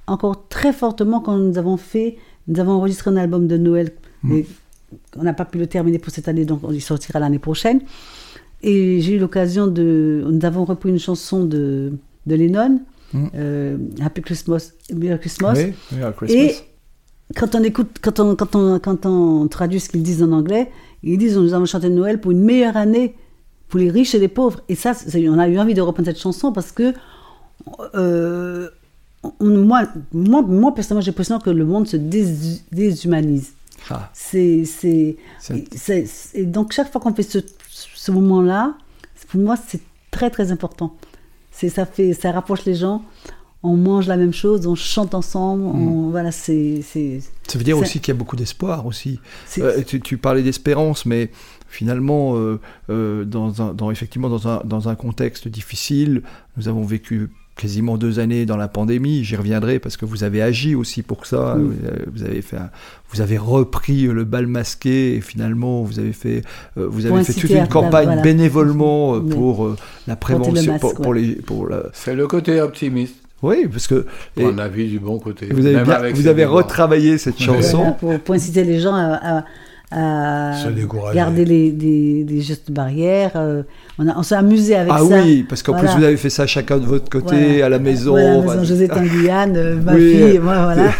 encore 0.07 0.47
très 0.49 0.73
fortement 0.73 1.21
quand 1.21 1.37
nous 1.37 1.57
avons 1.57 1.77
fait 1.77 2.17
nous 2.47 2.59
avons 2.59 2.73
enregistré 2.73 3.09
un 3.11 3.17
album 3.17 3.47
de 3.47 3.57
Noël, 3.57 3.91
mm. 4.23 4.33
mais 4.33 4.45
on 5.17 5.23
n'a 5.23 5.33
pas 5.33 5.45
pu 5.45 5.57
le 5.57 5.67
terminer 5.67 5.99
pour 5.99 6.13
cette 6.13 6.27
année, 6.27 6.45
donc 6.45 6.61
il 6.71 6.81
sortira 6.81 7.19
l'année 7.19 7.39
prochaine. 7.39 7.81
Et 8.61 9.01
j'ai 9.01 9.15
eu 9.15 9.19
l'occasion 9.19 9.67
de. 9.67 10.23
Nous 10.25 10.45
avons 10.45 10.65
repris 10.65 10.89
une 10.89 10.99
chanson 10.99 11.43
de, 11.43 11.93
de 12.25 12.35
Lennon, 12.35 12.81
mm. 13.13 13.25
euh, 13.35 13.77
Happy 14.01 14.21
Christmas, 14.21 14.71
Merry 14.93 15.19
Christmas. 15.19 15.57
Et 16.29 16.55
quand 17.35 17.55
on 17.55 17.63
écoute, 17.63 17.97
quand 18.01 18.19
on, 18.19 18.35
quand 18.35 18.55
on, 18.55 18.79
quand 18.79 19.05
on 19.05 19.47
traduit 19.47 19.79
ce 19.79 19.89
qu'ils 19.89 20.03
disent 20.03 20.23
en 20.23 20.31
anglais, 20.31 20.71
ils 21.01 21.17
disent 21.17 21.37
nous 21.37 21.53
allons 21.53 21.65
chanter 21.65 21.89
Noël 21.89 22.19
pour 22.19 22.31
une 22.31 22.43
meilleure 22.43 22.77
année 22.77 23.15
pour 23.67 23.79
les 23.79 23.89
riches 23.89 24.13
et 24.13 24.19
les 24.19 24.27
pauvres. 24.27 24.61
Et 24.69 24.75
ça, 24.75 24.93
on 25.15 25.39
a 25.39 25.47
eu 25.47 25.57
envie 25.57 25.73
de 25.73 25.81
reprendre 25.81 26.07
cette 26.07 26.19
chanson 26.19 26.51
parce 26.51 26.71
que 26.71 26.93
euh, 27.95 28.69
moi, 29.39 29.83
moi, 30.11 30.41
moi, 30.41 30.73
personnellement, 30.73 31.01
j'ai 31.01 31.11
l'impression 31.11 31.39
que 31.39 31.49
le 31.49 31.65
monde 31.65 31.87
se 31.87 31.97
déshumanise. 31.97 33.53
Ah. 33.89 34.09
C'est, 34.13 34.63
c'est, 34.65 35.17
et 36.33 36.45
donc, 36.45 36.71
chaque 36.71 36.91
fois 36.91 37.01
qu'on 37.01 37.13
fait 37.13 37.23
ce, 37.23 37.39
ce 37.69 38.11
moment-là, 38.11 38.75
pour 39.29 39.41
moi, 39.41 39.55
c'est 39.67 39.81
très, 40.11 40.29
très 40.29 40.51
important. 40.51 40.95
C'est, 41.51 41.69
ça, 41.69 41.85
fait, 41.85 42.13
ça 42.13 42.31
rapproche 42.31 42.65
les 42.65 42.75
gens. 42.75 43.03
On 43.65 43.77
mange 43.77 44.07
la 44.07 44.17
même 44.17 44.33
chose, 44.33 44.67
on 44.67 44.75
chante 44.75 45.13
ensemble. 45.13 45.63
On, 45.63 46.07
mm. 46.07 46.11
voilà, 46.11 46.31
c'est, 46.31 46.81
ça 46.81 47.57
veut 47.57 47.63
dire 47.63 47.77
aussi 47.77 47.99
qu'il 47.99 48.13
y 48.13 48.15
a 48.15 48.19
beaucoup 48.19 48.35
d'espoir 48.35 48.85
aussi. 48.85 49.19
Euh, 49.57 49.81
tu, 49.85 50.01
tu, 50.01 50.17
parlais 50.17 50.43
d'espérance, 50.43 51.05
mais 51.05 51.31
finalement, 51.67 52.35
euh, 52.35 52.59
euh, 52.89 53.23
dans, 53.23 53.61
un, 53.61 53.73
dans, 53.73 53.89
effectivement, 53.89 54.29
dans 54.29 54.47
un, 54.47 54.61
dans 54.65 54.89
un 54.89 54.95
contexte 54.95 55.47
difficile, 55.47 56.23
nous 56.57 56.67
avons 56.67 56.83
vécu 56.83 57.29
quasiment 57.55 57.97
deux 57.97 58.19
années 58.19 58.45
dans 58.45 58.57
la 58.57 58.67
pandémie. 58.67 59.23
J'y 59.23 59.35
reviendrai 59.35 59.79
parce 59.79 59.97
que 59.97 60.05
vous 60.05 60.23
avez 60.23 60.41
agi 60.41 60.75
aussi 60.75 61.01
pour 61.01 61.25
ça. 61.25 61.57
Vous 62.11 62.23
avez 62.23 62.41
fait, 62.41 62.57
vous 63.11 63.21
avez 63.21 63.37
repris 63.37 64.03
le 64.03 64.23
bal 64.23 64.47
masqué 64.47 65.15
et 65.15 65.21
finalement 65.21 65.83
vous 65.83 65.99
avez 65.99 66.13
fait, 66.13 66.41
euh, 66.77 66.87
vous 66.89 67.05
avez 67.05 67.23
fait 67.23 67.33
toute 67.33 67.49
une 67.49 67.67
campagne 67.67 68.21
bénévolement 68.21 69.15
euh, 69.15 69.19
pour 69.19 69.65
euh, 69.65 69.75
la 70.07 70.15
prévention, 70.15 70.79
pour, 70.79 71.13
les, 71.13 71.35
pour 71.35 71.67
la... 71.67 71.83
C'est 71.93 72.15
le 72.15 72.27
côté 72.27 72.59
optimiste. 72.59 73.15
Oui, 73.43 73.67
parce 73.69 73.87
que. 73.87 74.05
On 74.37 74.57
a 74.57 74.69
vu 74.69 74.85
du 74.85 74.99
bon 74.99 75.19
côté. 75.19 75.49
Vous 75.51 75.65
avez, 75.65 76.13
vous 76.13 76.27
avez 76.27 76.45
retravaillé 76.45 77.17
cette 77.17 77.41
chanson. 77.41 77.93
Pour, 78.23 78.35
inciter 78.35 78.63
les 78.63 78.79
gens 78.79 78.95
à 78.95 79.39
à 79.39 79.45
garder 81.13 81.45
les, 81.45 81.71
des, 81.71 82.41
gestes 82.41 82.71
barrières. 82.71 83.31
Euh, 83.35 83.63
on, 83.99 84.07
on 84.07 84.23
s'est 84.23 84.35
amusé 84.35 84.75
avec 84.75 84.91
ça. 84.91 84.99
Ah 84.99 85.03
oui, 85.03 85.45
parce 85.47 85.63
qu'en 85.63 85.73
plus 85.73 85.87
vous 85.87 86.03
avez 86.03 86.17
fait 86.17 86.29
ça 86.29 86.47
chacun 86.47 86.77
de 86.77 86.85
votre 86.85 87.09
côté, 87.09 87.61
à 87.61 87.69
la 87.69 87.79
maison. 87.79 88.11
Voilà, 88.11 88.33
à 88.33 88.41
maison 88.41 88.63
José 88.63 88.87
Guyane, 88.87 89.55
euh, 89.55 89.75
ma 89.81 89.95
fille, 89.95 90.39
moi, 90.39 90.63
voilà. 90.63 90.91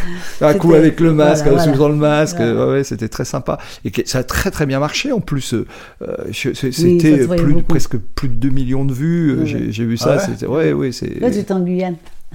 Un 0.42 0.54
coup 0.56 0.74
avec 0.74 1.00
le 1.00 1.14
masque, 1.14 1.46
voilà, 1.48 1.72
voilà. 1.72 1.94
le 1.94 1.96
masque, 1.96 2.40
ouais, 2.40 2.84
c'était 2.84 3.08
très 3.08 3.26
sympa. 3.26 3.58
Et 3.86 3.92
ça 4.06 4.20
a 4.20 4.24
très 4.24 4.52
très 4.52 4.66
bien 4.66 4.80
marché 4.80 5.12
en 5.12 5.22
plus. 5.22 5.54
Euh, 5.54 5.66
c'était 6.32 7.28
plus, 7.28 7.64
presque 7.64 7.98
plus 7.98 8.30
de 8.30 8.36
2 8.36 8.50
millions 8.50 8.86
de 8.86 8.94
vues. 8.94 9.46
J'ai 9.46 9.86
vu 9.86 9.98
ça. 9.98 10.18
Ah 10.20 10.50
ouais, 10.50 10.74
ouais, 10.74 10.92
Là, 11.20 11.32
j'étais 11.32 11.54
en 11.54 11.60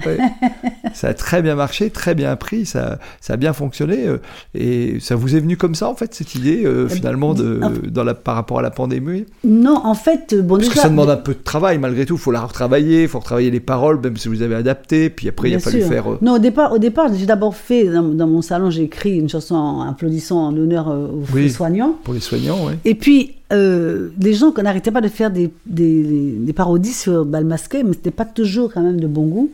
Ça 0.93 1.09
a 1.09 1.13
très 1.13 1.41
bien 1.41 1.55
marché, 1.55 1.89
très 1.89 2.15
bien 2.15 2.35
pris, 2.35 2.65
ça, 2.65 2.99
ça 3.21 3.33
a 3.33 3.37
bien 3.37 3.53
fonctionné. 3.53 4.07
Euh, 4.07 4.17
et 4.55 4.99
ça 4.99 5.15
vous 5.15 5.35
est 5.35 5.39
venu 5.39 5.57
comme 5.57 5.75
ça, 5.75 5.89
en 5.89 5.95
fait, 5.95 6.13
cette 6.13 6.35
idée, 6.35 6.63
euh, 6.65 6.85
euh, 6.85 6.89
finalement, 6.89 7.33
de, 7.33 7.59
dans 7.89 8.03
la, 8.03 8.13
par 8.13 8.35
rapport 8.35 8.59
à 8.59 8.61
la 8.61 8.71
pandémie? 8.71 9.25
Non, 9.43 9.81
en 9.83 9.93
fait, 9.93 10.35
bon, 10.35 10.57
Parce 10.57 10.69
que 10.69 10.79
ça 10.79 10.89
demande 10.89 11.09
un 11.09 11.17
peu 11.17 11.33
de 11.33 11.43
travail, 11.43 11.77
malgré 11.77 12.05
tout. 12.05 12.15
Il 12.15 12.19
faut 12.19 12.31
la 12.31 12.41
retravailler, 12.41 13.03
il 13.03 13.07
faut 13.07 13.19
retravailler 13.19 13.51
les 13.51 13.59
paroles, 13.59 13.99
même 14.01 14.17
si 14.17 14.27
vous 14.27 14.41
avez 14.41 14.55
adapté. 14.55 15.09
Puis 15.09 15.29
après, 15.29 15.49
il 15.49 15.55
a 15.55 15.59
fallu 15.59 15.81
faire. 15.81 16.05
Non, 16.21 16.33
au 16.33 16.39
départ, 16.39 16.73
au 16.73 16.79
départ 16.79 17.09
j'ai 17.13 17.25
d'abord 17.25 17.55
fait, 17.55 17.85
dans, 17.85 18.27
mon 18.27 18.41
salon, 18.41 18.69
j'ai 18.69 18.83
écrit 18.83 19.17
une 19.17 19.29
chanson 19.29 19.55
en 19.55 19.81
applaudissant 19.89 20.47
en 20.47 20.57
honneur 20.57 20.87
aux 20.87 21.49
soignants. 21.49 21.95
Pour 22.03 22.13
les 22.13 22.19
soignants, 22.19 22.57
oui. 22.65 22.73
Et 22.85 22.95
puis, 22.95 23.35
les 23.51 24.33
gens 24.33 24.51
qu'on 24.51 24.63
n'arrêtait 24.63 24.91
pas 24.91 25.01
de 25.01 25.07
faire 25.07 25.31
des, 25.31 25.51
des, 25.65 26.03
des 26.39 26.53
parodies 26.53 26.93
sur 26.93 27.25
Balmasqué, 27.25 27.83
mais 27.83 27.93
c'était 27.93 28.11
pas 28.11 28.25
toujours 28.25 28.73
quand 28.73 28.81
même 28.81 28.99
de 28.99 29.07
bon 29.07 29.27
goût. 29.27 29.51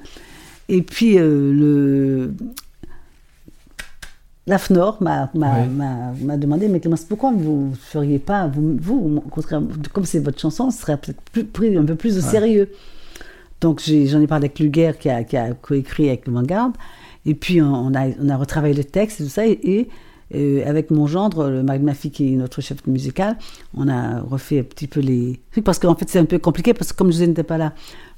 Et 0.68 0.82
puis, 0.82 1.18
euh, 1.18 1.54
le... 1.54 2.34
l'AFNOR 4.48 5.02
m'a, 5.02 5.30
m'a, 5.36 6.38
demandé, 6.38 6.68
mais 6.68 6.80
Clémence, 6.80 7.04
pourquoi 7.04 7.32
vous 7.32 7.70
ne 7.72 7.76
feriez 7.76 8.20
pas, 8.20 8.48
vous, 8.48 8.78
vous 8.80 9.24
comme 9.94 10.06
c'est 10.06 10.20
votre 10.20 10.40
chanson, 10.40 10.72
ce 10.72 10.82
serait 10.82 10.98
peut-être 10.98 11.52
pris 11.52 11.76
un 11.78 11.86
peu 11.86 11.96
plus 11.96 12.18
au 12.18 12.22
sérieux. 12.22 12.70
Donc 13.62 13.82
j'en 13.82 14.22
ai, 14.22 14.28
parlé 14.28 14.46
avec 14.46 14.60
Luguer 14.60 14.92
qui 15.00 15.10
a, 15.10 15.24
qui 15.24 15.38
a 15.38 15.54
coécrit 15.54 16.10
avec 16.10 16.28
le 16.28 16.34
Vanguard. 16.34 16.72
Et 17.26 17.34
puis 17.34 17.62
on 17.62 17.94
a, 17.96 18.08
on 18.22 18.30
a 18.30 18.38
retravaillé 18.38 18.76
le 18.76 18.84
texte 18.84 19.22
et 19.22 19.24
tout 19.24 19.30
ça. 19.30 19.46
Et, 19.48 19.88
avec 20.66 20.92
mon 20.92 21.08
gendre, 21.08 21.50
le 21.50 21.64
mari 21.64 21.80
de 21.80 21.86
ma 21.86 21.94
fille 21.94 22.12
qui 22.12 22.34
est 22.34 22.36
notre 22.36 22.60
chef 22.60 22.86
musical, 22.88 23.38
on 23.76 23.88
a 23.88 24.20
refait 24.20 24.60
un 24.60 24.64
petit 24.64 24.88
peu 24.88 25.00
les... 25.00 25.40
Parce 25.64 25.80
qu'en 25.80 25.96
fait 25.96 26.10
c'est 26.10 26.20
un 26.20 26.26
peu 26.26 26.40
compliqué 26.40 26.74
parce 26.74 26.92
que 26.92 26.98
comme 26.98 27.12
je 27.14 27.24
n'étais 27.24 27.44
pas 27.44 27.58
là, 27.58 27.74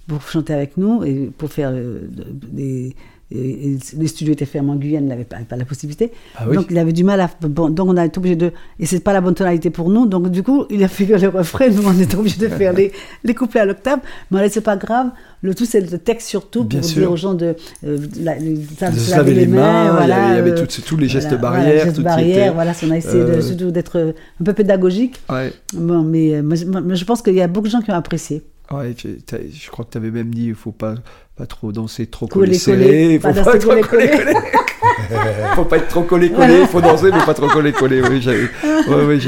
pour 0.07 0.21
chanter 0.21 0.53
avec 0.53 0.77
nous 0.77 1.03
et 1.03 1.29
pour 1.37 1.51
faire 1.51 1.69
euh, 1.73 2.07
des. 2.31 2.95
les 3.29 4.07
studios 4.07 4.33
étaient 4.33 4.45
fermés 4.45 4.71
en 4.71 4.75
Guyane, 4.77 5.03
il 5.03 5.09
n'avait 5.09 5.25
pas, 5.25 5.37
la 5.51 5.65
possibilité. 5.65 6.11
Ah 6.37 6.45
donc 6.45 6.67
il 6.69 6.77
avait 6.77 6.93
du 6.93 7.03
mal 7.03 7.19
à. 7.19 7.29
Bon, 7.41 7.69
donc 7.69 7.89
on 7.89 7.97
a 7.97 8.05
été 8.05 8.17
obligé 8.17 8.37
de. 8.37 8.53
Et 8.79 8.85
c'est 8.85 9.01
pas 9.01 9.11
la 9.11 9.19
bonne 9.19 9.35
tonalité 9.35 9.69
pour 9.69 9.89
nous. 9.89 10.05
Donc 10.05 10.29
du 10.29 10.43
coup, 10.43 10.65
il 10.69 10.81
a 10.83 10.87
fait 10.87 11.05
le 11.05 11.27
refrain. 11.27 11.67
Nous, 11.67 11.83
on 11.85 11.99
était 11.99 12.15
obligé 12.15 12.37
de 12.37 12.47
faire 12.47 12.71
les, 12.71 12.93
les 13.25 13.35
couplets 13.35 13.59
à 13.59 13.65
l'octave. 13.65 13.99
Mais 14.31 14.47
c'est 14.47 14.61
pas 14.61 14.77
grave. 14.77 15.09
Le 15.41 15.53
tout, 15.53 15.65
c'est 15.65 15.81
le 15.81 15.97
texte 15.97 16.29
surtout 16.29 16.63
pour 16.63 16.79
dire 16.79 17.11
aux 17.11 17.17
gens 17.17 17.33
de. 17.33 17.55
Euh, 17.85 17.97
se 17.97 19.11
laver 19.11 19.33
les, 19.33 19.45
mains. 19.45 19.91
voilà, 19.91 20.29
il 20.29 20.35
y 20.35 20.39
avait 20.39 20.51
euh, 20.51 20.65
tous 20.85 20.95
les 20.95 21.09
gestes 21.09 21.37
barrières. 21.37 21.65
Voilà, 21.65 21.83
gestes 21.83 21.99
barrières. 21.99 22.53
Voilà, 22.53 22.71
on 22.85 22.91
a 22.91 22.97
essayé 22.97 23.41
surtout 23.41 23.71
d'être 23.71 24.13
un 24.39 24.43
peu 24.43 24.53
pédagogique. 24.53 25.19
Ouais. 25.29 25.51
Bon, 25.73 26.01
mais, 26.01 26.41
mais 26.41 26.55
je 26.95 27.03
pense 27.03 27.21
qu'il 27.21 27.35
y 27.35 27.41
a 27.41 27.47
beaucoup 27.47 27.67
de 27.67 27.71
gens 27.73 27.81
qui 27.81 27.91
ont 27.91 27.95
apprécié. 27.95 28.41
Ouais, 28.71 28.93
je 28.99 29.69
crois 29.69 29.85
que 29.85 29.91
tu 29.91 29.97
avais 29.97 30.11
même 30.11 30.33
dit 30.33 30.47
il 30.47 30.55
faut 30.55 30.71
pas, 30.71 30.95
pas 31.35 31.45
trop 31.45 31.71
danser 31.71 32.07
trop 32.07 32.27
collé 32.27 32.55
serré. 32.55 33.19
Pas, 33.19 33.33
pas 33.33 33.57
trop 33.57 33.81
collé 33.81 34.09
faut 35.55 35.65
pas 35.65 35.77
être 35.77 35.87
trop 35.87 36.03
collé-collé, 36.03 36.65
faut 36.65 36.81
danser, 36.81 37.11
mais 37.11 37.25
pas 37.25 37.33
trop 37.33 37.47
collé-collé. 37.47 38.01
Oui, 38.01 38.25
ouais, 38.25 39.05
ouais, 39.05 39.19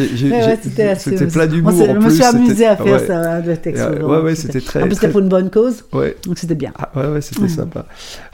c'était 0.62 1.28
plein 1.28 1.48
d'humour. 1.48 1.74
Je 1.74 1.92
me 1.94 2.10
suis 2.10 2.24
amusé 2.24 2.66
à 2.66 2.76
faire 2.76 3.00
ça, 3.00 3.40
le 3.40 3.58
texte. 3.58 3.84
Ouais, 4.02 4.20
ouais, 4.20 4.36
c'était 4.36 4.62
très. 4.62 4.84
En 4.84 4.86
plus, 4.86 4.96
c'était 4.96 5.10
pour 5.10 5.22
une 5.22 5.30
bonne 5.30 5.50
cause. 5.50 5.86
Ouais. 5.94 6.16
Donc 6.26 6.38
c'était 6.38 6.56
bien. 6.56 6.72
Ah, 6.78 6.90
ouais, 6.96 7.08
ouais, 7.08 7.22
c'était 7.22 7.48
sympa. 7.48 7.86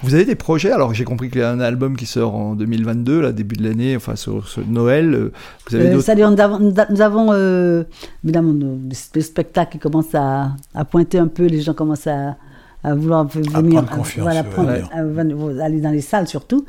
Vous 0.03 0.13
avez 0.13 0.25
des 0.25 0.35
projets? 0.35 0.71
Alors, 0.71 0.93
j'ai 0.93 1.03
compris 1.03 1.29
qu'il 1.29 1.41
y 1.41 1.43
a 1.43 1.51
un 1.51 1.59
album 1.59 1.95
qui 1.95 2.05
sort 2.05 2.35
en 2.35 2.55
2022, 2.55 3.21
là, 3.21 3.31
début 3.31 3.55
de 3.55 3.67
l'année, 3.67 3.95
enfin, 3.95 4.15
sur, 4.15 4.45
Noël. 4.67 5.31
Vous 5.69 5.75
avez 5.75 5.89
euh, 5.89 5.99
ça, 6.01 6.15
nous 6.15 6.39
avons, 6.39 6.59
nous 6.89 7.01
avons 7.01 7.27
euh, 7.31 7.83
évidemment 8.23 8.53
des 8.53 9.21
spectacles 9.21 9.73
qui 9.73 9.79
commencent 9.79 10.15
à, 10.15 10.51
à 10.73 10.85
pointer 10.85 11.17
un 11.17 11.27
peu, 11.27 11.45
les 11.45 11.61
gens 11.61 11.73
commencent 11.73 12.07
à 12.07 12.35
à 12.85 12.93
vouloir 12.93 13.25
venir, 13.25 13.79
à 13.79 13.97
voilà, 14.17 14.43
prendre, 14.43 14.69
aller 15.61 15.81
dans 15.81 15.89
les 15.89 16.01
salles 16.01 16.27
surtout. 16.27 16.65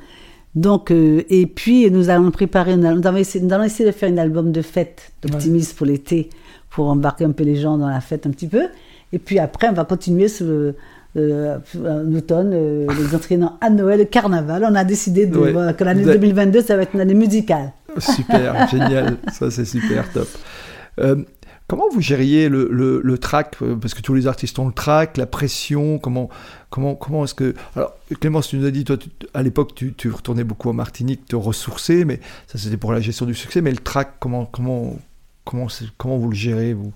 Donc, 0.56 0.90
euh, 0.90 1.22
et 1.28 1.46
puis 1.46 1.90
nous 1.90 2.08
allons 2.08 2.30
préparer, 2.30 2.76
nous 2.76 2.86
allons, 2.86 3.16
essayer, 3.16 3.44
nous 3.44 3.52
allons 3.52 3.64
essayer 3.64 3.84
de 3.88 3.94
faire 3.94 4.10
un 4.10 4.16
album 4.16 4.52
de 4.52 4.62
fête, 4.62 5.12
d'optimisme 5.22 5.76
pour 5.76 5.86
l'été, 5.86 6.30
pour 6.70 6.88
embarquer 6.88 7.24
un 7.24 7.32
peu 7.32 7.44
les 7.44 7.56
gens 7.56 7.76
dans 7.76 7.88
la 7.88 8.00
fête 8.00 8.26
un 8.26 8.30
petit 8.30 8.48
peu. 8.48 8.64
Et 9.12 9.18
puis 9.18 9.38
après, 9.38 9.68
on 9.68 9.74
va 9.74 9.84
continuer 9.84 10.28
sur 10.28 10.46
le, 10.46 10.74
euh, 11.18 11.58
l'automne, 11.76 12.52
euh, 12.54 12.86
les 12.98 13.14
entraînements 13.14 13.58
à 13.60 13.68
Noël, 13.68 13.98
le 13.98 14.04
carnaval. 14.06 14.66
On 14.68 14.74
a 14.74 14.84
décidé 14.84 15.26
de, 15.26 15.72
que 15.72 15.84
l'année 15.84 16.04
2022, 16.04 16.62
ça 16.62 16.76
va 16.76 16.82
être 16.82 16.94
une 16.94 17.00
année 17.00 17.14
musicale. 17.14 17.72
Super, 17.98 18.66
génial. 18.70 19.18
Ça, 19.32 19.50
c'est 19.50 19.66
super 19.66 20.10
top. 20.10 20.28
Euh, 21.00 21.16
Comment 21.68 21.88
vous 21.92 22.00
gériez 22.00 22.48
le, 22.48 22.68
le, 22.70 23.00
le, 23.02 23.18
track? 23.18 23.56
Parce 23.80 23.92
que 23.92 24.00
tous 24.00 24.14
les 24.14 24.28
artistes 24.28 24.56
ont 24.60 24.68
le 24.68 24.72
track, 24.72 25.16
la 25.16 25.26
pression. 25.26 25.98
Comment, 25.98 26.28
comment, 26.76 26.94
comment 26.94 27.24
est-ce 27.24 27.34
que. 27.34 27.54
Alors, 27.74 27.94
Clémence, 28.20 28.48
tu 28.48 28.58
nous 28.58 28.66
as 28.66 28.70
dit, 28.70 28.84
toi, 28.84 28.98
à 29.32 29.42
l'époque, 29.42 29.74
tu, 29.74 29.94
tu, 29.94 30.10
retournais 30.10 30.44
beaucoup 30.44 30.68
en 30.68 30.74
Martinique, 30.74 31.24
te 31.26 31.34
ressourcer, 31.34 32.04
mais 32.04 32.20
ça, 32.46 32.58
c'était 32.58 32.76
pour 32.76 32.92
la 32.92 33.00
gestion 33.00 33.24
du 33.24 33.34
succès. 33.34 33.62
Mais 33.62 33.70
le 33.70 33.78
track, 33.78 34.16
comment, 34.20 34.44
comment, 34.44 34.94
comment, 35.46 35.68
comment 35.96 36.18
vous 36.18 36.28
le 36.28 36.36
gérez, 36.36 36.74
vous? 36.74 36.92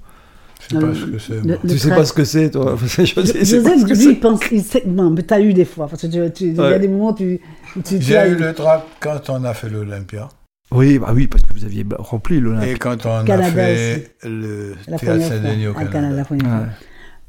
Je 0.61 0.75
sais 0.75 0.81
pas 0.81 0.95
ce 0.95 1.07
que 1.07 1.19
c'est. 1.19 1.67
Tu 1.67 1.79
sais 1.79 1.89
pas 1.89 2.05
ce 2.05 2.13
que 2.13 2.25
c'est, 2.25 2.51
toi? 2.51 2.77
Je 2.79 2.87
sais 2.87 3.63
pas 3.63 3.79
ce 3.79 3.87
que 3.87 3.95
c'est. 3.95 4.15
pense. 4.17 4.41
Non, 4.87 5.11
mais 5.11 5.23
tu 5.23 5.33
as 5.33 5.41
eu 5.41 5.55
des 5.55 5.65
fois. 5.65 5.89
Parce 5.89 6.03
que 6.03 6.07
tu, 6.07 6.33
tu, 6.33 6.51
il 6.51 6.57
y 6.57 6.61
a 6.61 6.79
des 6.79 6.89
moments 6.89 7.13
où 7.13 7.15
tu. 7.15 7.41
tu 7.83 8.03
J'ai 8.03 8.29
eu 8.29 8.35
le 8.35 8.53
track 8.53 8.83
quand 9.01 9.31
on 9.31 9.45
a 9.45 9.55
fait 9.55 9.71
l'Olympia. 9.71 10.29
Oui, 10.73 10.99
bah 10.99 11.13
oui, 11.15 11.27
parce 11.27 11.43
que 11.45 11.55
vous 11.55 11.65
aviez 11.65 11.85
rempli 11.99 12.39
l'Olympique. 12.39 12.71
Et 12.71 12.79
quand 12.79 13.07
on 13.07 13.27
a 13.27 13.43
fait 13.45 14.15
le 14.25 14.75
théâtre 14.99 15.23
Saint-Denis 15.23 15.69
au 15.69 15.73
Canada. 15.73 16.27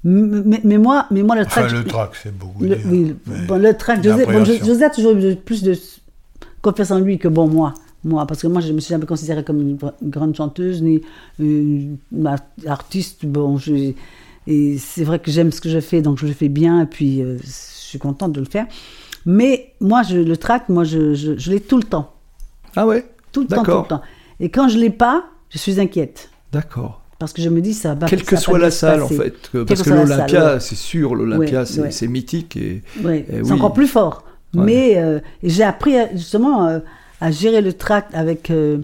Mais, 0.04 0.62
mais, 0.64 0.78
moi, 0.78 1.06
mais 1.12 1.24
moi, 1.24 1.36
le 1.36 1.45
track. 1.45 1.66
Enfin, 1.66 1.76
le 1.76 1.84
track, 1.84 2.12
c'est 2.22 2.36
beaucoup. 2.36 2.64
Le, 2.64 2.78
oui, 2.86 3.16
bon, 3.47 3.62
le 3.62 3.76
track, 3.76 4.04
José, 4.04 4.26
bon, 4.26 4.43
José 4.43 4.84
a 4.84 4.89
toujours 4.89 5.16
eu 5.16 5.36
plus 5.36 5.62
de 5.64 5.78
confiance 6.62 6.91
en 6.91 6.99
lui 6.99 7.20
que 7.20 7.28
bon, 7.28 7.47
moi. 7.47 7.74
Moi, 8.04 8.26
parce 8.26 8.41
que 8.41 8.47
moi, 8.47 8.62
je 8.62 8.74
me 8.74 8.80
suis 8.80 8.89
jamais 8.89 9.06
considérée 9.06 9.43
comme 9.43 9.62
une, 9.62 9.78
grande 10.10 10.36
chanteuse, 10.36 10.82
ni 10.82 11.02
une, 11.38 11.97
artiste. 12.66 13.26
Bon, 13.28 13.58
je, 13.58 13.93
et 14.47 14.78
c'est 14.80 15.04
vrai 15.04 15.20
que 15.20 15.30
j'aime 15.30 15.52
ce 15.52 15.62
que 15.62 15.70
je 15.70 15.80
fais, 15.80 16.02
donc 16.02 16.18
je 16.18 16.26
le 16.26 16.34
fais 16.34 16.49
bien, 16.49 16.82
et 16.82 16.86
puis 16.88 17.22
euh, 17.22 17.38
je 17.43 17.49
suis 17.52 17.99
contente 17.99 18.32
de 18.32 18.39
le 18.39 18.47
faire. 18.47 18.66
Mais 19.28 19.74
moi, 19.80 20.02
je, 20.02 20.18
le 20.18 20.36
track, 20.36 20.68
moi, 20.70 20.84
je, 20.84 21.14
je, 21.14 21.38
je 21.38 21.52
l'ai 21.52 21.60
tout 21.60 21.78
le 21.78 21.84
temps. 21.84 22.12
Ah 22.76 22.88
ouais? 22.88 23.06
Tout 23.32 23.41
le 23.41 23.47
temps, 23.47 23.64
tout 23.64 23.72
le 23.72 23.88
temps. 23.88 24.02
Et 24.39 24.49
quand 24.49 24.68
je 24.68 24.80
l'ai 24.80 24.89
pas, 24.89 25.26
je 25.49 25.60
suis 25.60 25.80
inquiète. 25.80 26.32
D'accord. 26.52 27.01
Parce 27.22 27.34
que 27.34 27.41
je 27.43 27.49
me 27.49 27.61
dis, 27.61 27.76
ça 27.76 27.93
va 27.93 28.07
Quelle 28.07 28.24
que 28.24 28.36
soit 28.36 28.57
la 28.57 28.72
salle, 28.72 29.03
en 29.03 29.07
fait. 29.07 29.51
Parce 29.67 29.84
que 29.84 29.91
l'Olympia, 29.91 30.59
c'est 30.59 30.76
sûr, 30.76 31.13
l'Olympia, 31.13 31.65
c'est 31.65 32.07
mythique. 32.07 32.57
Et, 32.57 32.82
c'est 33.03 33.51
encore 33.51 33.74
plus 33.74 33.88
fort. 33.88 34.26
Mais 34.53 34.97
euh, 34.97 35.19
j'ai 35.43 35.63
appris 35.63 35.93
justement 36.13 36.65
euh, 36.65 36.80
à 37.22 37.30
gérer 37.30 37.61
le 37.61 37.74
tract 37.74 38.13
avec 38.15 38.49
euh, 38.49 38.80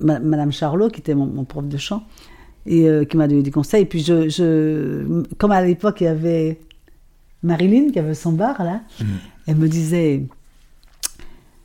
Madame 0.00 0.50
Charlot, 0.50 0.88
qui 0.88 1.00
était 1.00 1.14
mon, 1.14 1.44
prof 1.44 1.66
de 1.66 1.76
chant, 1.76 2.04
et 2.64 2.88
qui 3.08 3.16
m'a 3.18 3.28
donné 3.28 3.42
des 3.42 3.50
conseils. 3.50 3.82
Et 3.82 3.86
puis, 3.86 4.02
je, 4.02 4.30
je 4.30 5.24
comme 5.36 5.52
à 5.52 5.62
l'époque, 5.62 6.00
il 6.00 6.04
y 6.04 6.06
avait 6.08 6.58
Marilyn, 7.42 7.90
qui 7.92 7.98
avait 7.98 8.14
son 8.14 8.32
bar, 8.32 8.64
là, 8.64 8.80
mm. 8.98 9.04
elle 9.46 9.56
me 9.56 9.68
disait 9.68 10.22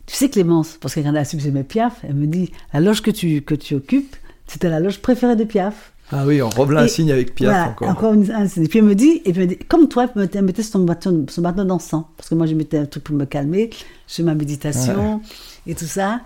tu 0.06 0.16
sais 0.16 0.30
Clémence, 0.30 0.78
parce 0.80 0.94
qu'elle 0.94 1.16
a 1.16 1.26
su 1.26 1.38
que 1.38 1.44
j'aimais 1.44 1.64
Piaf, 1.64 2.02
elle 2.04 2.16
me 2.16 2.28
dit, 2.28 2.52
la 2.74 2.82
loge 2.82 3.02
que 3.02 3.10
tu, 3.10 3.42
que 3.42 3.56
tu 3.56 3.74
occupes, 3.76 4.16
c'était 4.48 4.70
la 4.70 4.80
loge 4.80 5.02
préférée 5.02 5.36
de 5.36 5.44
Piaf. 5.44 5.94
Ah 6.12 6.26
oui, 6.26 6.42
on 6.42 6.50
revient 6.50 6.78
un 6.78 6.88
signe 6.88 7.12
avec 7.12 7.34
Piaf 7.34 7.70
encore. 7.70 7.90
encore 7.90 8.14
une, 8.14 8.30
un 8.32 8.48
signe. 8.48 8.66
Et 8.66 8.68
puis 8.68 8.80
elle 8.80 8.86
me 8.86 8.96
dit, 8.96 9.22
et 9.26 9.32
puis 9.32 9.42
me 9.42 9.48
dit 9.48 9.58
comme 9.58 9.88
toi, 9.88 10.08
elle 10.16 10.30
me 10.42 10.42
mettait 10.42 10.64
son 10.64 10.80
bâton, 10.80 11.26
son 11.30 11.42
bâton 11.42 11.66
d'encens, 11.66 12.06
parce 12.18 12.30
que 12.30 12.36
moi 12.36 12.46
je 12.46 12.56
mettais 12.56 12.78
un 12.78 12.86
truc 12.86 13.04
pour 13.04 13.16
me 13.16 13.26
calmer, 13.26 13.70
je 14.08 14.16
fais 14.16 14.24
ma 14.24 14.36
méditation 14.36 15.22
et 15.66 15.76
tout 15.76 15.86
ça. 15.86 16.22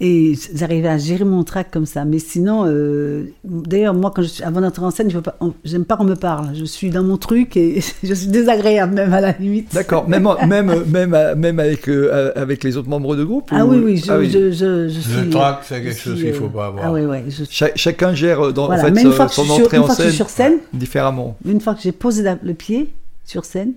Et 0.00 0.34
j'arrivais 0.54 0.88
à 0.88 0.98
gérer 0.98 1.24
mon 1.24 1.44
trac 1.44 1.70
comme 1.70 1.86
ça. 1.86 2.04
Mais 2.04 2.18
sinon, 2.18 2.64
euh, 2.66 3.26
d'ailleurs, 3.44 3.94
moi, 3.94 4.10
quand 4.14 4.22
je 4.22 4.26
suis, 4.26 4.42
avant 4.42 4.60
d'entrer 4.60 4.84
en 4.84 4.90
scène, 4.90 5.10
je 5.10 5.72
n'aime 5.72 5.84
pas 5.84 5.96
qu'on 5.96 6.04
me 6.04 6.16
parle. 6.16 6.56
Je 6.56 6.64
suis 6.64 6.90
dans 6.90 7.04
mon 7.04 7.16
truc 7.16 7.56
et 7.56 7.80
je 8.02 8.14
suis 8.14 8.26
désagréable, 8.26 8.94
même 8.94 9.12
à 9.12 9.20
la 9.20 9.32
limite. 9.32 9.72
D'accord, 9.72 10.08
même, 10.08 10.28
même, 10.48 10.84
même, 10.86 11.16
même 11.36 11.60
avec, 11.60 11.88
euh, 11.88 12.32
avec 12.34 12.64
les 12.64 12.76
autres 12.76 12.88
membres 12.88 13.14
de 13.14 13.22
groupe 13.22 13.48
Ah 13.52 13.64
oui, 13.64 13.78
oui, 13.78 13.96
je, 13.98 14.10
ah 14.10 14.22
Je, 14.24 14.50
je, 14.50 14.88
je, 14.88 15.00
suis. 15.00 15.20
Le 15.24 15.30
trac, 15.30 15.60
c'est 15.62 15.80
quelque 15.80 15.98
chose 15.98 16.18
qu'il 16.18 16.28
ne 16.28 16.32
faut 16.32 16.48
pas 16.48 16.66
avoir. 16.66 16.86
Ah 16.86 16.92
oui, 16.92 17.02
oui. 17.02 17.46
chacun 17.76 18.12
gère 18.12 18.52
dans, 18.52 18.72
en 18.72 18.76
fait, 18.76 18.88
une 18.88 19.12
fois 19.12 19.28
son 19.28 19.48
entrée 19.48 19.78
en 19.78 19.88
scène, 19.88 20.10
sur 20.10 20.28
scène 20.28 20.58
différemment. 20.72 21.36
Une 21.44 21.60
fois 21.60 21.74
que 21.74 21.82
j'ai 21.82 21.92
posé 21.92 22.24
le 22.42 22.54
pied 22.54 22.92
sur 23.24 23.44
scène, 23.44 23.74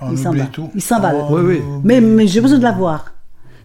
on 0.00 0.12
il 0.12 0.18
s'en 0.18 0.32
va. 0.32 0.44
Tout. 0.46 0.70
Il 0.74 0.80
s'en 0.80 1.00
va. 1.00 1.12
oui, 1.30 1.42
oui. 1.42 1.62
Mais, 1.84 2.00
mais 2.00 2.26
j'ai 2.26 2.40
besoin 2.40 2.58
de 2.58 2.62
la 2.62 2.72
voir. 2.72 3.12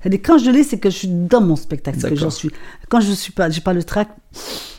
C'est-à-dire, 0.04 0.20
quand 0.22 0.38
je 0.38 0.51
l'ai, 0.51 0.64
c'est 0.64 0.80
que 0.80 0.89
je 0.89 0.97
suis 0.97 1.08
dans 1.08 1.39
mon 1.39 1.56
spectacle, 1.56 1.97
c'est 1.99 2.10
que 2.10 2.16
j'en 2.18 2.30
suis. 2.30 2.49
Quand 2.89 2.99
je 2.99 3.14
suis 3.14 3.32
pas, 3.32 3.49
j'ai 3.49 3.62
pas 3.62 3.74
le 3.74 3.84
trac, 3.84 4.10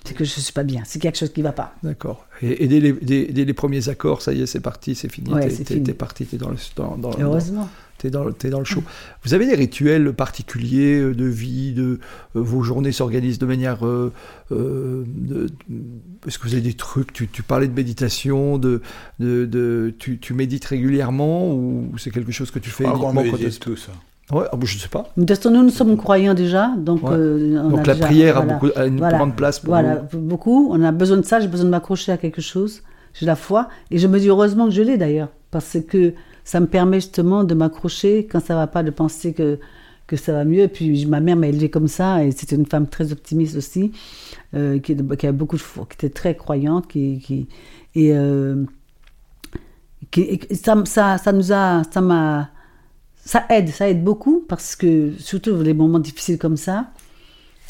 c'est 0.04 0.12
que 0.12 0.22
je 0.22 0.28
suis 0.28 0.52
pas 0.52 0.64
bien, 0.64 0.82
c'est 0.84 0.98
quelque 0.98 1.16
chose 1.16 1.32
qui 1.32 1.40
va 1.40 1.52
pas. 1.52 1.74
D'accord. 1.82 2.26
Et, 2.42 2.68
dès, 2.68 2.78
les, 2.78 2.92
les, 3.32 3.54
premiers 3.54 3.88
accords, 3.88 4.20
ça 4.20 4.34
y 4.34 4.42
est, 4.42 4.46
c'est 4.46 4.60
parti, 4.60 4.94
c'est 4.94 5.10
fini. 5.10 5.32
Ouais, 5.32 5.48
t'es, 5.48 5.80
t'es, 5.80 5.94
parti, 5.94 6.26
t'es 6.26 6.36
dans 6.36 6.50
le. 6.50 6.56
Dans, 6.76 6.98
dans, 6.98 7.18
Heureusement. 7.18 7.70
T'es 7.96 8.10
dans, 8.10 8.28
es 8.28 8.50
dans 8.50 8.58
le 8.58 8.66
show. 8.66 8.82
Vous 9.24 9.32
avez 9.32 9.46
des 9.46 9.54
rituels 9.54 10.12
particuliers 10.12 10.98
euh, 10.98 11.14
de 11.14 11.24
vie, 11.24 11.72
de 11.72 12.00
euh, 12.36 12.40
vos 12.42 12.62
journées 12.62 12.92
s'organisent 12.92 13.38
de 13.38 13.46
manière. 13.46 13.86
Euh, 13.86 14.12
est-ce 16.26 16.38
que 16.38 16.46
vous 16.46 16.52
avez 16.52 16.60
des 16.60 16.74
trucs 16.74 17.14
tu, 17.14 17.28
tu, 17.28 17.42
parlais 17.42 17.68
de 17.68 17.72
méditation, 17.72 18.58
de, 18.58 18.82
de, 19.20 19.46
de 19.46 19.94
tu, 19.98 20.18
tu, 20.18 20.34
médites 20.34 20.66
régulièrement 20.66 21.54
ou 21.54 21.94
c'est 21.96 22.10
quelque 22.10 22.32
chose 22.32 22.50
que 22.50 22.58
tu 22.58 22.68
fais 22.68 22.84
uniquement 22.84 23.14
quand 23.14 23.58
tout 23.60 23.76
ça. 23.76 23.92
Ouais, 24.32 24.44
ah, 24.50 24.56
je 24.62 24.74
ne 24.74 24.80
sais 24.80 24.88
pas. 24.88 25.04
De 25.16 25.24
toute 25.24 25.36
façon, 25.36 25.50
nous, 25.50 25.62
nous 25.62 25.70
sommes 25.70 25.96
croyants 25.96 26.34
déjà. 26.34 26.72
Donc, 26.78 27.02
euh, 27.04 27.68
donc 27.68 27.86
la 27.86 27.94
prière 27.94 28.38
a, 28.38 28.42
beaucoup, 28.42 28.68
une 28.76 28.98
grande 28.98 29.36
place 29.36 29.60
pour 29.60 29.70
Voilà, 29.70 29.96
beaucoup. 30.12 30.68
On 30.70 30.82
a 30.82 30.92
besoin 30.92 31.18
de 31.18 31.22
ça. 31.22 31.40
J'ai 31.40 31.48
besoin 31.48 31.66
de 31.66 31.70
m'accrocher 31.70 32.12
à 32.12 32.16
quelque 32.16 32.40
chose. 32.40 32.82
J'ai 33.12 33.26
la 33.26 33.36
foi. 33.36 33.68
Et 33.90 33.98
je 33.98 34.06
me 34.06 34.18
dis 34.18 34.28
heureusement 34.28 34.64
que 34.64 34.70
je 34.72 34.80
l'ai 34.80 34.96
d'ailleurs. 34.96 35.28
Parce 35.50 35.76
que 35.86 36.14
ça 36.42 36.58
me 36.58 36.66
permet 36.66 36.98
justement 37.00 37.44
de 37.44 37.54
m'accrocher 37.54 38.26
quand 38.26 38.40
ça 38.40 38.54
ne 38.54 38.60
va 38.60 38.66
pas, 38.66 38.82
de 38.82 38.90
penser 38.90 39.34
que, 39.34 39.58
que 40.06 40.16
ça 40.16 40.32
va 40.32 40.44
mieux. 40.46 40.62
Et 40.62 40.68
puis 40.68 41.04
ma 41.04 41.20
mère 41.20 41.36
m'a 41.36 41.48
élevée 41.48 41.68
comme 41.68 41.88
ça. 41.88 42.24
Et 42.24 42.30
c'était 42.30 42.56
une 42.56 42.66
femme 42.66 42.88
très 42.88 43.12
optimiste 43.12 43.56
aussi. 43.56 43.92
Euh, 44.54 44.78
qui, 44.78 44.96
qui, 44.96 45.26
avait 45.26 45.36
beaucoup 45.36 45.56
de 45.56 45.62
foi, 45.62 45.86
qui 45.90 45.96
était 45.96 46.14
très 46.14 46.34
croyante. 46.34 46.86
Qui, 46.86 47.18
qui 47.18 47.46
et, 47.94 48.12
euh, 48.14 48.64
qui, 50.10 50.40
ça, 50.54 50.82
ça, 50.86 51.18
ça 51.18 51.30
nous 51.32 51.52
a. 51.52 51.82
Ça 51.92 52.00
m'a 52.00 52.48
ça 53.24 53.46
aide, 53.48 53.70
ça 53.70 53.88
aide 53.88 54.04
beaucoup 54.04 54.44
parce 54.48 54.76
que 54.76 55.12
surtout 55.18 55.62
les 55.62 55.74
moments 55.74 55.98
difficiles 55.98 56.38
comme 56.38 56.56
ça, 56.56 56.90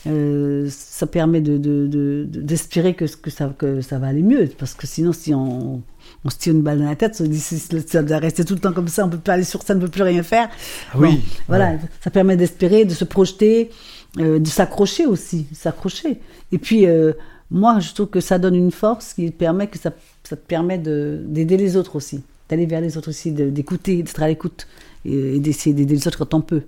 euh, 0.06 0.68
ça 0.70 1.06
permet 1.06 1.40
de, 1.40 2.26
d'espérer 2.26 2.92
de, 2.92 2.96
que, 2.96 3.04
que, 3.04 3.30
ça, 3.30 3.54
que 3.56 3.80
ça 3.80 3.98
va 3.98 4.08
aller 4.08 4.22
mieux. 4.22 4.50
Parce 4.58 4.74
que 4.74 4.86
sinon, 4.86 5.12
si 5.12 5.32
on, 5.32 5.82
on 6.24 6.30
se 6.30 6.36
tire 6.36 6.54
une 6.54 6.62
balle 6.62 6.78
dans 6.80 6.88
la 6.88 6.96
tête, 6.96 7.16
on 7.20 7.24
se 7.24 7.28
dit 7.28 7.38
ça 7.38 8.02
doit 8.02 8.18
rester 8.18 8.44
tout 8.44 8.54
le 8.54 8.60
temps 8.60 8.72
comme 8.72 8.88
ça, 8.88 9.06
on 9.06 9.08
peut 9.08 9.18
plus 9.18 9.32
aller 9.32 9.44
sur 9.44 9.62
ça, 9.62 9.74
on 9.74 9.76
ne 9.76 9.82
peut 9.82 9.88
plus 9.88 10.02
rien 10.02 10.22
faire. 10.22 10.50
Ah 10.92 10.96
oui. 10.98 11.20
Voilà, 11.48 11.78
ça 12.02 12.10
permet 12.10 12.36
d'espérer, 12.36 12.84
de 12.84 12.92
se 12.92 13.04
projeter, 13.04 13.70
euh, 14.18 14.38
de 14.38 14.46
s'accrocher 14.46 15.06
aussi, 15.06 15.46
s'accrocher. 15.52 16.20
Et 16.52 16.58
puis, 16.58 16.86
euh, 16.86 17.12
moi, 17.50 17.78
je 17.78 17.94
trouve 17.94 18.08
que 18.08 18.20
ça 18.20 18.38
donne 18.38 18.56
une 18.56 18.72
force 18.72 19.14
qui 19.14 19.30
permet 19.30 19.68
que 19.68 19.78
ça, 19.78 19.92
ça 20.24 20.36
te 20.36 20.46
permet 20.46 20.78
d'aider 20.78 21.56
les 21.56 21.76
autres 21.76 21.96
aussi, 21.96 22.22
d'aller 22.50 22.66
vers 22.66 22.80
les 22.80 22.98
autres 22.98 23.10
aussi, 23.10 23.30
d'écouter, 23.30 24.02
d'être 24.02 24.22
à 24.22 24.28
l'écoute 24.28 24.66
et, 25.04 25.40
d'essayer 25.40 25.74
d'aider 25.74 25.94
les 25.94 26.08
autres 26.08 26.18
quand 26.18 26.34
on 26.34 26.40
peut. 26.40 26.62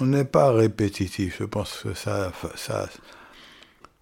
On 0.00 0.06
n'est 0.06 0.24
pas 0.24 0.50
répétitif, 0.52 1.36
je 1.38 1.44
pense 1.44 1.80
que 1.82 1.94
ça, 1.94 2.32
ça, 2.56 2.88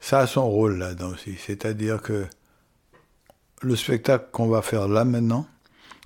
ça 0.00 0.20
a 0.20 0.26
son 0.26 0.48
rôle 0.48 0.78
là-dedans 0.78 1.10
aussi. 1.10 1.34
C'est-à-dire 1.38 2.00
que 2.00 2.24
le 3.60 3.76
spectacle 3.76 4.26
qu'on 4.32 4.48
va 4.48 4.62
faire 4.62 4.88
là 4.88 5.04
maintenant, 5.04 5.46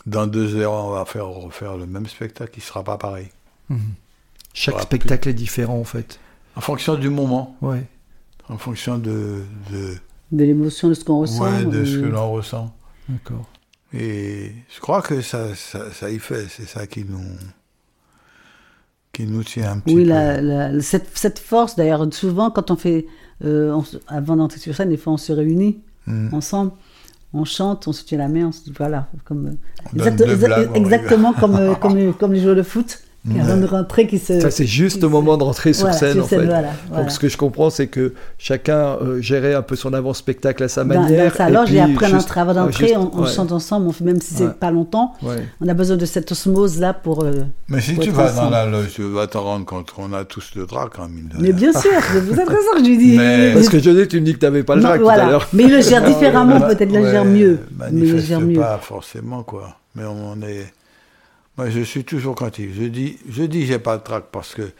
dans 0.06 0.26
deux 0.26 0.56
heures, 0.56 0.72
on 0.72 0.90
va 0.90 1.04
faire 1.04 1.26
refaire 1.26 1.76
le 1.76 1.86
même 1.86 2.06
spectacle, 2.06 2.52
il 2.56 2.60
ne 2.60 2.64
sera 2.64 2.84
pas 2.84 2.98
pareil. 2.98 3.28
Mhm. 3.68 3.94
Chaque 4.54 4.80
spectacle 4.80 5.28
est 5.28 5.34
différent 5.34 5.78
en 5.78 5.84
fait. 5.84 6.18
En 6.54 6.60
fonction 6.60 6.94
du 6.94 7.10
moment. 7.10 7.56
Ouais. 7.60 7.84
En 8.48 8.58
fonction 8.58 8.98
de. 8.98 9.42
De, 9.70 9.96
de 10.32 10.44
l'émotion, 10.44 10.88
de 10.88 10.94
ce 10.94 11.04
qu'on 11.04 11.20
ressent. 11.20 11.44
Ouais, 11.44 11.64
de 11.64 11.84
ce 11.84 11.98
que 11.98 12.06
l'on 12.06 12.32
ressent. 12.32 12.74
D'accord. 13.08 13.46
Et 13.92 14.52
je 14.74 14.80
crois 14.80 15.02
que 15.02 15.20
ça, 15.20 15.54
ça, 15.54 15.92
ça 15.92 16.10
y 16.10 16.18
fait, 16.18 16.46
c'est 16.48 16.66
ça 16.66 16.86
qui 16.86 17.04
nous, 17.04 17.36
qui 19.12 19.26
nous 19.26 19.44
tient 19.44 19.72
un 19.72 19.78
petit 19.78 19.94
oui, 19.94 20.02
peu. 20.02 20.08
la, 20.08 20.80
cette, 20.80 21.16
cette, 21.16 21.38
force, 21.38 21.76
d'ailleurs, 21.76 22.06
souvent, 22.12 22.50
quand 22.50 22.70
on 22.70 22.76
fait, 22.76 23.06
euh, 23.44 23.72
on, 23.72 23.84
avant 24.08 24.36
d'entrer 24.36 24.58
sur 24.58 24.74
scène, 24.74 24.88
des 24.88 24.96
fois, 24.96 25.12
on 25.12 25.16
se 25.16 25.32
réunit 25.32 25.80
mm. 26.06 26.34
ensemble, 26.34 26.72
on 27.32 27.44
chante, 27.44 27.86
on 27.86 27.92
se 27.92 28.04
tient 28.04 28.18
la 28.18 28.28
main, 28.28 28.46
on 28.46 28.52
se 28.52 28.64
dit, 28.64 28.72
voilà, 28.76 29.08
comme, 29.24 29.56
exact, 29.94 30.22
exactement 30.74 31.32
comme, 31.32 31.54
euh, 31.54 31.74
comme, 31.74 32.12
comme 32.14 32.32
les 32.32 32.40
joueurs 32.40 32.56
de 32.56 32.62
foot. 32.62 33.02
Ouais. 33.28 33.60
de 33.60 33.66
rentrer 33.66 34.06
qui 34.06 34.18
se. 34.18 34.40
Ça, 34.40 34.50
c'est 34.50 34.66
juste 34.66 35.02
au 35.02 35.08
moment 35.08 35.36
de 35.36 35.42
rentrer 35.42 35.72
sur 35.72 35.86
voilà, 35.86 35.98
scène, 35.98 36.12
sur 36.12 36.24
en 36.24 36.28
scène, 36.28 36.40
fait. 36.40 36.46
Voilà, 36.46 36.68
voilà. 36.88 37.02
Donc, 37.02 37.10
ce 37.10 37.18
que 37.18 37.28
je 37.28 37.36
comprends, 37.36 37.70
c'est 37.70 37.88
que 37.88 38.14
chacun 38.38 38.96
euh, 39.02 39.20
gérait 39.20 39.54
un 39.54 39.62
peu 39.62 39.74
son 39.74 39.92
avant-spectacle 39.94 40.62
à 40.62 40.68
sa 40.68 40.84
manière. 40.84 41.32
Dans, 41.32 41.38
dans 41.38 41.44
alors, 41.44 41.66
j'ai 41.66 41.80
après 41.80 42.06
juste... 42.06 42.12
notre 42.12 42.38
avant 42.38 42.54
d'entrée, 42.54 42.96
on, 42.96 43.10
on 43.12 43.22
ouais. 43.22 43.30
chante 43.30 43.52
ensemble, 43.52 43.88
on 43.88 43.92
fait, 43.92 44.04
même 44.04 44.20
si 44.20 44.34
c'est 44.34 44.54
pas 44.54 44.70
longtemps. 44.70 45.14
On 45.60 45.68
a 45.68 45.74
besoin 45.74 45.96
de 45.96 46.06
cette 46.06 46.30
osmose-là 46.30 46.94
pour. 46.94 47.24
Euh, 47.24 47.32
Mais 47.68 47.80
si 47.80 47.94
pour 47.94 48.04
tu 48.04 48.10
vas 48.10 48.30
dans 48.30 48.50
la 48.50 48.66
loge, 48.66 48.92
tu 48.94 49.02
vas 49.02 49.26
te 49.26 49.38
rendre 49.38 49.64
compte 49.64 49.90
qu'on 49.90 50.12
a 50.12 50.24
tous 50.24 50.52
le 50.54 50.66
drac 50.66 50.98
en 50.98 51.08
mine. 51.08 51.30
Mais 51.38 51.52
bien 51.52 51.72
sûr, 51.80 51.90
vous 52.22 52.38
êtes 52.38 52.48
raison, 52.48 52.70
je 52.78 52.84
lui 52.84 52.98
dis. 52.98 53.16
Mais... 53.16 53.52
Parce 53.54 53.68
que 53.68 53.78
je 53.78 53.90
dis, 53.90 54.08
tu 54.08 54.20
me 54.20 54.26
dis 54.26 54.34
que 54.34 54.38
tu 54.38 54.44
n'avais 54.44 54.62
pas 54.62 54.76
le 54.76 54.82
drac 54.82 55.00
tout 55.00 55.08
à 55.08 55.16
l'heure. 55.16 55.48
Mais 55.52 55.64
il 55.64 55.72
le 55.72 55.80
gère 55.80 56.04
différemment, 56.06 56.60
peut-être 56.60 56.90
il 56.92 57.00
le 57.00 57.10
gère 57.10 57.24
mieux. 57.24 57.58
Mais 57.78 58.00
il 58.00 58.12
le 58.12 58.18
gère 58.20 58.40
mieux. 58.40 58.60
pas 58.60 58.78
forcément, 58.78 59.42
quoi. 59.42 59.76
Mais 59.94 60.04
on 60.04 60.40
est. 60.42 60.72
Moi, 61.56 61.70
je 61.70 61.80
suis 61.80 62.04
toujours 62.04 62.34
craintif. 62.34 62.70
Je 62.78 62.84
dis, 62.84 63.18
je 63.28 63.44
dis, 63.44 63.66
j'ai 63.66 63.78
pas 63.78 63.94
le 63.94 64.02
trac 64.02 64.24
parce 64.30 64.54
que 64.54 64.70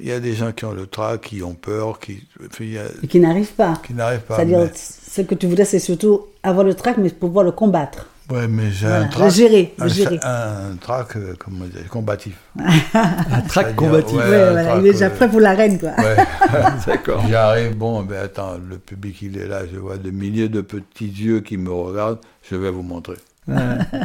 il 0.00 0.06
y 0.06 0.12
a 0.12 0.20
des 0.20 0.32
gens 0.32 0.52
qui 0.52 0.64
ont 0.64 0.72
le 0.72 0.86
trac, 0.86 1.20
qui 1.20 1.42
ont 1.42 1.54
peur, 1.54 1.98
qui 1.98 2.22
y 2.60 2.78
a, 2.78 2.84
et 3.02 3.06
qui 3.06 3.20
n'arrivent 3.20 3.52
pas. 3.52 3.74
Qui 3.84 3.92
n'arrivent 3.92 4.20
pas. 4.20 4.36
C'est-à-dire, 4.36 4.60
mais... 4.60 4.70
ce 4.74 5.20
que 5.20 5.34
tu 5.34 5.46
voudrais, 5.46 5.66
c'est 5.66 5.78
surtout 5.78 6.28
avoir 6.42 6.64
le 6.64 6.72
trac, 6.74 6.96
mais 6.96 7.10
pouvoir 7.10 7.44
le 7.44 7.52
combattre. 7.52 8.06
Ouais, 8.30 8.48
mais 8.48 8.70
j'ai 8.70 8.86
voilà. 8.86 9.04
un 9.04 9.08
trac. 9.08 9.24
Le 9.24 9.30
gérer, 9.30 9.74
un, 9.78 9.84
le 9.84 9.90
gérer. 9.90 10.18
Un, 10.22 10.76
trac, 10.80 11.16
euh, 11.16 11.34
comment 11.38 11.66
dire, 11.66 11.86
combatif. 11.90 12.34
un 12.94 13.40
trac 13.42 13.76
combatif. 13.76 14.16
Ouais, 14.16 14.22
ouais 14.22 14.50
voilà, 14.52 14.78
il 14.78 14.86
est 14.86 14.92
déjà 14.92 15.10
prêt 15.10 15.28
pour 15.28 15.40
l'arène, 15.40 15.78
quoi. 15.78 15.90
Ouais. 15.98 16.16
D'accord. 16.86 17.26
J'arrive, 17.28 17.76
bon, 17.76 18.02
ben 18.02 18.24
attends, 18.24 18.56
le 18.56 18.78
public, 18.78 19.20
il 19.20 19.36
est 19.36 19.46
là, 19.46 19.62
je 19.70 19.78
vois 19.78 19.98
des 19.98 20.12
milliers 20.12 20.48
de 20.48 20.62
petits 20.62 21.08
yeux 21.08 21.40
qui 21.40 21.58
me 21.58 21.70
regardent, 21.70 22.20
je 22.50 22.56
vais 22.56 22.70
vous 22.70 22.82
montrer. 22.82 23.16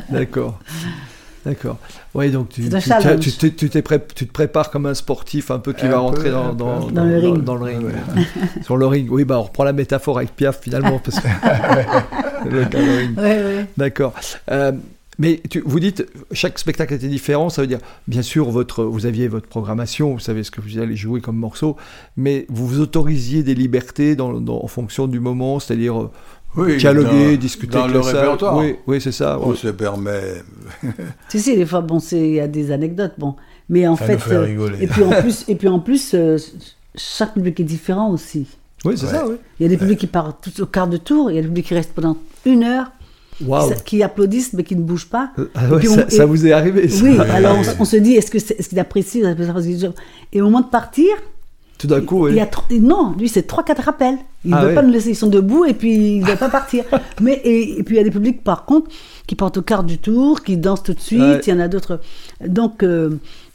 D'accord. 0.09 0.59
D'accord. 1.47 1.77
Oui, 2.13 2.29
donc 2.29 2.49
tu, 2.49 2.63
tu, 2.67 2.69
tu, 3.19 3.31
tu, 3.53 3.69
tu, 3.69 3.69
te 3.69 4.31
prépares 4.33 4.69
comme 4.69 4.85
un 4.85 4.93
sportif 4.93 5.49
un 5.49 5.59
peu 5.59 5.71
qui 5.71 5.85
un 5.85 5.89
va 5.89 5.95
peu, 5.95 6.01
rentrer 6.01 6.29
dans, 6.29 6.53
dans, 6.53 6.79
dans, 6.81 6.91
dans, 6.91 7.05
le 7.05 7.17
ring. 7.19 7.41
Dans, 7.41 7.55
le 7.55 7.63
ring. 7.63 7.85
Ouais. 7.85 7.93
Sur 8.63 8.75
le 8.75 8.85
ring. 8.85 9.07
Oui, 9.09 9.23
bah, 9.23 9.39
on 9.39 9.43
reprend 9.43 9.63
la 9.63 9.71
métaphore 9.71 10.17
avec 10.17 10.35
Piaf 10.35 10.59
finalement. 10.61 10.99
Parce 10.99 11.21
que... 11.21 11.27
ouais, 12.49 13.17
ouais. 13.21 13.65
D'accord. 13.77 14.13
Euh, 14.51 14.73
mais 15.19 15.41
tu, 15.49 15.63
vous 15.65 15.79
dites, 15.79 16.05
chaque 16.31 16.59
spectacle 16.59 16.93
était 16.93 17.07
différent, 17.07 17.49
ça 17.49 17.61
veut 17.61 17.67
dire, 17.67 17.79
bien 18.07 18.21
sûr, 18.21 18.51
votre, 18.51 18.83
vous 18.83 19.05
aviez 19.05 19.27
votre 19.27 19.47
programmation, 19.47 20.13
vous 20.13 20.19
savez 20.19 20.43
ce 20.43 20.51
que 20.51 20.61
vous 20.61 20.77
allez 20.77 20.95
jouer 20.95 21.21
comme 21.21 21.37
morceau, 21.37 21.75
mais 22.17 22.45
vous 22.49 22.67
vous 22.67 22.79
autorisiez 22.81 23.41
des 23.41 23.55
libertés 23.55 24.15
dans, 24.15 24.33
dans, 24.39 24.63
en 24.63 24.67
fonction 24.67 25.07
du 25.07 25.19
moment, 25.19 25.59
c'est-à-dire 25.59 26.09
oui, 26.55 26.77
dialoguer, 26.77 27.35
dans, 27.35 27.41
discuter 27.41 27.73
dans 27.73 27.83
avec 27.83 27.95
le 27.97 28.01
salle. 28.03 28.15
répertoire. 28.17 28.57
Oui, 28.57 28.75
oui 28.87 29.01
c'est 29.01 29.11
ça. 29.11 29.39
On 29.41 29.51
oui. 29.51 29.57
se 29.57 29.67
permet. 29.67 30.21
si, 31.29 31.39
si, 31.39 31.55
des 31.55 31.65
fois, 31.65 31.81
bon, 31.81 31.99
il 32.11 32.33
y 32.35 32.39
a 32.39 32.47
des 32.47 32.71
anecdotes, 32.71 33.13
bon. 33.17 33.35
Mais 33.69 33.85
en 33.87 33.95
Ça 33.97 34.05
fait. 34.05 34.17
fait 34.17 34.37
rigoler. 34.37 34.77
et 34.81 34.87
puis 34.87 35.03
en 35.03 35.09
plus, 35.21 35.45
et 35.47 35.55
puis 35.55 35.67
en 35.67 35.79
plus 35.79 36.11
euh, 36.13 36.37
chaque 36.95 37.33
public 37.33 37.59
est 37.59 37.63
différent 37.65 38.09
aussi. 38.11 38.47
Oui, 38.85 38.93
c'est 38.97 39.05
Ouais. 39.07 39.11
ça, 39.11 39.27
oui. 39.27 39.35
Il 39.59 39.63
y 39.63 39.65
a 39.65 39.69
des 39.69 39.77
publics 39.77 39.99
qui 39.99 40.07
partent 40.07 40.41
tout 40.43 40.61
au 40.61 40.65
quart 40.65 40.87
de 40.87 40.97
tour, 40.97 41.29
il 41.31 41.35
y 41.35 41.39
a 41.39 41.41
des 41.41 41.47
publics 41.47 41.65
qui 41.67 41.73
restent 41.73 41.93
pendant 41.93 42.15
une 42.45 42.63
heure, 42.63 42.91
qui, 43.37 43.45
qui 43.85 44.03
applaudissent 44.03 44.53
mais 44.53 44.63
qui 44.63 44.75
ne 44.75 44.81
bougent 44.81 45.09
pas. 45.09 45.31
Ah 45.55 45.67
ouais, 45.69 45.87
on- 45.87 45.93
ça, 45.95 46.05
et- 46.07 46.09
ça 46.11 46.25
vous 46.25 46.47
est 46.47 46.51
arrivé, 46.53 46.87
ça 46.87 47.03
Oui, 47.03 47.17
Ouais, 47.17 47.29
alors 47.29 47.55
on, 47.57 47.61
ouais. 47.61 47.67
s- 47.67 47.75
on 47.79 47.85
se 47.85 47.97
dit, 47.97 48.13
est-ce 48.13 48.31
que 48.31 48.39
c'est- 48.39 48.57
est-ce 48.59 48.69
qu'il 48.69 48.79
apprécie 48.79 49.21
Et 50.31 50.41
au 50.41 50.45
moment 50.45 50.61
de 50.61 50.67
partir, 50.67 51.07
Tout 51.77 51.87
d'un 51.87 52.01
coup, 52.01 52.27
il 52.27 52.31
oui. 52.33 52.37
y 52.37 52.41
a 52.41 52.49
non, 52.79 53.13
lui 53.19 53.29
c'est 53.29 53.43
trois 53.43 53.63
quatre 53.63 53.83
rappels. 53.83 54.17
Il 54.45 54.51
ne 54.51 54.55
Ah 54.55 54.65
veut 54.65 54.73
pas 54.73 54.81
nous 54.81 54.91
laisser, 54.91 55.09
ils 55.11 55.15
sont 55.15 55.27
debout 55.27 55.63
et 55.65 55.73
puis 55.73 56.15
il 56.15 56.21
ne 56.21 56.25
veut 56.25 56.35
pas 56.35 56.49
partir. 56.49 56.83
Mais 57.21 57.33
et, 57.43 57.79
et 57.79 57.83
puis 57.83 57.95
il 57.95 57.97
y 57.97 58.01
a 58.01 58.03
des 58.03 58.09
publics 58.11 58.43
par 58.43 58.65
contre 58.65 58.89
qui 59.27 59.35
partent 59.35 59.57
au 59.57 59.61
quart 59.61 59.83
du 59.83 59.97
tour, 59.99 60.41
qui 60.43 60.57
dansent 60.57 60.81
tout 60.83 60.93
de 60.93 60.99
suite. 60.99 61.19
Ouais. 61.21 61.41
Il 61.45 61.49
y 61.49 61.53
en 61.53 61.59
a 61.59 61.67
d'autres. 61.67 61.99
Donc 62.45 62.81
euh, 62.81 63.11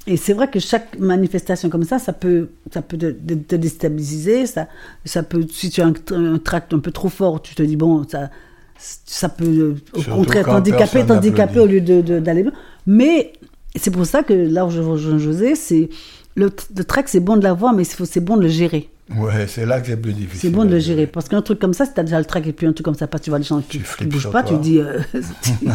et 0.07 0.17
c'est 0.17 0.33
vrai 0.35 0.49
que 0.49 0.61
chaque 0.61 0.99
manifestation 0.99 1.69
comme 1.69 1.83
ça, 1.85 1.99
ça 1.99 2.13
peut 2.13 2.51
ça 2.73 2.81
peut 2.83 2.97
te, 2.99 3.11
te- 3.11 3.35
te 3.35 3.57
déstabiliser. 3.57 4.47
Ça 4.47 4.69
ça 5.05 5.23
peut 5.25 5.45
si 5.51 5.71
tu 5.71 5.81
as 5.81 5.87
un, 5.87 5.95
un 6.13 6.39
tract 6.39 6.75
un 6.75 6.79
peu 6.79 6.93
trop 6.93 7.09
fort, 7.09 7.43
tu 7.43 7.55
te 7.57 7.63
dis 7.63 7.77
bon 7.77 8.05
ça 8.09 8.31
ça 8.79 9.29
peut 9.29 9.45
euh, 9.47 9.75
au 9.95 10.01
Surtout 10.01 10.17
contraire 10.19 10.47
t'handicaper 10.47 11.07
t'handicaper 11.07 11.59
au 11.61 11.67
lieu 11.67 11.81
de- 11.81 12.01
de- 12.03 12.21
d'aller 12.21 12.43
bien. 12.43 12.53
Mais 12.87 13.33
c'est 13.77 13.91
pour 13.91 14.07
ça 14.07 14.23
que 14.23 14.33
là 14.35 14.67
où 14.67 14.71
je 14.71 14.81
rejoins 14.81 15.19
José, 15.19 15.55
c'est 15.55 15.89
le, 16.35 16.51
le 16.77 16.85
track, 16.85 17.09
c'est 17.09 17.21
bon 17.21 17.37
de 17.37 17.43
l'avoir, 17.45 17.73
mais 17.75 17.85
c'est 17.85 18.21
bon 18.21 18.37
de 18.37 18.43
le 18.43 18.49
gérer. 18.49 18.89
Ouais, 19.17 19.47
c'est 19.47 19.67
là 19.67 19.81
que 19.81 19.89
c'est 19.89 19.97
plus 20.01 20.13
difficile. 20.15 20.41
C'est 20.41 20.51
bon 20.51 20.65
de 20.65 20.71
le 20.71 20.79
gérer. 20.79 21.07
Parce 21.07 21.29
qu'un 21.29 21.43
truc 21.43 21.59
comme 21.59 21.75
ça, 21.75 21.85
si 21.85 21.93
t'as 21.93 22.03
déjà 22.03 22.19
le 22.19 22.25
track 22.25 22.47
et 22.47 22.53
puis 22.53 22.67
un 22.67 22.73
truc 22.73 22.85
comme 22.85 22.95
ça, 22.95 23.07
pas, 23.07 23.19
tu 23.19 23.31
vois 23.31 23.39
les 23.39 23.45
gens 23.45 23.61
qui, 23.61 23.79
flippes 23.81 24.09
bougent 24.11 24.31
pas, 24.31 24.43
toi. 24.43 24.57
tu 24.57 24.63
dis. 24.63 24.79
euh, 24.79 25.01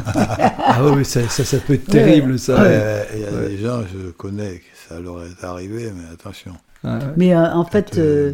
Ah 0.60 0.80
oui, 0.94 1.06
ça, 1.06 1.28
ça, 1.30 1.44
ça 1.44 1.58
peut 1.58 1.74
être 1.74 1.86
terrible, 1.86 2.40
ça. 2.40 2.62
Ouais. 2.62 3.06
Il 3.16 3.22
y 3.22 3.26
a 3.26 3.32
Ouais. 3.32 3.50
des 3.50 3.58
gens, 3.58 3.82
je 3.94 4.10
connais, 4.12 4.56
que 4.60 4.64
ça 4.90 5.00
leur 5.00 5.24
est 5.24 5.44
arrivé, 5.44 5.92
mais 5.96 6.04
attention. 6.14 6.54
Ouais. 6.84 7.00
mais 7.18 7.36
euh, 7.36 7.52
en 7.54 7.66
fait, 7.66 7.98
euh, 7.98 8.34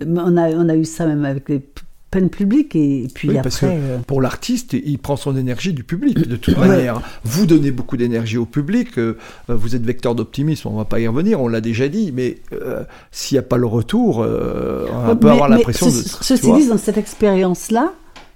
euh, 0.00 0.04
on, 0.06 0.36
a, 0.36 0.50
on 0.50 0.68
a 0.68 0.76
eu 0.76 0.84
ça 0.84 1.06
même 1.06 1.24
avec 1.24 1.48
les 1.48 1.62
p- 2.10 2.18
peines 2.18 2.30
publiques 2.30 2.74
et, 2.76 3.04
et 3.04 3.08
puis 3.08 3.28
Oui, 3.28 3.36
après. 3.38 3.42
parce 3.50 3.60
que 3.60 3.66
euh, 3.66 3.98
pour 4.06 4.20
l'artiste, 4.22 4.72
il 4.74 4.98
prend 4.98 5.16
son 5.16 5.36
énergie 5.36 5.72
du 5.72 5.84
public, 5.84 6.18
de 6.28 6.36
toute 6.36 6.56
manière. 6.58 7.00
Vous 7.24 7.46
donnez 7.46 7.70
beaucoup 7.70 7.96
d'énergie 7.96 8.36
au 8.38 8.46
public, 8.46 8.98
euh, 8.98 9.16
vous 9.48 9.74
êtes 9.76 9.82
vecteur 9.82 10.14
d'optimisme, 10.14 10.68
on 10.68 10.76
va 10.76 10.84
pas 10.84 11.00
y 11.00 11.06
revenir, 11.08 11.40
on 11.40 11.48
l'a 11.48 11.60
déjà 11.60 11.88
dit, 11.88 12.12
mais 12.12 12.38
euh, 12.52 12.84
s'il 13.10 13.36
n'y 13.36 13.40
a 13.40 13.42
pas 13.42 13.56
le 13.56 13.66
retour, 13.66 14.22
euh, 14.22 14.86
on 14.92 15.08
Ouais, 15.08 15.14
peut 15.16 15.26
mais- 15.26 15.32
avoir 15.32 15.48
l'impression 15.48 15.86
de... 15.86 15.92
Ceci 15.92 16.52
dit, 16.52 16.68
dans 16.68 16.78
cette 16.78 16.98
expérience-là, 16.98 17.92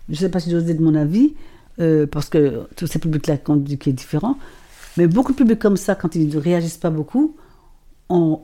je 0.08 0.14
ne 0.14 0.18
sais 0.18 0.28
pas 0.28 0.40
si 0.40 0.50
j'ose 0.50 0.64
dire 0.64 0.76
de 0.76 0.82
mon 0.82 0.94
avis, 0.94 1.34
euh, 1.80 2.06
parce 2.06 2.28
que 2.28 2.60
tous 2.76 2.86
ces 2.86 2.98
publics-là 2.98 3.38
qui 3.38 3.88
est 3.90 3.92
différent, 3.94 4.36
mais 4.98 5.06
beaucoup 5.06 5.32
de 5.32 5.36
publics 5.38 5.58
comme 5.58 5.76
ça, 5.78 5.94
quand 5.94 6.14
ils 6.14 6.28
ne 6.28 6.36
réagissent 6.38 6.76
pas 6.76 6.90
beaucoup, 6.90 7.34
on, 8.10 8.40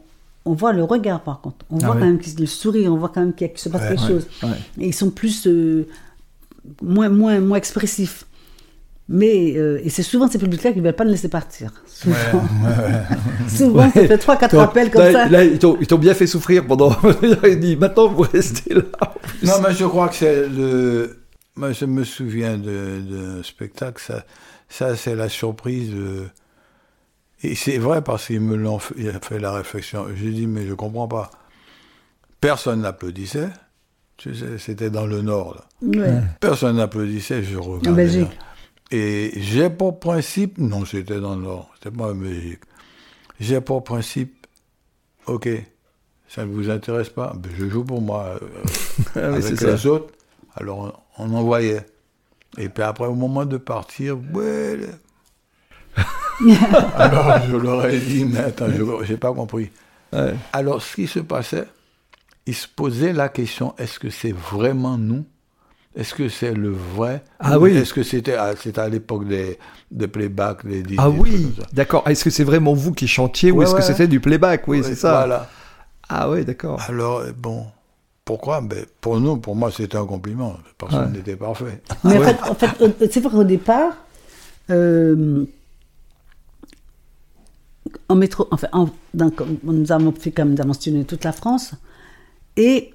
on 0.49 0.55
voit 0.55 0.73
le 0.73 0.85
regard 0.85 1.21
par 1.23 1.41
contre. 1.41 1.65
On 1.71 1.79
Ah 1.83 1.87
voit 1.87 1.95
quand 1.95 2.01
même 2.07 2.19
le 2.39 2.47
sourire, 2.47 2.93
on 2.93 2.97
voit 2.97 3.11
quand 3.15 3.21
même 3.21 3.35
qu'il 3.35 3.47
y 3.47 3.51
a- 3.51 3.53
qu'il 3.53 3.61
se 3.61 3.69
passe 3.69 3.83
Ouais, 3.83 3.89
quelque 3.91 4.03
ouais, 4.03 4.09
chose. 4.09 4.27
ouais. 4.43 4.49
Et 4.85 4.87
ils 4.89 4.95
sont 4.95 5.11
plus. 5.11 5.47
euh, 5.47 5.87
moins, 6.83 7.09
moins, 7.09 7.41
moins 7.41 7.57
expressifs. 7.59 8.25
Mais, 9.11 9.55
euh, 9.57 9.81
et 9.83 9.89
c'est 9.89 10.03
souvent 10.03 10.29
ces 10.29 10.39
publics-là 10.39 10.73
qui 10.73 10.81
ne 10.81 10.85
veulent 10.85 10.93
pas 10.95 11.05
nous 11.07 11.13
laisser 11.13 11.31
partir. 11.31 11.73
Souvent, 11.87 12.15
souvent 13.49 13.85
ça 13.91 14.07
fait 14.07 14.17
3-4 14.19 14.51
Donc, 14.51 14.61
rappels 14.61 14.91
comme 14.91 15.03
là, 15.03 15.13
ça. 15.13 15.29
là, 15.29 15.45
ils 15.45 15.59
t'ont 15.59 15.79
ils 15.81 15.87
t'ont 15.87 15.97
bien 15.99 16.13
fait 16.15 16.27
souffrir 16.27 16.67
pendant... 16.67 16.95
il 17.45 17.59
dit, 17.61 17.77
maintenant 17.77 18.09
vous 18.09 18.23
restez 18.31 18.75
là. 18.75 18.83
Non, 19.43 19.55
mais 19.67 19.75
je 19.75 19.85
crois 19.87 20.09
que 20.09 20.17
c'est 20.17 20.47
le. 20.49 21.21
Moi, 21.57 21.73
je 21.73 21.87
me 21.87 22.05
souviens 22.05 22.57
de- 22.59 23.01
d'un 23.01 23.43
spectacle, 23.43 24.03
ça, 24.07 24.25
ça 24.69 24.95
c'est 24.95 25.17
la 25.17 25.29
surprise. 25.29 25.91
euh, 25.95 26.27
Et 27.43 27.55
c'est 27.55 27.79
vrai 27.79 28.03
parce 28.03 28.27
qu'il 28.27 28.41
me 28.41 28.57
l'ont 28.57 28.79
fait, 28.79 28.95
il 28.99 29.09
a 29.11 29.21
fait 29.21 29.39
la 29.39 29.53
réflexion. 29.53 30.07
J'ai 30.15 30.31
dit, 30.31 30.47
mais 30.47 30.67
je 30.67 30.75
comprends 30.75 31.07
pas. 31.09 31.31
Personne 32.41 32.81
n'applaudissait. 32.83 33.49
Tu 34.17 34.35
sais, 34.35 34.59
C'était 34.59 34.91
dans 34.91 35.07
le 35.07 35.23
Nord. 35.23 35.55
Là. 35.55 35.89
Ouais. 36.01 36.21
Personne 36.41 36.77
n'applaudissait, 36.77 37.43
je 37.45 37.57
regardais. 37.57 37.89
En 37.91 37.93
Belgique. 37.95 38.39
Et 38.91 39.33
j'ai 39.37 39.71
pour 39.71 40.01
principe, 40.01 40.59
non, 40.59 40.85
c'était 40.85 41.21
dans 41.21 41.37
le 41.37 41.43
Nord, 41.43 41.71
c'était 41.75 41.97
pas 41.97 42.11
en 42.11 42.15
Belgique. 42.15 42.61
J'ai 43.39 43.61
pour 43.61 43.85
principe, 43.85 44.47
ok, 45.27 45.49
ça 46.27 46.45
ne 46.47 46.51
vous 46.53 46.71
intéresse 46.71 47.11
pas, 47.11 47.35
ben, 47.37 47.53
je 47.57 47.69
joue 47.69 47.85
pour 47.85 48.01
moi. 48.01 48.39
euh, 48.43 48.49
Ah 49.15 49.27
avec 49.35 49.43
ça. 49.59 49.71
les 49.73 49.87
autres. 49.87 50.13
Alors 50.57 51.03
on, 51.19 51.25
on 51.27 51.35
envoyait. 51.37 51.85
Et 52.57 52.69
puis 52.71 52.83
après, 52.83 53.07
au 53.07 53.15
moment 53.15 53.45
de 53.45 53.59
partir, 53.59 54.17
ouais. 54.33 54.79
Alors 56.97 57.41
je 57.51 57.57
leur 57.57 57.87
ai 57.87 57.99
dit, 57.99 58.25
mais 58.25 58.39
attends, 58.39 58.67
je 58.71 59.11
n'ai 59.13 59.19
pas 59.19 59.33
compris. 59.33 59.71
Ouais. 60.13 60.35
Alors 60.53 60.81
ce 60.83 60.95
qui 60.97 61.07
se 61.07 61.19
passait, 61.21 61.65
ils 62.47 62.55
se 62.55 62.67
posaient 62.69 63.13
la 63.13 63.29
question 63.29 63.75
est-ce 63.79 63.99
que 63.99 64.11
c'est 64.11 64.33
vraiment 64.33 64.97
nous? 64.99 65.25
Est-ce 65.97 66.15
que 66.15 66.29
c'est 66.29 66.55
le 66.55 66.71
vrai 66.71 67.25
Ah 67.41 67.59
oui. 67.59 67.77
Est-ce 67.77 67.93
que 67.93 68.03
c'était 68.05 68.35
à, 68.35 68.55
c'était 68.55 68.81
à 68.81 68.89
l'époque 68.89 69.27
des, 69.27 69.59
des 69.91 70.07
playback, 70.07 70.65
des 70.65 70.83
Ah 70.97 71.11
des 71.11 71.19
oui, 71.19 71.53
d'accord. 71.73 72.05
Est-ce 72.07 72.23
que 72.25 72.31
c'est 72.31 72.45
vraiment 72.45 72.73
vous 72.73 72.93
qui 72.93 73.09
chantiez 73.09 73.51
ou 73.51 73.57
Ouais, 73.57 73.65
est-ce 73.65 73.75
que 73.75 73.83
c'était 73.83 74.07
du 74.07 74.21
playback? 74.21 74.69
Oui, 74.69 74.79
Ouais, 74.79 74.83
c'est 74.87 74.95
ça. 74.95 75.11
Voilà. 75.19 75.49
Ah 76.09 76.31
oui, 76.31 76.45
d'accord. 76.45 76.81
Alors, 76.89 77.19
euh, 77.19 77.33
bon, 77.37 77.67
pourquoi? 78.25 78.61
Ben, 78.61 78.85
Pour 79.01 79.19
nous, 79.19 79.39
pour 79.39 79.57
moi, 79.57 79.73
c'était 79.73 79.97
un 79.97 80.07
compliment. 80.07 80.57
Personne 80.77 81.07
Ouais. 81.07 81.19
n'était 81.19 81.37
parfait. 81.37 81.83
Mais 82.05 82.19
en 82.19 82.23
fait, 82.23 82.37
en 82.49 82.55
fait, 82.55 82.71
euh, 82.81 83.09
c'est 83.11 83.21
vrai 83.21 83.31
qu'au 83.33 83.45
départ, 83.45 83.93
euh, 84.71 85.45
en 88.09 88.17
métro, 88.17 88.49
enfin, 88.51 88.69
en- 88.73 88.89
dans- 89.15 89.31
comme- 89.31 89.59
nous 89.63 89.93
avons 89.93 90.13
fait 90.13 90.31
comme 90.31 90.55
nous 90.55 90.61
avons 90.61 90.73
toute 91.05 91.25
la 91.25 91.33
France, 91.33 91.73
et 92.57 92.93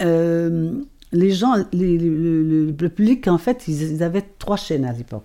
euh, 0.00 0.72
les 1.12 1.30
gens, 1.30 1.54
les- 1.72 1.98
le, 1.98 2.72
public, 2.72 3.28
en 3.28 3.38
fait, 3.38 3.68
ils, 3.68 3.82
ils 3.94 4.02
avaient 4.02 4.24
trois 4.38 4.56
chaînes 4.56 4.84
à 4.84 4.92
l'époque. 4.92 5.24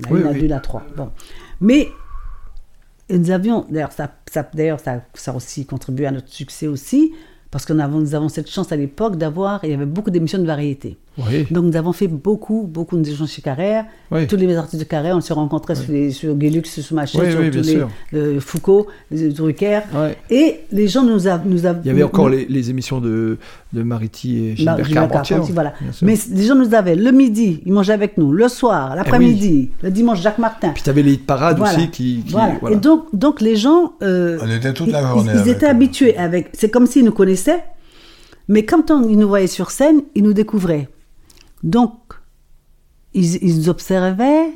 La 0.00 0.10
oui, 0.12 0.20
une, 0.20 0.26
la 0.26 0.34
deux, 0.34 0.46
la 0.46 0.60
trois. 0.60 0.82
Bon. 0.96 1.10
Mais 1.60 1.88
nous 3.10 3.30
avions, 3.30 3.66
d'ailleurs, 3.70 3.92
ça, 3.92 4.12
ça, 4.30 4.48
d'ailleurs 4.54 4.80
ça, 4.80 5.02
ça 5.14 5.32
a 5.32 5.36
aussi 5.36 5.66
contribué 5.66 6.06
à 6.06 6.10
notre 6.10 6.28
succès 6.28 6.66
aussi, 6.66 7.12
parce 7.50 7.64
que 7.64 7.72
nous 7.72 8.14
avons 8.14 8.28
cette 8.28 8.50
chance 8.50 8.72
à 8.72 8.76
l'époque 8.76 9.16
d'avoir, 9.16 9.64
il 9.64 9.70
y 9.70 9.74
avait 9.74 9.86
beaucoup 9.86 10.10
d'émissions 10.10 10.38
de 10.38 10.46
variété. 10.46 10.98
Donc 11.50 11.64
nous 11.64 11.76
avons 11.76 11.92
fait 11.92 12.08
beaucoup, 12.08 12.68
beaucoup 12.68 12.96
d'émissions 12.96 13.26
chez 13.26 13.42
Carrère. 13.42 13.84
Tous 14.28 14.36
les 14.36 14.56
artistes 14.56 14.80
de 14.82 14.88
Carrère, 14.88 15.16
on 15.16 15.20
se 15.20 15.32
rencontrait 15.32 15.74
sur, 15.74 15.92
les, 15.92 16.10
sur 16.10 16.34
Guélux, 16.34 16.64
sur 16.64 16.94
Machet, 16.94 17.30
sur 17.30 17.50
tous 17.50 17.66
les 17.66 17.82
euh, 18.14 18.40
Foucault, 18.40 18.86
les 19.10 19.28
Drucker. 19.28 19.80
Et 20.30 20.60
les 20.72 20.88
gens 20.88 21.04
nous 21.04 21.26
avaient... 21.26 21.48
Nous 21.48 21.58
il 21.58 21.86
y 21.86 21.90
avait 21.90 22.02
encore 22.02 22.28
les, 22.28 22.70
émissions 22.70 23.00
de, 23.00 23.38
de 23.72 23.82
Mariti 23.82 24.44
et 24.44 24.56
Gilbert, 24.56 24.88
Carpentier. 24.88 25.36
voilà. 25.52 25.74
Mais 26.02 26.16
les 26.30 26.42
gens 26.44 26.54
nous 26.54 26.74
avaient 26.74 26.96
le 26.96 27.12
midi, 27.12 27.62
ils 27.64 27.72
mangeaient 27.72 27.92
avec 27.92 28.18
nous, 28.18 28.32
le 28.32 28.48
soir, 28.48 28.96
l'après-midi, 28.96 29.70
le 29.82 29.90
dimanche, 29.90 30.20
Jacques 30.20 30.38
Martin. 30.38 30.70
Puis 30.70 30.82
tu 30.82 30.90
avais 30.90 31.02
les 31.02 31.16
parades 31.16 31.60
aussi 31.60 31.90
qui... 31.90 32.24
voilà. 32.28 32.54
Et 32.70 32.76
donc, 32.76 33.06
donc 33.12 33.40
les 33.40 33.56
gens... 33.56 33.94
Euh, 34.02 34.38
on 34.42 34.50
était 34.50 34.72
toute 34.72 34.90
la 34.90 35.02
journée 35.02 35.32
Ils, 35.44 35.48
étaient 35.48 35.66
habitués 35.66 36.16
avec... 36.16 36.50
C'est 36.52 36.70
comme 36.70 36.86
s'ils 36.86 37.04
nous 37.04 37.12
connaissaient, 37.12 37.62
mais 38.48 38.64
quand 38.64 38.90
on, 38.90 39.08
ils 39.08 39.18
nous 39.18 39.28
voyaient 39.28 39.46
sur 39.46 39.70
scène, 39.70 40.02
ils 40.14 40.22
nous 40.22 40.32
découvraient. 40.32 40.88
Donc, 41.64 41.92
ils, 43.14 43.42
ils 43.42 43.68
observaient, 43.68 44.50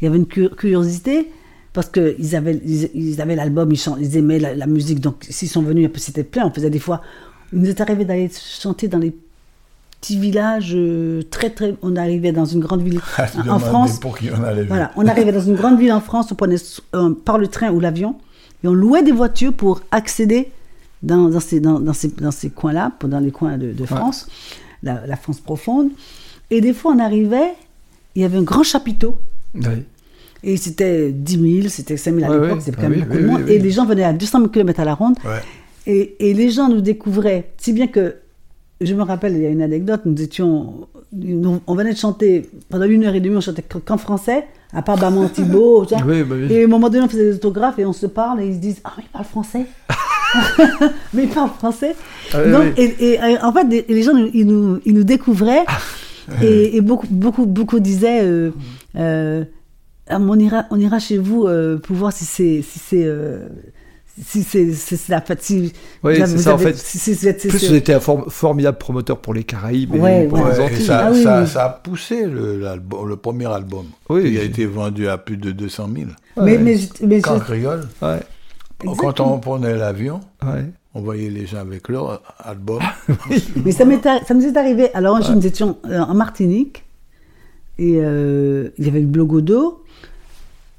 il 0.00 0.04
y 0.04 0.06
avait 0.06 0.16
une 0.16 0.26
curiosité, 0.26 1.30
parce 1.74 1.90
qu'ils 1.90 2.36
avaient 2.36 2.60
ils, 2.64 3.20
avaient 3.20 3.36
l'album, 3.36 3.70
ils, 3.72 3.82
ils, 4.00 4.16
aimaient 4.16 4.38
la, 4.38 4.66
musique, 4.66 5.00
donc 5.00 5.26
s'ils 5.28 5.48
sont 5.48 5.62
venus, 5.62 5.90
c'était 5.96 6.24
plein, 6.24 6.46
on 6.46 6.50
faisait 6.50 6.70
des 6.70 6.78
fois... 6.78 7.02
Il 7.52 7.58
nous 7.58 7.68
est 7.68 7.82
arrivé 7.82 8.06
d'aller 8.06 8.30
chanter 8.30 8.88
dans 8.88 8.98
les 8.98 9.14
petits 10.02 10.18
villages 10.18 10.72
euh, 10.74 11.22
très 11.30 11.50
très 11.50 11.76
on 11.80 11.94
arrivait 11.94 12.32
dans 12.32 12.44
une 12.44 12.58
grande 12.58 12.82
ville 12.82 13.00
ah, 13.18 13.26
en 13.48 13.60
France. 13.60 14.00
pour 14.00 14.18
qui 14.18 14.30
on 14.36 14.42
allait 14.42 14.64
voilà 14.64 14.90
on 14.96 15.06
arrivait 15.06 15.30
dans 15.30 15.40
une 15.40 15.54
grande 15.54 15.78
ville 15.78 15.92
en 15.92 16.00
France 16.00 16.32
on 16.32 16.34
prenait 16.34 16.56
euh, 16.94 17.14
par 17.24 17.38
le 17.38 17.46
train 17.46 17.70
ou 17.70 17.78
l'avion 17.78 18.16
et 18.64 18.68
on 18.68 18.72
louait 18.72 19.04
des 19.04 19.12
voitures 19.12 19.52
pour 19.52 19.80
accéder 19.92 20.50
dans, 21.04 21.28
dans 21.28 21.38
ces 21.38 21.60
dans, 21.60 21.78
dans 21.78 21.92
ces, 21.92 22.08
dans 22.08 22.32
ces 22.32 22.50
coins 22.50 22.72
là 22.72 22.90
dans 23.04 23.20
les 23.20 23.30
coins 23.30 23.56
de, 23.58 23.70
de 23.72 23.84
France 23.86 24.26
la, 24.82 25.06
la, 25.06 25.16
France 25.16 25.38
profonde 25.38 25.90
et 26.52 26.60
des 26.60 26.74
fois, 26.74 26.92
on 26.94 26.98
arrivait, 26.98 27.54
il 28.14 28.20
y 28.20 28.24
avait 28.26 28.36
un 28.36 28.42
grand 28.42 28.62
chapiteau. 28.62 29.16
Et 30.44 30.58
c'était 30.58 31.10
10 31.10 31.60
000, 31.62 31.68
c'était 31.68 31.96
5 31.96 32.14
000 32.14 32.30
à 32.30 32.38
l'époque, 32.38 32.60
c'était 32.60 32.76
quand 32.76 32.90
même 32.90 33.00
beaucoup 33.00 33.16
de 33.16 33.26
monde. 33.26 33.48
Et 33.48 33.58
les 33.58 33.70
gens 33.70 33.86
venaient 33.86 34.04
à 34.04 34.12
200 34.12 34.48
km 34.48 34.80
à 34.80 34.84
la 34.84 34.94
ronde. 34.94 35.16
Et, 35.86 36.14
et, 36.20 36.34
les 36.34 36.50
gens 36.50 36.68
nous 36.68 36.82
découvraient, 36.82 37.52
si 37.56 37.72
bien 37.72 37.86
que, 37.86 38.16
je 38.82 38.94
me 38.94 39.02
rappelle, 39.02 39.34
il 39.34 39.42
y 39.42 39.46
a 39.46 39.48
une 39.48 39.62
anecdote, 39.62 40.02
nous 40.04 40.20
étions, 40.20 40.88
on 41.66 41.74
venait 41.74 41.94
de 41.94 41.98
chanter, 41.98 42.50
pendant 42.68 42.84
une 42.84 43.04
heure 43.04 43.14
et 43.14 43.20
demie, 43.20 43.34
on 43.36 43.40
chantait 43.40 43.62
qu'en 43.62 43.96
français, 43.96 44.44
à 44.74 44.82
part 44.82 44.98
Baman 44.98 45.28
Thibault. 45.30 45.86
bah 45.90 46.36
et 46.50 46.60
à 46.60 46.64
un 46.64 46.68
moment 46.68 46.90
donné, 46.90 47.04
on 47.04 47.08
faisait 47.08 47.30
des 47.30 47.34
autographes 47.36 47.78
et 47.78 47.86
on 47.86 47.94
se 47.94 48.06
parle 48.06 48.42
et 48.42 48.46
ils 48.46 48.54
se 48.54 48.58
disent 48.58 48.80
Ah, 48.84 48.92
mais 48.98 49.04
il 49.06 49.10
parle 49.10 49.24
français 49.24 49.66
Mais 51.14 51.24
il 51.24 51.28
parle 51.30 51.50
français. 51.50 51.96
Ah 52.32 52.44
Donc, 52.44 52.78
et, 52.78 53.18
en 53.42 53.52
fait, 53.52 53.86
les 53.88 54.02
gens, 54.02 54.16
ils 54.34 54.46
nous, 54.46 54.80
ils 54.84 54.94
nous 54.94 55.04
découvraient. 55.04 55.64
Et, 56.42 56.80
beaucoup, 56.80 57.06
beaucoup, 57.10 57.46
beaucoup 57.46 57.80
disaient 57.80 58.22
euh, 58.22 58.50
euh, 58.96 59.44
ah, 60.08 60.18
on, 60.20 60.38
ira, 60.38 60.64
on 60.70 60.78
ira 60.78 60.98
chez 60.98 61.18
vous 61.18 61.46
euh, 61.46 61.78
pour 61.78 61.96
voir 61.96 62.12
si 62.12 62.24
c'est. 62.24 62.62
Si 62.62 62.78
c'est 62.78 63.06
si 64.14 64.42
c'est 64.42 65.08
la 65.08 65.22
fatigue. 65.22 65.72
Oui, 66.02 66.16
c'est 66.18 66.38
ça 66.38 66.54
en 66.54 66.58
fait. 66.58 66.72
plus 67.48 67.68
vous 67.68 67.74
étiez 67.74 67.94
un 67.94 68.00
formidable 68.00 68.76
promoteur 68.76 69.18
pour 69.18 69.32
les 69.32 69.42
Caraïbes 69.42 69.94
et 69.94 70.26
pour 70.28 70.46
les 70.46 70.60
Antilles. 70.60 70.84
Ça, 70.84 71.06
ah 71.06 71.14
ça, 71.14 71.46
ça, 71.46 71.64
a 71.64 71.70
poussé 71.70 72.26
le, 72.26 72.60
le 72.60 73.16
premier 73.16 73.46
album. 73.46 73.86
Oui, 74.10 74.24
il 74.26 74.38
a 74.38 74.42
été 74.42 74.66
vendu 74.66 75.08
à 75.08 75.16
plus 75.16 75.38
de 75.38 75.50
200 75.50 75.88
000. 75.96 76.10
Mais, 76.36 76.58
mais, 76.58 76.76
mais, 77.02 77.20
Quand 77.22 77.38
je... 77.38 77.52
rigole. 77.52 77.88
Quand 78.98 79.20
on 79.20 79.38
prenait 79.38 79.76
l'avion, 79.76 80.20
on 80.94 81.00
voyait 81.00 81.30
les 81.30 81.46
gens 81.46 81.58
avec 81.58 81.88
leur 81.88 82.22
album. 82.38 82.82
Mais 83.64 83.72
ça, 83.72 83.84
ça 84.26 84.34
nous 84.34 84.44
est 84.44 84.56
arrivé. 84.56 84.92
Alors, 84.94 85.18
nous 85.34 85.46
étions 85.46 85.78
euh, 85.86 86.00
en 86.00 86.14
Martinique 86.14 86.84
et 87.78 87.96
euh, 87.96 88.68
il 88.78 88.84
y 88.84 88.88
avait 88.88 89.00
le 89.00 89.06
Blogodo, 89.06 89.82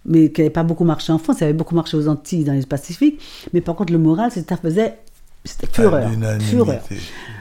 mais 0.06 0.32
qui 0.32 0.42
n'avait 0.42 0.52
pas 0.52 0.64
beaucoup 0.64 0.84
marché 0.84 1.12
en 1.12 1.18
France, 1.18 1.38
il 1.42 1.46
avait 1.46 1.54
beaucoup 1.54 1.76
marché 1.76 1.98
aux 1.98 2.08
Antilles, 2.08 2.44
dans 2.44 2.54
les 2.54 2.66
Pacifiques. 2.66 3.20
Mais 3.54 3.62
par 3.62 3.76
contre, 3.76 3.92
le 3.92 4.00
moral, 4.00 4.32
ça 4.32 4.58
faisait. 4.58 5.00
C'était 5.44 5.68
fureur. 5.68 6.10
fureur. 6.40 6.82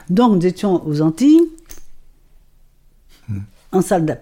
Donc, 0.09 0.37
nous 0.37 0.47
étions 0.47 0.87
aux 0.87 1.03
Antilles, 1.03 1.41
hmm. 3.29 3.39
en 3.73 3.83
salle 3.83 4.07
de 4.07 4.15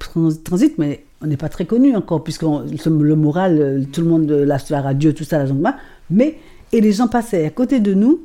transit, 0.44 0.76
mais 0.76 1.04
on 1.22 1.26
n'est 1.26 1.36
pas 1.36 1.48
très 1.48 1.64
connu 1.64 1.94
encore, 1.96 2.24
puisque 2.24 2.42
le 2.42 3.14
moral, 3.14 3.58
euh, 3.58 3.84
tout 3.90 4.00
le 4.00 4.08
monde, 4.08 4.30
la, 4.30 4.58
la 4.68 4.82
radio, 4.82 5.12
tout 5.12 5.24
ça, 5.24 5.38
la 5.38 5.46
zongma, 5.46 5.76
mais. 6.10 6.38
Et 6.72 6.80
les 6.80 6.92
gens 6.92 7.08
passaient 7.08 7.44
à 7.44 7.50
côté 7.50 7.80
de 7.80 7.94
nous 7.94 8.20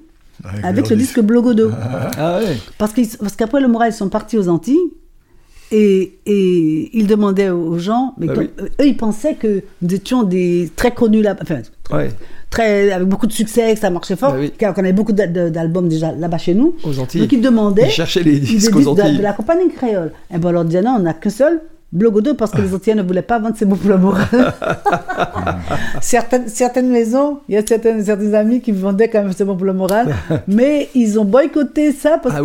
avec, 0.64 0.90
le 0.90 0.96
disque 0.96 1.20
Blogodo. 1.20 1.72
ah 2.18 2.40
ouais. 2.40 2.58
Parce 2.78 2.94
qu'après 3.38 3.62
le 3.62 3.68
Moral, 3.68 3.92
ils 3.92 3.96
sont 3.96 4.10
partis 4.10 4.38
aux 4.38 4.50
Antilles. 4.50 4.92
Et, 5.72 6.20
et 6.28 6.96
ils 6.96 7.08
demandaient 7.08 7.50
aux 7.50 7.80
gens, 7.80 8.14
mais 8.20 8.28
ah 8.30 8.40
eux, 8.40 8.86
ils 8.86 8.96
pensaient 8.96 9.34
que 9.34 9.64
nous 9.82 9.96
étions 9.96 10.22
des 10.22 10.70
très 10.76 10.92
connus 10.92 11.24
là, 11.24 11.36
enfin, 11.42 11.62
très, 12.52 12.92
avec 12.92 13.08
beaucoup 13.08 13.26
de 13.26 13.32
succès, 13.32 13.74
que 13.74 13.80
ça 13.80 13.90
marchait 13.90 14.16
fort, 14.16 14.34
bah 14.34 14.48
car 14.58 14.76
on 14.78 14.80
avait 14.80 14.94
beaucoup 14.94 15.12
d'albums 15.12 15.90
déjà 15.90 16.12
là-bas 16.12 16.38
chez 16.38 16.54
nous. 16.54 16.76
Aux 16.84 17.00
Antilles. 17.00 17.22
Donc 17.22 17.32
ils 17.32 17.42
demandaient. 17.42 17.88
Ils 17.88 17.92
cherchaient 17.92 18.24
les 18.24 18.40
disques 18.40 18.76
aux 18.76 18.88
Antilles. 18.88 19.18
De, 19.18 19.24
la 19.24 19.34
compagnie 19.34 19.70
créole. 19.70 20.12
Et 20.34 20.38
ben 20.38 20.50
on 20.50 20.52
leur 20.52 20.66
disait 20.66 20.84
non, 20.84 20.98
on 20.98 21.00
n'a 21.00 21.14
qu'un 21.14 21.30
seul, 21.32 21.62
Blogodo 21.92 22.34
parce 22.34 22.52
que 22.52 22.62
les 22.62 22.74
Antillais 22.74 22.96
ne 22.96 23.04
voulaient 23.04 23.22
pas 23.22 23.40
vendre 23.40 23.56
ces 23.58 23.66
mots 23.66 23.76
pour 23.76 23.90
certaines, 26.02 26.48
certaines 26.48 26.90
maisons, 26.90 27.40
il 27.48 27.56
y 27.56 27.58
a 27.58 27.66
certaines, 27.66 28.04
certains 28.04 28.34
amis 28.34 28.62
qui 28.62 28.72
vendaient 28.72 29.08
quand 29.08 29.24
même 29.24 29.34
ces 29.34 29.46
mots 29.46 29.56
pour 29.56 29.66
le 29.66 29.74
moral, 29.74 30.14
mais 30.48 30.90
ils 30.94 31.20
ont 31.20 31.26
boycotté 31.26 31.92
ça 31.92 32.20
parce 32.22 32.36
ah 32.38 32.42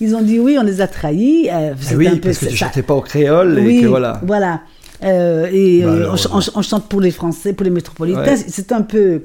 ils 0.00 0.16
ont 0.16 0.22
dit 0.22 0.40
oui, 0.40 0.56
on 0.58 0.64
les 0.64 0.80
a 0.80 0.88
trahis. 0.88 1.48
Euh, 1.48 1.74
ah 1.78 1.94
oui, 1.96 2.18
parce 2.18 2.38
que 2.38 2.46
tu 2.46 2.56
chantais 2.56 2.82
pas 2.82 2.94
au 2.94 3.02
créole 3.02 3.58
et 3.60 3.82
que 3.82 3.86
voilà. 3.86 4.20
Voilà. 4.24 4.62
Euh, 5.04 5.48
et 5.52 5.82
bah 5.82 5.88
euh, 5.88 6.16
on, 6.54 6.62
chante 6.62 6.88
pour 6.88 7.00
les 7.00 7.12
Français, 7.12 7.52
pour 7.52 7.64
les 7.64 7.70
métropolitains. 7.70 8.34
C'est 8.36 8.72
un 8.72 8.82
peu. 8.82 9.22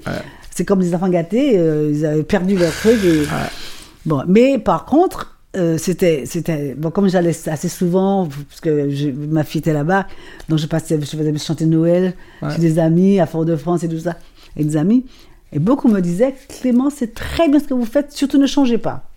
C'est 0.52 0.66
comme 0.66 0.82
les 0.82 0.94
enfants 0.94 1.10
gâtés, 1.10 1.54
ils 1.56 2.06
avaient 2.06 2.24
perdu 2.24 2.58
leur 2.58 2.72
truc. 2.72 3.00
Bon, 4.06 4.24
mais 4.28 4.60
par 4.60 4.86
contre, 4.86 5.37
euh, 5.58 5.78
c'était, 5.78 6.26
c'était 6.26 6.76
bon, 6.76 6.92
comme 6.92 7.10
j'allais 7.10 7.36
assez 7.50 7.70
souvent, 7.70 8.28
parce 8.50 8.62
que 8.62 9.12
ma 9.14 9.44
fille 9.44 9.60
était 9.60 9.74
là-bas, 9.74 10.08
donc 10.50 10.60
je 10.60 10.68
passais, 10.68 11.00
je 11.00 11.06
faisais 11.06 11.38
chanter 11.38 11.66
Noël 11.66 12.14
chez 12.54 12.60
des 12.60 12.80
amis 12.80 13.20
à 13.20 13.26
Fort-de-France 13.26 13.84
et 13.84 13.90
tout 13.90 14.00
ça, 14.00 14.16
avec 14.56 14.68
des 14.68 14.78
amis. 14.78 15.06
Et 15.52 15.60
beaucoup 15.60 15.88
me 15.88 16.02
disaient, 16.02 16.36
Clément, 16.48 16.90
c'est 16.90 17.14
très 17.14 17.50
bien 17.50 17.60
ce 17.60 17.66
que 17.66 17.74
vous 17.74 17.86
faites, 17.86 18.12
surtout 18.12 18.38
ne 18.38 18.48
changez 18.48 18.78
pas. 18.78 19.10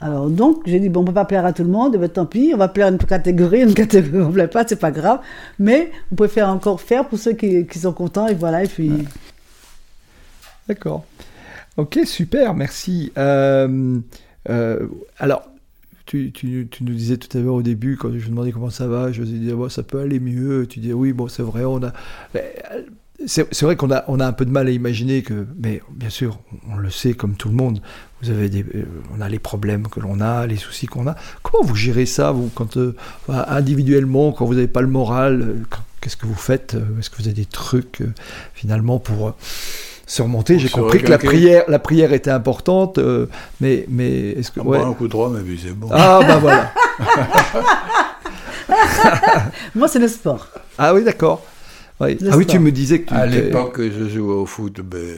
Alors 0.00 0.28
donc, 0.28 0.62
j'ai 0.66 0.80
dit, 0.80 0.88
bon, 0.88 1.00
on 1.00 1.04
peut 1.04 1.12
pas 1.12 1.24
plaire 1.24 1.46
à 1.46 1.52
tout 1.52 1.62
le 1.62 1.70
monde, 1.70 1.96
ben, 1.96 2.08
tant 2.08 2.26
pis, 2.26 2.50
on 2.54 2.56
va 2.56 2.68
plaire 2.68 2.86
à 2.86 2.90
une 2.90 2.98
catégorie, 2.98 3.62
une 3.62 3.74
catégorie 3.74 4.22
on 4.24 4.28
ne 4.28 4.32
plaît 4.32 4.48
pas, 4.48 4.64
c'est 4.66 4.76
pas 4.76 4.90
grave, 4.90 5.20
mais 5.58 5.90
vous 6.10 6.16
pouvez 6.16 6.28
faire 6.28 6.48
encore 6.48 6.80
faire 6.80 7.06
pour 7.06 7.18
ceux 7.18 7.32
qui, 7.32 7.66
qui 7.66 7.78
sont 7.78 7.92
contents, 7.92 8.26
et 8.26 8.34
voilà, 8.34 8.64
et 8.64 8.68
puis... 8.68 8.90
D'accord. 10.68 11.04
Ok, 11.76 12.00
super, 12.04 12.54
merci. 12.54 13.12
Euh, 13.18 13.98
euh, 14.48 14.86
alors, 15.18 15.42
tu, 16.06 16.32
tu, 16.32 16.68
nous 16.80 16.94
disais 16.94 17.16
tout 17.16 17.36
à 17.36 17.40
l'heure 17.40 17.54
au 17.54 17.62
début, 17.62 17.96
quand 17.96 18.10
je 18.16 18.28
demandais 18.28 18.52
comment 18.52 18.70
ça 18.70 18.86
va, 18.86 19.12
je 19.12 19.22
disais, 19.22 19.52
bon, 19.52 19.68
ça 19.68 19.82
peut 19.82 20.00
aller 20.00 20.20
mieux. 20.20 20.66
Tu 20.66 20.78
dis, 20.78 20.92
oui, 20.92 21.12
bon, 21.12 21.28
c'est 21.28 21.42
vrai, 21.42 21.64
on 21.64 21.82
a. 21.82 21.92
C'est 23.26 23.62
vrai 23.62 23.76
qu'on 23.76 23.90
a, 23.90 24.04
on 24.08 24.20
a 24.20 24.26
un 24.26 24.32
peu 24.32 24.44
de 24.44 24.50
mal 24.50 24.66
à 24.68 24.70
imaginer 24.70 25.22
que, 25.22 25.46
mais 25.58 25.82
bien 25.90 26.10
sûr, 26.10 26.38
on 26.70 26.76
le 26.76 26.90
sait 26.90 27.14
comme 27.14 27.34
tout 27.34 27.48
le 27.48 27.54
monde, 27.54 27.80
vous 28.22 28.30
avez 28.30 28.50
euh, 28.74 28.84
on 29.16 29.22
a 29.22 29.28
les 29.28 29.38
problèmes 29.38 29.88
que 29.88 30.00
l'on 30.00 30.20
a, 30.20 30.46
les 30.46 30.56
soucis 30.56 30.86
qu'on 30.86 31.06
a. 31.06 31.16
Comment 31.42 31.64
vous 31.64 31.74
gérez 31.74 32.04
ça, 32.04 32.30
vous, 32.30 32.50
quand, 32.54 32.76
euh, 32.76 32.94
individuellement, 33.28 34.32
quand 34.32 34.44
vous 34.44 34.54
n'avez 34.54 34.68
pas 34.68 34.82
le 34.82 34.88
moral, 34.88 35.40
euh, 35.40 35.54
qu'est-ce 36.02 36.18
que 36.18 36.26
vous 36.26 36.34
faites 36.34 36.76
Est-ce 36.98 37.08
que 37.08 37.16
vous 37.16 37.26
avez 37.26 37.34
des 37.34 37.46
trucs, 37.46 38.02
finalement, 38.52 38.98
pour 38.98 39.34
surmonter. 40.06 40.58
J'ai 40.58 40.68
compris 40.68 41.02
que 41.02 41.10
la 41.10 41.18
prière, 41.18 41.64
la 41.68 41.78
prière 41.78 42.12
était 42.12 42.30
importante, 42.30 42.98
euh, 42.98 43.26
mais, 43.60 43.84
mais 43.88 44.30
est-ce 44.30 44.50
que. 44.52 44.60
Ouais. 44.60 44.78
un 44.78 44.92
coup 44.94 45.08
de 45.08 45.16
mais 45.16 45.40
puis 45.42 45.60
c'est 45.62 45.72
bon. 45.72 45.88
Ah, 45.92 46.20
bah 46.26 46.38
voilà. 46.38 46.72
Moi, 49.74 49.88
c'est 49.88 49.98
le 49.98 50.08
sport. 50.08 50.48
Ah 50.78 50.94
oui, 50.94 51.04
d'accord. 51.04 51.44
Oui. 52.00 52.18
Ah 52.30 52.36
oui, 52.36 52.46
tu 52.46 52.58
me 52.58 52.72
disais 52.72 53.02
que 53.02 53.08
tu. 53.08 53.14
À 53.14 53.26
l'époque, 53.26 53.80
je 53.80 54.08
jouais 54.08 54.34
au 54.34 54.46
foot, 54.46 54.80
ben, 54.80 55.16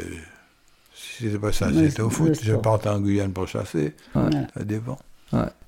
si 0.94 1.24
c'était 1.24 1.38
pas 1.38 1.52
ça, 1.52 1.68
c'était 1.72 2.02
au 2.02 2.10
foot. 2.10 2.38
Je 2.42 2.54
partais 2.54 2.88
en 2.88 3.00
Guyane 3.00 3.32
pour 3.32 3.46
chasser. 3.46 3.94
Ouais. 4.14 4.30
Ça 4.56 4.64
dépend. 4.64 4.98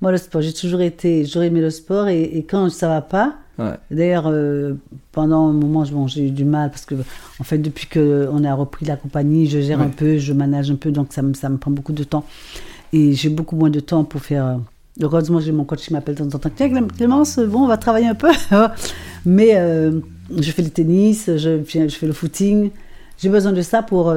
Moi, 0.01 0.11
le 0.13 0.17
sport, 0.17 0.41
j'ai 0.41 0.55
toujours 0.55 0.81
été, 0.81 1.27
j'aurais 1.27 1.49
aimé 1.49 1.61
le 1.61 1.71
sport 1.71 2.09
et, 2.09 2.23
et 2.23 2.45
quand 2.45 2.71
ça 2.71 2.89
va 2.89 3.03
pas, 3.03 3.35
D'ailleurs, 3.91 4.25
euh, 4.27 4.75
pendant 5.13 5.49
un 5.49 5.53
moment, 5.53 5.85
j'ai 6.07 6.27
eu 6.27 6.31
du 6.31 6.45
mal 6.45 6.71
parce 6.71 6.85
que, 6.85 6.95
en 6.95 7.45
fait, 7.45 7.59
depuis 7.59 7.87
qu'on 7.87 8.45
a 8.45 8.55
repris 8.55 8.87
la 8.87 8.97
compagnie, 8.97 9.47
je 9.47 9.61
gère 9.61 9.81
un 9.81 9.89
peu, 9.89 10.19
je 10.19 10.33
manage 10.33 10.71
un 10.71 10.77
peu, 10.77 10.91
donc 10.91 11.13
ça 11.13 11.23
me, 11.23 11.35
ça 11.35 11.49
me 11.49 11.57
prend 11.57 11.71
beaucoup 11.71 11.93
de 11.93 12.05
temps. 12.05 12.25
Et 12.93 13.13
j'ai 13.13 13.29
beaucoup 13.29 13.57
moins 13.57 13.71
de 13.71 13.81
temps 13.81 14.05
pour 14.05 14.23
faire. 14.23 14.47
Euh, 14.47 14.57
heureusement, 15.01 15.41
j'ai 15.41 15.53
mon 15.53 15.65
coach 15.65 15.87
qui 15.87 15.93
m'appelle 15.93 16.15
de 16.15 16.25
temps 16.25 16.37
en 16.37 16.39
temps. 16.39 16.51
Tiens, 16.55 16.87
Clémence, 16.89 17.39
bon, 17.39 17.65
on 17.65 17.67
va 17.67 17.77
travailler 17.77 18.09
un 18.09 18.15
peu. 18.15 18.31
Mais 19.25 19.53
je 20.37 20.51
fais 20.51 20.63
le 20.63 20.71
tennis, 20.71 21.27
je, 21.27 21.63
je 21.65 21.89
fais 21.89 22.07
le 22.07 22.13
footing. 22.13 22.71
J'ai 23.19 23.29
besoin 23.29 23.53
de 23.53 23.63
ça 23.63 23.83
pour 23.83 24.13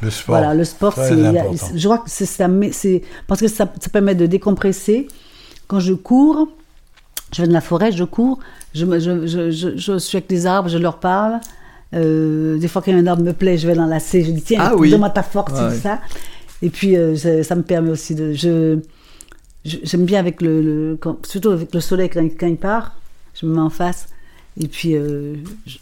le 0.00 0.10
sport. 0.10 0.36
Voilà, 0.36 0.54
le 0.54 0.64
sport, 0.64 0.94
c'est, 0.94 1.16
je 1.76 1.84
crois 1.88 1.98
que 1.98 2.10
c'est 2.10 2.26
ça, 2.26 2.48
c'est 2.72 3.02
parce 3.26 3.40
que 3.40 3.48
ça, 3.48 3.72
ça, 3.80 3.90
permet 3.90 4.14
de 4.14 4.26
décompresser. 4.26 5.08
Quand 5.66 5.80
je 5.80 5.92
cours, 5.94 6.48
je 7.32 7.42
vais 7.42 7.48
de 7.48 7.52
la 7.52 7.60
forêt, 7.60 7.92
je 7.92 8.04
cours, 8.04 8.38
je, 8.74 8.84
je, 8.98 9.26
je, 9.26 9.76
je, 9.76 9.98
suis 9.98 10.16
avec 10.16 10.28
des 10.28 10.46
arbres, 10.46 10.68
je 10.68 10.78
leur 10.78 10.98
parle. 10.98 11.40
Euh, 11.94 12.58
des 12.58 12.68
fois, 12.68 12.82
quand 12.82 12.92
un 12.92 13.06
arbre 13.06 13.22
me 13.22 13.32
plaît, 13.32 13.56
je 13.56 13.66
vais 13.66 13.74
l'enlacer, 13.74 14.24
je 14.24 14.30
dis 14.30 14.42
tiens, 14.42 14.60
ah, 14.62 14.76
oui. 14.76 14.90
donne-moi 14.90 15.10
ta 15.10 15.22
force, 15.22 15.52
ça. 15.80 16.00
Et 16.60 16.70
puis, 16.70 16.96
euh, 16.96 17.16
ça, 17.16 17.54
me 17.54 17.62
permet 17.62 17.90
aussi 17.90 18.14
de. 18.14 18.32
Je, 18.32 18.78
j'aime 19.64 20.04
bien 20.04 20.20
avec 20.20 20.42
le, 20.42 20.62
le 20.62 20.98
surtout 21.24 21.50
avec 21.50 21.74
le 21.74 21.80
soleil 21.80 22.08
quand, 22.08 22.26
quand 22.38 22.46
il 22.46 22.56
part, 22.56 22.94
je 23.34 23.46
me 23.46 23.54
mets 23.54 23.60
en 23.60 23.70
face 23.70 24.08
et 24.60 24.66
puis, 24.66 24.96
euh, 24.96 25.36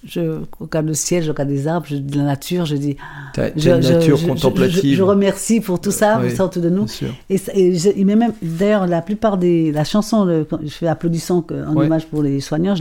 je, 0.05 0.41
regarde 0.61 0.87
le 0.87 0.95
ciel, 0.95 1.22
je 1.22 1.31
regarde 1.31 1.49
des 1.49 1.66
arbres, 1.66 1.87
je, 1.89 1.97
de 1.97 2.18
la 2.18 2.24
nature, 2.24 2.66
je 2.66 2.77
dis. 2.77 2.97
je, 3.35 3.70
une 3.70 3.81
nature 3.81 4.22
contemplative. 4.27 4.97
Je, 4.97 5.03
remercie 5.03 5.61
pour 5.61 5.81
tout 5.81 5.91
ça, 5.91 6.20
oui, 6.22 6.31
ça 6.31 6.45
autour 6.45 6.62
de 6.62 6.68
nous. 6.68 6.87
Et, 7.31 7.41
et, 7.55 8.05
même, 8.05 8.33
d'ailleurs, 8.43 8.87
la 8.87 9.01
plupart 9.01 9.39
des. 9.39 9.72
La 9.72 9.85
chanson, 9.85 10.45
je 10.62 10.68
fais 10.68 10.89
applaudissant 10.89 11.47
en 11.51 11.77
hommage 11.77 12.07
pour 12.07 12.22
les 12.22 12.41
soignants, 12.41 12.74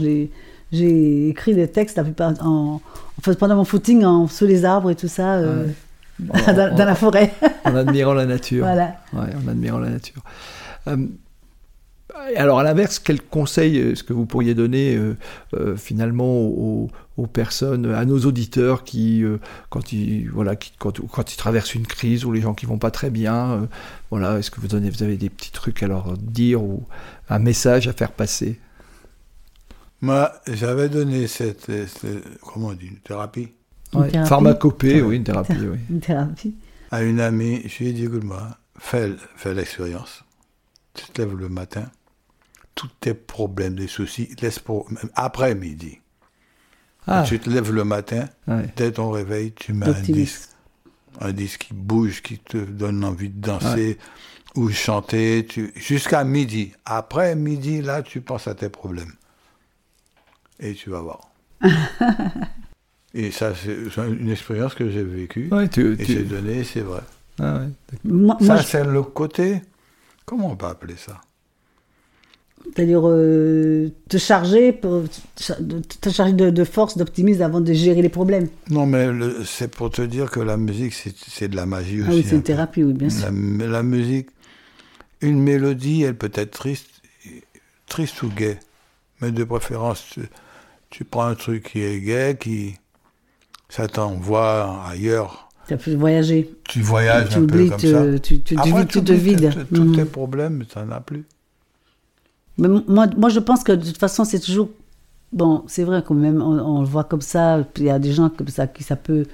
j'ai 0.72 1.28
écrit 1.28 1.54
des 1.54 1.68
textes, 1.68 1.96
la 1.96 2.04
plupart, 2.04 2.34
en, 2.44 2.80
pendant 3.38 3.56
mon 3.56 3.64
footing, 3.64 4.04
en, 4.04 4.28
sous 4.28 4.46
les 4.46 4.66
arbres 4.66 4.90
et 4.90 4.96
tout 4.96 5.08
ça. 5.08 5.36
Euh, 5.36 5.66
dans, 6.18 6.76
la 6.76 6.94
forêt. 6.94 7.32
en 7.64 7.74
admirant 7.74 8.14
la 8.14 8.26
nature. 8.26 8.64
Voilà. 8.64 8.96
Ouais, 9.12 9.28
en 9.44 9.48
admirant 9.48 9.78
la 9.78 9.90
nature. 9.90 10.22
Euh, 10.88 10.96
alors 12.36 12.58
à 12.58 12.62
l'inverse, 12.62 12.98
quel 12.98 13.22
conseil 13.22 13.78
est-ce 13.78 14.02
que 14.02 14.12
vous 14.12 14.26
pourriez 14.26 14.54
donner 14.54 14.96
euh, 14.96 15.16
euh, 15.54 15.76
finalement 15.76 16.26
aux, 16.26 16.90
personnes, 17.32 17.86
à 17.86 18.04
nos 18.04 18.20
auditeurs 18.20 18.84
qui, 18.84 19.22
euh, 19.22 19.38
quand, 19.70 19.92
ils, 19.92 20.28
voilà, 20.30 20.54
quand, 20.78 21.32
ils 21.32 21.36
traversent 21.36 21.74
une 21.74 21.86
crise 21.86 22.24
ou 22.24 22.32
les 22.32 22.40
gens 22.40 22.54
qui 22.54 22.66
vont 22.66 22.78
pas 22.78 22.90
très 22.90 23.10
bien, 23.10 23.68
voilà, 24.10 24.38
est-ce 24.38 24.50
que 24.50 24.60
vous, 24.60 24.68
donnez, 24.68 24.90
vous 24.90 25.02
avez 25.02 25.16
des 25.16 25.30
petits 25.30 25.52
trucs 25.52 25.82
à 25.82 25.88
leur 25.88 26.16
dire 26.18 26.62
ou 26.62 26.84
un 27.28 27.38
message 27.38 27.88
à 27.88 27.92
faire 27.92 28.12
passer? 28.12 28.60
Moi, 30.02 30.30
j'avais 30.46 30.88
donné 30.88 31.26
cette, 31.26 31.70
comment 32.42 32.68
on 32.68 32.72
dit, 32.74 32.88
une 32.88 32.98
thérapie. 32.98 33.48
Pharmacopée, 34.26 35.00
oui, 35.00 35.16
une 35.16 35.24
thérapie, 35.24 35.54
oui. 35.58 35.78
Une 35.88 36.00
thérapie. 36.00 36.54
À 36.90 37.02
une 37.02 37.20
amie, 37.20 37.62
je 37.66 37.78
lui 37.78 37.88
ai 37.88 37.92
dit, 37.92 38.04
écoute-moi, 38.04 38.58
fais, 38.78 39.12
fais 39.36 39.54
l'expérience. 39.54 40.22
Tu 40.92 41.06
te 41.06 41.22
lèves 41.22 41.36
le 41.36 41.48
matin, 41.48 41.90
tous 42.76 42.90
tes 43.00 43.14
problèmes, 43.14 43.74
des 43.74 43.88
soucis, 43.88 44.28
laisse 44.40 44.60
pour 44.60 44.88
après 45.16 45.56
midi. 45.56 45.98
Ah. 47.08 47.24
Tu 47.26 47.40
te 47.40 47.50
lèves 47.50 47.72
le 47.72 47.84
matin, 47.84 48.26
dès 48.76 48.92
ton 48.92 49.10
réveil, 49.10 49.52
tu 49.52 49.72
mets 49.72 49.88
un 49.88 50.00
disque, 50.00 50.50
un 51.20 51.32
disque 51.32 51.66
qui 51.68 51.74
bouge, 51.74 52.22
qui 52.22 52.38
te 52.38 52.58
donne 52.58 53.04
envie 53.04 53.30
de 53.30 53.40
danser 53.40 53.98
ou 54.54 54.70
chanter, 54.70 55.46
tu... 55.48 55.72
jusqu'à 55.76 56.24
midi. 56.24 56.72
Après 56.84 57.34
midi, 57.34 57.82
là, 57.82 58.02
tu 58.02 58.20
penses 58.20 58.48
à 58.48 58.54
tes 58.54 58.68
problèmes. 58.68 59.12
Et 60.58 60.74
tu 60.74 60.90
vas 60.90 61.00
voir. 61.00 61.30
et 63.14 63.30
ça, 63.30 63.54
c'est 63.54 63.96
une 63.96 64.30
expérience 64.30 64.74
que 64.74 64.90
j'ai 64.90 65.04
vécue. 65.04 65.50
et 65.52 66.04
j'ai 66.04 66.24
donné, 66.24 66.64
c'est 66.64 66.80
vrai. 66.80 67.02
Ah 67.38 67.60
ça, 68.40 68.62
c'est 68.62 68.84
le 68.84 69.02
côté. 69.02 69.62
Comment 70.24 70.50
on 70.50 70.56
peut 70.56 70.66
appeler 70.66 70.96
ça? 70.96 71.20
C'est-à-dire 72.74 73.02
euh, 73.04 73.90
te 74.08 74.18
charger, 74.18 74.72
pour, 74.72 75.04
te 76.00 76.10
charger 76.10 76.32
de, 76.32 76.64
force, 76.64 76.98
d'optimisme 76.98 77.42
avant 77.42 77.60
de 77.60 77.72
gérer 77.72 78.02
les 78.02 78.08
problèmes. 78.08 78.48
Non, 78.70 78.86
mais 78.86 79.08
c'est 79.44 79.70
pour 79.70 79.90
te 79.90 80.02
dire 80.02 80.30
que 80.30 80.40
la 80.40 80.56
musique, 80.56 80.92
c'est 80.92 81.48
de 81.48 81.56
la 81.56 81.66
magie 81.66 82.02
aussi. 82.02 82.10
Ah 82.10 82.14
oui, 82.14 82.24
c'est 82.26 82.36
une 82.36 82.42
thérapie, 82.42 82.82
oui, 82.82 82.92
bien 82.92 83.08
sûr. 83.08 83.28
La, 83.30 83.82
musique, 83.82 84.28
une 85.20 85.40
mélodie, 85.40 86.02
elle 86.02 86.16
peut 86.16 86.32
être 86.34 86.50
triste, 86.50 87.02
triste 87.86 88.22
ou 88.22 88.28
gaie. 88.28 88.58
Mais 89.20 89.30
de 89.30 89.44
préférence, 89.44 90.04
tu, 90.90 91.04
prends 91.04 91.24
un 91.24 91.34
truc 91.34 91.70
qui 91.72 91.82
est 91.82 92.00
gai, 92.00 92.36
qui. 92.38 92.74
Ça 93.68 93.88
t'envoie 93.88 94.84
ailleurs. 94.86 95.48
Tu 95.66 95.76
pu 95.76 95.96
voyager. 95.96 96.54
Tu 96.68 96.80
voyages 96.80 97.36
un 97.36 97.46
peu 97.46 97.68
comme 97.68 97.78
ça. 97.80 98.18
Tu, 98.20 98.40
tu, 98.40 98.56
Après, 98.56 98.86
tu, 98.86 99.02
te 99.02 99.12
vides. 99.12 99.66
Tous 99.74 99.92
tes 99.92 100.02
mhm. 100.02 100.06
problèmes, 100.06 100.64
tu 100.70 100.78
n'en 100.78 100.90
as 100.92 101.00
plus. 101.00 101.24
Mais 102.58 102.68
moi, 102.68 103.06
moi, 103.16 103.28
je 103.28 103.40
pense 103.40 103.62
que 103.62 103.72
de 103.72 103.84
toute 103.84 103.98
façon, 103.98 104.24
c'est 104.24 104.40
toujours. 104.40 104.70
Bon, 105.32 105.64
c'est 105.66 105.84
vrai 105.84 106.02
quand 106.06 106.14
même, 106.14 106.40
on, 106.40 106.80
le 106.80 106.86
voit 106.86 107.04
comme 107.04 107.20
ça, 107.20 107.66
il 107.76 107.84
y 107.84 107.90
a 107.90 107.98
des 107.98 108.12
gens 108.12 108.30
comme 108.30 108.48
ça 108.48 108.66
qui 108.66 108.84
ça 108.84 108.96
peut, 108.96 109.24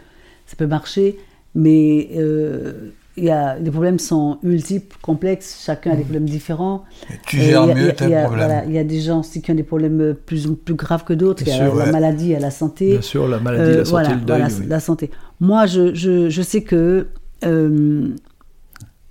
ça 0.47 0.57
peut 0.57 0.67
marcher, 0.67 1.19
mais 1.55 2.09
euh, 2.17 2.91
il 3.17 3.25
y 3.25 3.31
a, 3.31 3.59
les 3.59 3.71
problèmes 3.71 3.99
sont 3.99 4.39
multiples, 4.43 4.97
complexes, 5.03 5.63
chacun 5.65 5.91
a 5.91 5.95
des 5.95 6.01
mmh. 6.01 6.05
problèmes 6.05 6.25
différents. 6.25 6.85
tu 7.27 7.37
gères 7.37 7.67
mieux 7.67 7.89
tes 7.89 8.07
problèmes. 8.07 8.27
Voilà, 8.29 8.65
il 8.65 8.73
y 8.73 8.79
a 8.79 8.85
des 8.85 9.01
gens 9.01 9.21
aussi 9.21 9.43
qui 9.43 9.51
ont 9.51 9.55
des 9.55 9.63
problèmes 9.63 10.15
plus, 10.15 10.49
plus 10.49 10.75
graves 10.75 11.05
que 11.05 11.13
d'autres. 11.13 11.43
Il 11.47 11.49
y 11.49 11.53
a 11.53 11.73
la 11.73 11.93
maladie, 11.93 12.25
il 12.25 12.31
y 12.31 12.37
a 12.37 12.41
la 12.41 12.51
santé. 12.51 12.93
Bien 12.93 13.03
sûr, 13.03 13.29
la 13.29 13.39
maladie, 13.39 13.77
la 13.77 13.85
santé, 13.85 14.15
le 14.15 14.21
deuil. 14.21 14.45
la 14.67 14.81
santé. 14.81 15.11
Moi, 15.41 15.67
je, 15.67 15.95
je, 15.95 16.31
je 16.31 16.43
sais 16.43 16.63
que 16.63 17.09
euh, 17.45 18.09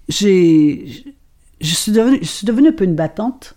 j'ai, 0.10 1.06
je 1.62 1.76
suis 1.76 1.92
devenue, 1.92 2.20
je 2.22 2.28
suis 2.28 2.48
devenue 2.48 2.70
un 2.70 2.74
peu 2.74 2.86
une 2.86 2.96
battante 2.96 3.56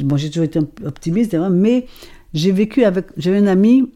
Bon, 0.00 0.16
j'ai 0.16 0.28
toujours 0.28 0.44
été 0.44 0.58
optimiste, 0.84 1.34
mais 1.34 1.86
j'ai 2.34 2.52
vécu 2.52 2.84
avec. 2.84 3.06
J'avais 3.16 3.38
un 3.38 3.46
ami 3.46 3.90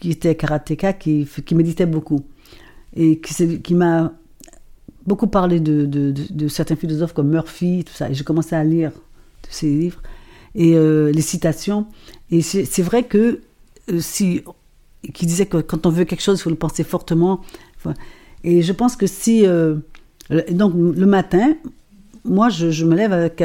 qui 0.00 0.10
était 0.10 0.34
karatéka, 0.34 0.92
qui, 0.92 1.26
qui 1.44 1.54
méditait 1.54 1.86
beaucoup. 1.86 2.24
Et 2.96 3.20
qui, 3.20 3.60
qui 3.60 3.74
m'a 3.74 4.12
beaucoup 5.06 5.26
parlé 5.26 5.60
de, 5.60 5.86
de, 5.86 6.12
de, 6.12 6.48
certains 6.48 6.76
philosophes 6.76 7.12
comme 7.12 7.28
Murphy, 7.28 7.84
tout 7.84 7.92
ça. 7.92 8.10
Et 8.10 8.14
j'ai 8.14 8.24
commencé 8.24 8.54
à 8.56 8.64
lire 8.64 8.92
ses 9.50 9.68
livres 9.68 10.02
et 10.54 10.74
euh, 10.74 11.12
les 11.12 11.22
citations. 11.22 11.86
Et 12.30 12.42
c'est 12.42 12.82
vrai 12.82 13.04
que 13.04 13.40
euh, 13.90 14.00
si. 14.00 14.42
qui 15.12 15.26
disait 15.26 15.46
que 15.46 15.58
quand 15.58 15.86
on 15.86 15.90
veut 15.90 16.04
quelque 16.04 16.22
chose, 16.22 16.38
il 16.40 16.42
faut 16.42 16.50
le 16.50 16.56
penser 16.56 16.84
fortement. 16.84 17.40
Et 18.42 18.62
je 18.62 18.72
pense 18.72 18.96
que 18.96 19.06
si. 19.06 19.46
Euh, 19.46 19.76
donc, 20.50 20.72
le 20.74 21.06
matin, 21.06 21.54
moi, 22.24 22.48
je, 22.48 22.70
je 22.70 22.84
me 22.84 22.94
lève 22.94 23.12
avec 23.12 23.42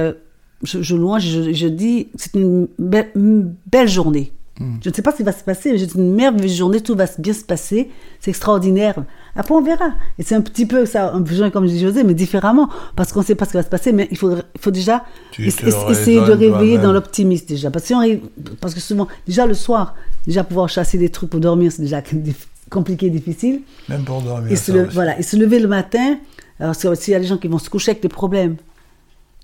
je, 0.63 0.81
je 0.81 0.95
louange, 0.95 1.23
je, 1.25 1.53
je 1.53 1.67
dis, 1.67 2.07
c'est 2.15 2.35
une, 2.35 2.67
belle 2.77 3.87
journée. 3.87 4.31
Hmm. 4.59 4.75
Je 4.81 4.89
ne 4.89 4.93
sais 4.93 5.01
pas 5.01 5.11
ce 5.11 5.17
qui 5.17 5.23
va 5.23 5.31
se 5.31 5.43
passer, 5.43 5.71
mais 5.71 5.77
j'ai 5.77 5.87
une 5.95 6.13
merveilleuse 6.13 6.57
journée, 6.57 6.81
tout 6.81 6.95
va 6.95 7.05
bien 7.17 7.33
se 7.33 7.43
passer, 7.43 7.89
c'est 8.19 8.31
extraordinaire. 8.31 8.95
Après, 9.35 9.53
on 9.53 9.61
verra. 9.61 9.91
Et 10.17 10.23
c'est 10.23 10.35
un 10.35 10.41
petit 10.41 10.65
peu 10.65 10.85
ça, 10.85 11.13
un 11.13 11.21
peu 11.21 11.49
comme 11.49 11.65
je 11.65 11.71
dis 11.71 11.79
José, 11.79 12.03
mais 12.03 12.13
différemment, 12.13 12.67
parce 12.97 13.13
qu'on 13.13 13.21
ne 13.21 13.25
sait 13.25 13.35
pas 13.35 13.45
ce 13.45 13.51
qui 13.51 13.57
va 13.57 13.63
se 13.63 13.69
passer, 13.69 13.93
mais 13.93 14.09
il 14.11 14.17
faut, 14.17 14.35
il 14.35 14.61
faut 14.61 14.71
déjà 14.71 15.05
essayer 15.37 16.19
de 16.19 16.31
réveiller 16.31 16.77
dans 16.77 16.91
l'optimisme 16.91 17.45
déjà. 17.47 17.71
Parce 17.71 17.87
que, 17.87 18.17
parce 18.59 18.73
que 18.73 18.81
souvent, 18.81 19.07
déjà 19.25 19.45
le 19.45 19.53
soir, 19.53 19.95
déjà 20.27 20.43
pouvoir 20.43 20.67
chasser 20.67 20.97
des 20.97 21.09
trucs 21.09 21.29
pour 21.29 21.39
dormir, 21.39 21.71
c'est 21.71 21.83
déjà 21.83 22.01
compliqué, 22.69 23.09
difficile. 23.09 23.61
Même 23.87 24.03
pour 24.03 24.21
dormir. 24.21 24.51
Et 24.51 24.57
se, 24.57 24.73
voilà, 24.91 25.17
et 25.17 25.23
se 25.23 25.37
lever 25.37 25.59
le 25.59 25.69
matin, 25.69 26.17
alors 26.59 26.75
s'il 26.75 27.13
y 27.13 27.15
a 27.15 27.19
des 27.19 27.27
gens 27.27 27.37
qui 27.37 27.47
vont 27.47 27.59
se 27.59 27.69
coucher 27.69 27.91
avec 27.91 28.03
des 28.03 28.09
problèmes, 28.09 28.57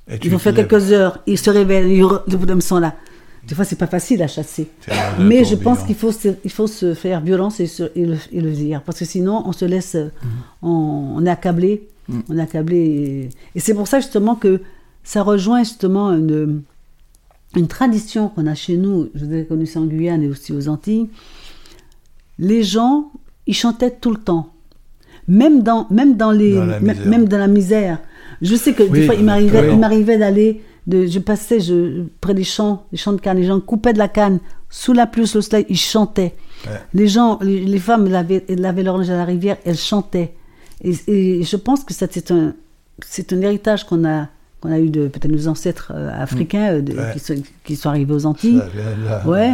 ils 0.07 0.29
vont 0.29 0.39
faire 0.39 0.53
quelques 0.53 0.91
heures, 0.91 1.19
ils 1.25 1.37
se 1.37 1.49
réveillent, 1.49 2.01
les 2.27 2.37
problèmes 2.37 2.61
sont 2.61 2.79
là. 2.79 2.95
Des 3.47 3.53
fois, 3.53 3.63
c'est 3.63 3.77
pas 3.77 3.87
facile 3.87 4.23
à 4.23 4.27
chasser. 4.27 4.67
Mais 5.19 5.43
je 5.43 5.55
pense 5.55 5.83
qu'il 5.83 5.95
faut, 5.95 6.11
il 6.43 6.51
faut 6.51 6.67
se 6.67 6.93
faire 6.93 7.21
violence 7.21 7.59
et, 7.59 7.69
et, 7.95 8.05
le, 8.41 8.51
dire. 8.51 8.81
Parce 8.81 8.99
que 8.99 9.05
sinon, 9.05 9.43
on 9.45 9.51
se 9.51 9.65
laisse. 9.65 9.95
Mhm. 9.95 10.11
on, 10.63 11.25
est 11.25 11.29
accablé. 11.29 11.87
Mhm. 12.09 12.23
On 12.29 12.37
est 12.37 12.41
accablé. 12.41 13.29
Et, 13.53 13.59
c'est 13.59 13.75
pour 13.75 13.87
ça, 13.87 13.99
justement, 13.99 14.35
que 14.35 14.61
ça 15.03 15.21
rejoint 15.21 15.59
justement 15.59 16.11
une, 16.11 16.63
une 17.55 17.67
tradition 17.67 18.29
qu'on 18.29 18.47
a 18.47 18.55
chez 18.55 18.77
nous. 18.77 19.09
Je 19.13 19.25
l'ai 19.25 19.45
connu 19.45 19.67
ça 19.67 19.79
en 19.79 19.85
Guyane 19.85 20.23
et 20.23 20.27
aussi 20.27 20.51
aux 20.51 20.67
Antilles. 20.67 21.09
Les 22.39 22.63
gens, 22.63 23.11
ils 23.45 23.53
chantaient 23.53 23.91
tout 23.91 24.11
le 24.11 24.17
temps. 24.17 24.51
Même 25.27 25.61
dans, 25.61 25.87
même 25.91 26.17
dans, 26.17 26.31
les, 26.31 26.53
même 26.81 27.27
dans 27.27 27.37
la 27.37 27.47
misère. 27.47 27.99
Je 28.41 28.55
sais 28.55 28.73
que 28.73 28.83
des 28.83 29.05
fois, 29.05 29.15
il 29.15 29.23
m'arrivait, 29.23 29.71
il 29.71 29.79
m'arrivait 29.79 30.17
d'aller, 30.17 30.61
de, 30.87 31.05
je 31.05 31.19
passais 31.19 31.59
je, 31.59 32.03
près 32.21 32.33
des 32.33 32.43
champs, 32.43 32.85
des 32.91 32.97
champs 32.97 33.13
de 33.13 33.21
canne, 33.21 33.37
les 33.37 33.45
gens 33.45 33.59
coupaient 33.59 33.93
de 33.93 33.97
la 33.97 34.07
canne, 34.07 34.39
sous 34.69 34.93
la 34.93 35.07
pluie, 35.07 35.27
sous 35.27 35.37
le 35.37 35.41
soleil, 35.41 35.65
ils 35.69 35.77
chantaient. 35.77 36.35
Les 36.93 37.07
gens, 37.07 37.39
les, 37.41 37.79
femmes 37.79 38.07
lavaient, 38.07 38.43
lavaient 38.49 38.83
leur 38.83 38.97
linge 38.97 39.09
à 39.09 39.17
la 39.17 39.25
rivière, 39.25 39.57
elles 39.65 39.77
chantaient. 39.77 40.33
Et, 40.83 41.43
je 41.43 41.55
pense 41.55 41.83
que 41.83 41.93
c'est 41.93 42.31
un, 42.31 42.53
c'est 43.05 43.33
un 43.33 43.41
héritage 43.41 43.85
qu'on 43.85 44.03
a, 44.05 44.27
qu'on 44.59 44.71
a 44.71 44.79
eu 44.79 44.89
de 44.89 45.07
peut-être 45.07 45.31
nos 45.31 45.47
ancêtres 45.47 45.91
euh, 45.95 46.09
africains 46.11 46.73
euh, 46.73 47.13
qui, 47.13 47.19
sont, 47.19 47.35
qui, 47.63 47.75
sont, 47.75 47.89
arrivés 47.89 48.13
aux 48.13 48.25
Antilles. 48.25 48.61
ouais 49.25 49.53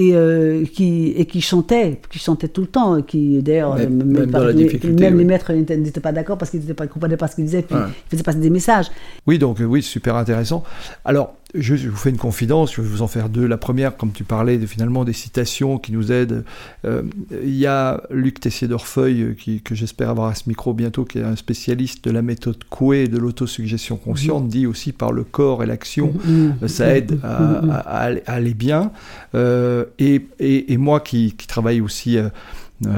et 0.00 0.14
euh, 0.14 0.64
qui 0.64 1.12
et 1.14 1.26
qui 1.26 1.42
chantait, 1.42 2.00
qui 2.08 2.18
chantait 2.18 2.48
tout 2.48 2.62
le 2.62 2.66
temps, 2.68 3.02
qui 3.02 3.42
d'ailleurs 3.42 3.76
même, 3.76 5.18
les 5.18 5.24
maîtres 5.24 5.52
n'étaient 5.52 6.00
pas 6.00 6.12
d'accord 6.12 6.38
parce 6.38 6.50
qu'ils 6.50 6.66
ne 6.66 6.72
comprenaient 6.72 7.18
pas 7.18 7.28
ce 7.28 7.34
qu'ils 7.34 7.44
disaient, 7.44 7.60
puis 7.60 7.76
ils 7.76 8.10
faisaient 8.10 8.22
passer 8.22 8.38
des 8.38 8.48
messages. 8.48 8.86
Oui, 9.26 9.38
donc 9.38 9.58
oui, 9.60 9.82
super 9.82 10.16
intéressant. 10.16 10.64
Alors 11.04 11.34
je, 11.54 11.88
vous 11.88 11.96
fais 11.96 12.10
une 12.10 12.18
confidence, 12.18 12.74
je 12.74 12.80
vais 12.80 12.88
vous 12.88 13.02
en 13.02 13.08
faire 13.08 13.28
deux. 13.28 13.46
La 13.46 13.56
première, 13.56 13.96
comme 13.96 14.12
tu 14.12 14.24
parlais 14.24 14.58
de, 14.58 14.66
finalement 14.66 15.04
des 15.04 15.12
citations 15.12 15.78
qui 15.78 15.92
nous 15.92 16.12
aident, 16.12 16.44
euh, 16.84 17.02
il 17.42 17.56
y 17.56 17.66
a 17.66 18.02
Luc 18.10 18.40
Tessier 18.40 18.68
d'Orfeuille, 18.68 19.22
euh, 19.22 19.34
qui, 19.34 19.60
que 19.60 19.74
j'espère 19.74 20.10
avoir 20.10 20.28
à 20.28 20.34
ce 20.34 20.48
micro 20.48 20.74
bientôt, 20.74 21.04
qui 21.04 21.18
est 21.18 21.24
un 21.24 21.36
spécialiste 21.36 22.04
de 22.04 22.10
la 22.10 22.22
méthode 22.22 22.62
Coué 22.64 23.04
et 23.04 23.08
de 23.08 23.18
l'autosuggestion 23.18 23.96
consciente, 23.96 24.48
dit 24.48 24.66
aussi 24.66 24.92
par 24.92 25.12
le 25.12 25.24
corps 25.24 25.62
et 25.62 25.66
l'action, 25.66 26.12
euh, 26.28 26.68
ça 26.68 26.96
aide 26.96 27.18
à, 27.22 28.10
aller 28.26 28.54
bien. 28.54 28.92
et, 29.34 30.26
et, 30.38 30.76
moi 30.76 31.00
qui, 31.00 31.32
qui 31.32 31.46
travaille 31.46 31.80
aussi 31.80 32.16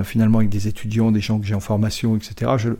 finalement 0.04 0.38
avec 0.38 0.50
des 0.50 0.68
étudiants, 0.68 1.10
des 1.10 1.20
gens 1.20 1.38
que 1.40 1.46
j'ai 1.46 1.54
en 1.54 1.60
formation, 1.60 2.16
etc., 2.16 2.52
je, 2.56 2.70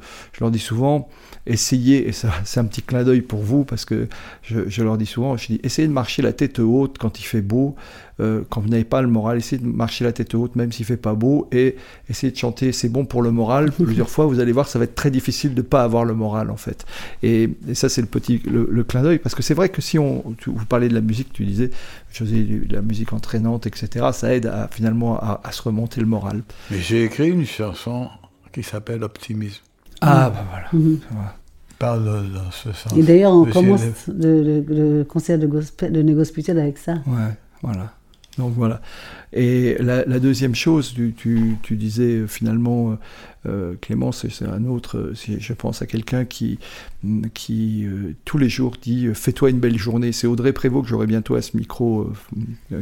leur 0.40 0.50
dis 0.50 0.58
souvent, 0.58 1.08
essayez, 1.46 2.08
et 2.08 2.12
c'est 2.12 2.60
un 2.60 2.64
petit 2.64 2.82
clin 2.82 3.02
d'œil 3.04 3.22
pour 3.22 3.42
vous, 3.42 3.64
parce 3.64 3.84
que 3.84 4.08
je, 4.42 4.82
leur 4.82 4.96
dis 4.96 5.06
souvent, 5.06 5.36
je 5.36 5.46
dis, 5.46 5.60
essayez 5.62 5.88
de 5.88 5.92
marcher 5.92 6.22
la 6.22 6.32
tête 6.32 6.58
haute 6.58 6.98
quand 6.98 7.18
il 7.18 7.24
fait 7.24 7.42
beau, 7.42 7.74
euh, 8.22 8.42
quand 8.48 8.60
vous 8.60 8.68
n'avez 8.68 8.84
pas 8.84 9.02
le 9.02 9.08
moral, 9.08 9.38
essayez 9.38 9.60
de 9.60 9.66
marcher 9.66 10.04
la 10.04 10.12
tête 10.12 10.34
haute 10.34 10.56
même 10.56 10.72
s'il 10.72 10.86
fait 10.86 10.96
pas 10.96 11.14
beau, 11.14 11.48
et 11.52 11.76
essayez 12.08 12.32
de 12.32 12.36
chanter, 12.36 12.72
c'est 12.72 12.88
bon 12.88 13.04
pour 13.04 13.22
le 13.22 13.30
moral. 13.30 13.72
Plusieurs 13.84 14.08
fois, 14.08 14.26
vous 14.26 14.40
allez 14.40 14.52
voir, 14.52 14.68
ça 14.68 14.78
va 14.78 14.84
être 14.84 14.94
très 14.94 15.10
difficile 15.10 15.54
de 15.54 15.62
ne 15.62 15.66
pas 15.66 15.82
avoir 15.82 16.04
le 16.04 16.14
moral, 16.14 16.50
en 16.50 16.56
fait. 16.56 16.86
Et, 17.22 17.50
ça, 17.74 17.88
c'est 17.88 18.00
le 18.00 18.06
petit, 18.06 18.42
le, 18.46 18.84
clin 18.84 19.02
d'œil, 19.02 19.18
parce 19.18 19.34
que 19.34 19.42
c'est 19.42 19.54
vrai 19.54 19.68
que 19.68 19.82
si 19.82 19.98
on, 19.98 20.24
vous 20.46 20.66
parlez 20.66 20.88
de 20.88 20.94
la 20.94 21.00
musique, 21.00 21.32
tu 21.32 21.44
disais, 21.44 21.70
je 22.12 22.18
faisais 22.24 22.42
de 22.42 22.74
la 22.74 22.82
musique 22.82 23.12
entraînante, 23.12 23.66
etc., 23.66 24.06
ça 24.12 24.34
aide 24.34 24.46
à, 24.46 24.68
finalement 24.70 25.18
à, 25.18 25.40
à 25.44 25.52
se 25.52 25.62
remonter 25.62 26.00
le 26.00 26.06
moral. 26.06 26.42
Mais 26.70 26.78
j'ai 26.78 27.04
écrit 27.04 27.28
une 27.28 27.46
chanson 27.46 28.08
qui 28.52 28.62
s'appelle 28.62 29.02
Optimisme. 29.02 29.62
Ah, 30.00 30.30
bah 30.30 30.44
voilà. 30.50 30.66
Mhm. 30.72 30.98
Parle 31.78 32.04
dans 32.32 32.50
ce 32.50 32.72
sens. 32.72 32.92
Et 32.96 33.02
d'ailleurs, 33.02 33.32
on 33.32 33.44
commence 33.44 33.82
le, 34.08 35.02
concert 35.04 35.38
de, 35.38 35.46
gospel, 35.46 35.92
de 35.92 36.58
avec 36.58 36.78
ça. 36.78 36.94
Ouais, 37.06 37.34
voilà. 37.62 37.92
Donc 38.38 38.54
voilà. 38.54 38.80
Et 39.34 39.76
la, 39.78 40.04
deuxième 40.18 40.54
chose, 40.54 40.94
tu, 40.94 41.56
tu, 41.62 41.76
disais 41.76 42.20
euh, 42.20 42.26
finalement, 42.26 42.92
euh, 42.92 42.94
euh, 43.46 43.74
Clément, 43.80 44.12
c'est 44.12 44.30
un 44.44 44.64
autre, 44.66 45.12
je 45.14 45.52
pense 45.52 45.82
à 45.82 45.86
quelqu'un 45.86 46.24
qui, 46.24 46.58
qui 47.34 47.86
tous 48.24 48.38
les 48.38 48.48
jours 48.48 48.76
dit 48.80 49.08
Fais-toi 49.14 49.50
une 49.50 49.58
belle 49.58 49.78
journée. 49.78 50.12
C'est 50.12 50.26
Audrey 50.26 50.52
Prévost 50.52 50.84
que 50.84 50.90
j'aurai 50.90 51.06
bientôt 51.06 51.34
à 51.34 51.42
ce 51.42 51.56
micro 51.56 52.10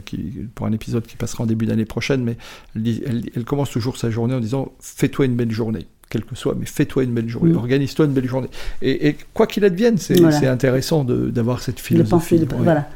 qui, 0.05 0.35
pour 0.55 0.67
un 0.67 0.73
épisode 0.73 1.07
qui 1.07 1.17
passera 1.17 1.45
en 1.45 1.47
début 1.47 1.67
d'année 1.67 1.85
prochaine, 1.85 2.23
mais 2.23 2.37
elle, 2.77 3.31
elle, 3.35 3.45
commence 3.45 3.71
toujours 3.71 3.97
sa 3.97 4.11
journée 4.11 4.35
en 4.35 4.41
disant 4.41 4.73
Fais-toi 4.81 5.27
une 5.27 5.37
belle 5.37 5.53
journée 5.53 5.87
quel 6.11 6.25
que 6.25 6.35
soit, 6.35 6.57
mais 6.59 6.67
fais-toi 6.67 7.05
une 7.05 7.15
belle 7.15 7.29
journée, 7.29 7.55
organise-toi 7.55 8.07
une 8.07 8.13
belle 8.13 8.27
journée. 8.27 8.49
Et, 8.83 9.17
quoi 9.33 9.47
qu'il 9.47 9.65
advienne, 9.65 9.97
c'est 9.97 10.47
intéressant 10.47 11.05
d'avoir 11.05 11.63
cette 11.63 11.79
philosophie. 11.79 12.45
Voilà. 12.59 12.89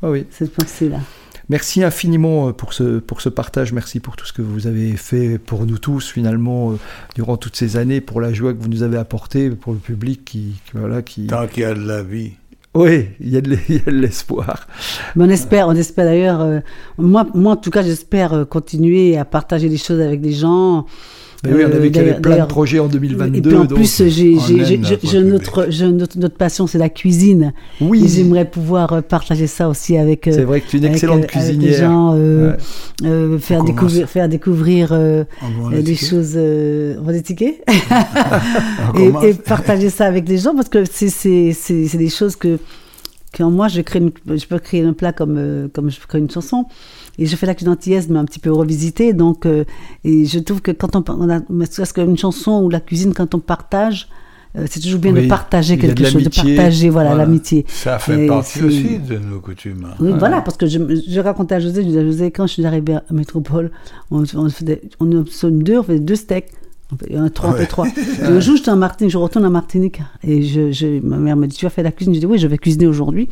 Ah 0.00 0.10
oui. 0.10 0.26
Cette 0.30 0.52
pensée-là. 0.52 1.00
Merci 1.48 1.82
infiniment 1.82 2.48
euh, 2.48 2.52
pour 2.52 2.72
ce, 2.72 2.98
pour 2.98 3.20
ce 3.20 3.28
partage, 3.28 3.72
merci 3.72 4.00
pour 4.00 4.16
tout 4.16 4.26
ce 4.26 4.32
que 4.32 4.42
vous 4.42 4.66
avez 4.66 4.96
fait 4.96 5.38
pour 5.38 5.66
nous 5.66 5.78
tous 5.78 6.10
finalement 6.10 6.72
euh, 6.72 6.78
durant 7.14 7.36
toutes 7.36 7.56
ces 7.56 7.76
années, 7.76 8.00
pour 8.00 8.20
la 8.20 8.32
joie 8.32 8.52
que 8.52 8.62
vous 8.62 8.68
nous 8.68 8.82
avez 8.82 8.98
apportée, 8.98 9.50
pour 9.50 9.72
le 9.72 9.78
public 9.78 10.24
qui, 10.24 10.54
voilà, 10.74 11.02
qui... 11.02 11.26
Tant 11.26 11.46
qu'il 11.46 11.62
y 11.62 11.66
a 11.66 11.74
de 11.74 11.86
la 11.86 12.02
vie. 12.02 12.32
Oui, 12.74 13.08
il 13.20 13.28
y 13.28 13.36
a 13.36 13.40
de 13.40 13.56
l'espoir. 13.90 14.66
on 15.16 15.28
espère, 15.28 15.68
on 15.68 15.74
espère 15.74 16.06
d'ailleurs, 16.06 16.40
euh, 16.40 16.60
moi, 16.96 17.26
moi 17.34 17.52
en 17.52 17.56
tout 17.56 17.70
cas 17.70 17.82
j'espère 17.82 18.46
continuer 18.48 19.18
à 19.18 19.24
partager 19.24 19.68
des 19.68 19.76
choses 19.76 20.00
avec 20.00 20.20
des 20.20 20.32
gens, 20.32 20.86
ben 21.42 21.56
oui, 21.56 21.62
on 21.64 21.72
avait 21.72 21.98
euh, 21.98 22.20
plein 22.20 22.38
de 22.38 22.46
projets 22.46 22.78
en 22.78 22.86
2022. 22.86 23.38
Et 23.38 23.42
puis 23.42 23.56
en 23.56 23.66
plus, 23.66 24.02
j'ai 24.08 25.22
notre, 25.22 25.66
notre, 26.16 26.36
passion, 26.36 26.68
c'est 26.68 26.78
la 26.78 26.88
cuisine. 26.88 27.52
Oui. 27.80 28.06
j'aimerais 28.06 28.44
pouvoir 28.44 28.92
euh, 28.92 29.00
partager 29.00 29.48
ça 29.48 29.68
aussi 29.68 29.96
avec. 29.96 30.28
Euh, 30.28 30.32
c'est 30.32 30.44
vrai 30.44 30.60
que 30.60 30.68
tu 30.68 30.76
es 30.76 30.78
une 30.78 30.84
excellente 30.84 31.26
cuisinière. 31.26 31.72
Avec 31.72 31.80
gens, 31.80 32.14
euh, 32.16 33.38
faire, 33.40 33.64
découvrir, 33.64 34.08
faire 34.08 34.28
découvrir 34.28 34.96
des 35.72 35.96
choses. 35.96 36.36
on 36.36 37.02
va 37.02 37.12
détiquer 37.12 37.60
et, 38.96 39.10
et, 39.28 39.34
partager 39.34 39.90
ça 39.90 40.06
avec 40.06 40.28
les 40.28 40.38
gens 40.38 40.54
parce 40.54 40.68
que 40.68 40.84
c'est 40.84 41.96
des 41.96 42.08
choses 42.08 42.36
que, 42.36 42.60
que 43.32 43.42
moi, 43.42 43.66
je, 43.66 43.80
crée 43.80 44.00
je 44.26 44.46
peux 44.46 44.60
créer 44.60 44.84
un 44.84 44.92
plat 44.92 45.12
comme, 45.12 45.68
comme 45.72 45.90
je 45.90 45.98
crée 46.06 46.20
une 46.20 46.30
chanson. 46.30 46.66
Et 47.18 47.26
je 47.26 47.36
fais 47.36 47.46
la 47.46 47.54
cuisine 47.54 47.76
mais 48.10 48.18
un 48.18 48.24
petit 48.24 48.38
peu 48.38 48.52
revisité. 48.52 49.12
Donc, 49.12 49.46
euh, 49.46 49.64
et 50.04 50.24
je 50.24 50.38
trouve 50.38 50.62
que 50.62 50.70
quand 50.70 50.96
on, 50.96 51.04
on 51.08 51.28
a, 51.30 51.40
ce 51.66 51.92
qu'une 51.92 52.16
chanson 52.16 52.62
ou 52.62 52.70
la 52.70 52.80
cuisine, 52.80 53.12
quand 53.14 53.34
on 53.34 53.38
partage, 53.38 54.08
euh, 54.56 54.66
c'est 54.68 54.80
toujours 54.80 55.00
bien 55.00 55.12
de 55.12 55.26
partager 55.26 55.78
quelque 55.78 56.04
chose, 56.04 56.22
de 56.22 56.28
partager 56.28 56.90
voilà, 56.90 57.14
l'amitié. 57.14 57.64
Ça 57.68 57.98
fait 57.98 58.26
partie 58.26 58.62
aussi 58.62 58.98
de 58.98 59.18
nos 59.18 59.40
coutumes. 59.40 59.88
Oui, 59.98 60.12
voilà, 60.18 60.42
parce 60.42 60.56
que 60.56 60.66
je, 60.66 60.78
je, 61.08 61.20
racontais 61.20 61.54
à 61.54 61.60
José, 61.60 61.82
je 61.82 61.88
disais 61.88 62.00
à 62.00 62.04
José, 62.04 62.30
quand 62.30 62.46
je 62.46 62.52
suis 62.54 62.66
arrivé 62.66 62.94
à 62.94 63.04
Métropole, 63.10 63.70
on, 64.10 64.24
on, 64.34 64.50
faisait, 64.50 64.82
on 65.00 65.06
deux, 65.06 65.78
on 65.78 65.82
faisait 65.82 66.00
deux 66.00 66.16
steaks. 66.16 66.50
Un 67.14 67.30
trois, 67.30 67.56
on 67.58 67.64
trois. 67.64 67.86
Le 68.28 68.40
jour, 68.40 68.56
j'étais 68.56 68.70
en 68.70 68.76
Martinique, 68.76 69.12
je 69.12 69.16
retourne 69.16 69.46
en 69.46 69.50
Martinique. 69.50 70.02
Et 70.22 70.42
je, 70.42 70.70
je, 70.72 71.00
ma 71.00 71.16
mère 71.16 71.36
me 71.36 71.46
dit, 71.46 71.56
tu 71.56 71.64
as 71.64 71.70
fait 71.70 71.82
la 71.82 71.90
cuisine? 71.90 72.14
Je 72.14 72.20
dis, 72.20 72.26
oui, 72.26 72.38
je 72.38 72.46
vais 72.46 72.58
cuisiner 72.58 72.86
aujourd'hui. 72.86 73.28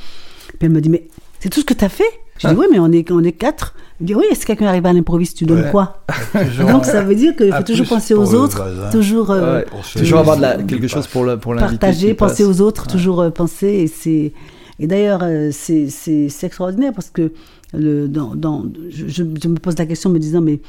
Puis 0.49 0.59
elle 0.63 0.71
me 0.71 0.81
dit, 0.81 0.89
mais 0.89 1.09
c'est 1.39 1.51
tout 1.51 1.61
ce 1.61 1.67
que 1.67 1.75
tu 1.75 1.85
as 1.85 1.91
fait? 1.91 2.05
Je 2.41 2.49
dis, 2.49 2.55
oui, 2.55 2.67
mais 2.71 2.79
on 2.79 2.91
est, 2.91 3.11
on 3.11 3.23
est 3.23 3.33
quatre. 3.33 3.75
Il 4.01 4.07
dit, 4.07 4.15
oui, 4.15 4.25
est-ce 4.31 4.41
que 4.41 4.47
quelqu'un 4.47 4.67
arrive 4.67 4.87
à 4.87 4.93
l'improviste, 4.95 5.37
tu 5.37 5.45
donnes 5.45 5.71
quoi 5.71 6.05
Donc 6.69 6.87
ça 6.87 7.03
veut 7.03 7.15
dire 7.15 7.37
qu'il 7.37 7.53
faut 7.53 7.63
toujours 7.63 7.87
penser 7.87 8.15
aux 8.15 8.35
autres, 8.35 8.91
toujours, 8.91 9.31
euh, 9.31 9.61
toujours 9.95 10.21
avoir 10.21 10.37
de 10.39 10.43
la, 10.43 10.57
quelque 10.63 10.89
chose 10.89 11.07
pour 11.07 11.25
l'inviter. 11.25 11.59
Partager, 11.59 12.15
penser 12.15 12.45
aux 12.45 12.63
autres, 12.63 12.87
toujours 12.87 13.21
euh, 13.21 13.31
penser. 13.31 13.67
Et, 13.67 13.87
c'est, 13.89 14.33
et 14.79 14.87
d'ailleurs, 14.87 15.21
euh, 15.23 15.51
c'est, 15.53 15.91
c'est, 15.91 16.29
extraordinaire 16.43 16.95
parce 16.95 17.11
que 17.11 17.31
le, 17.75 18.09
dans, 18.09 18.35
dans, 18.35 18.65
je, 18.89 19.07
je, 19.09 19.23
me 19.23 19.59
pose 19.59 19.77
la 19.77 19.85
question 19.85 20.09
en 20.09 20.13
me 20.15 20.19
disant, 20.19 20.41
mais, 20.41 20.61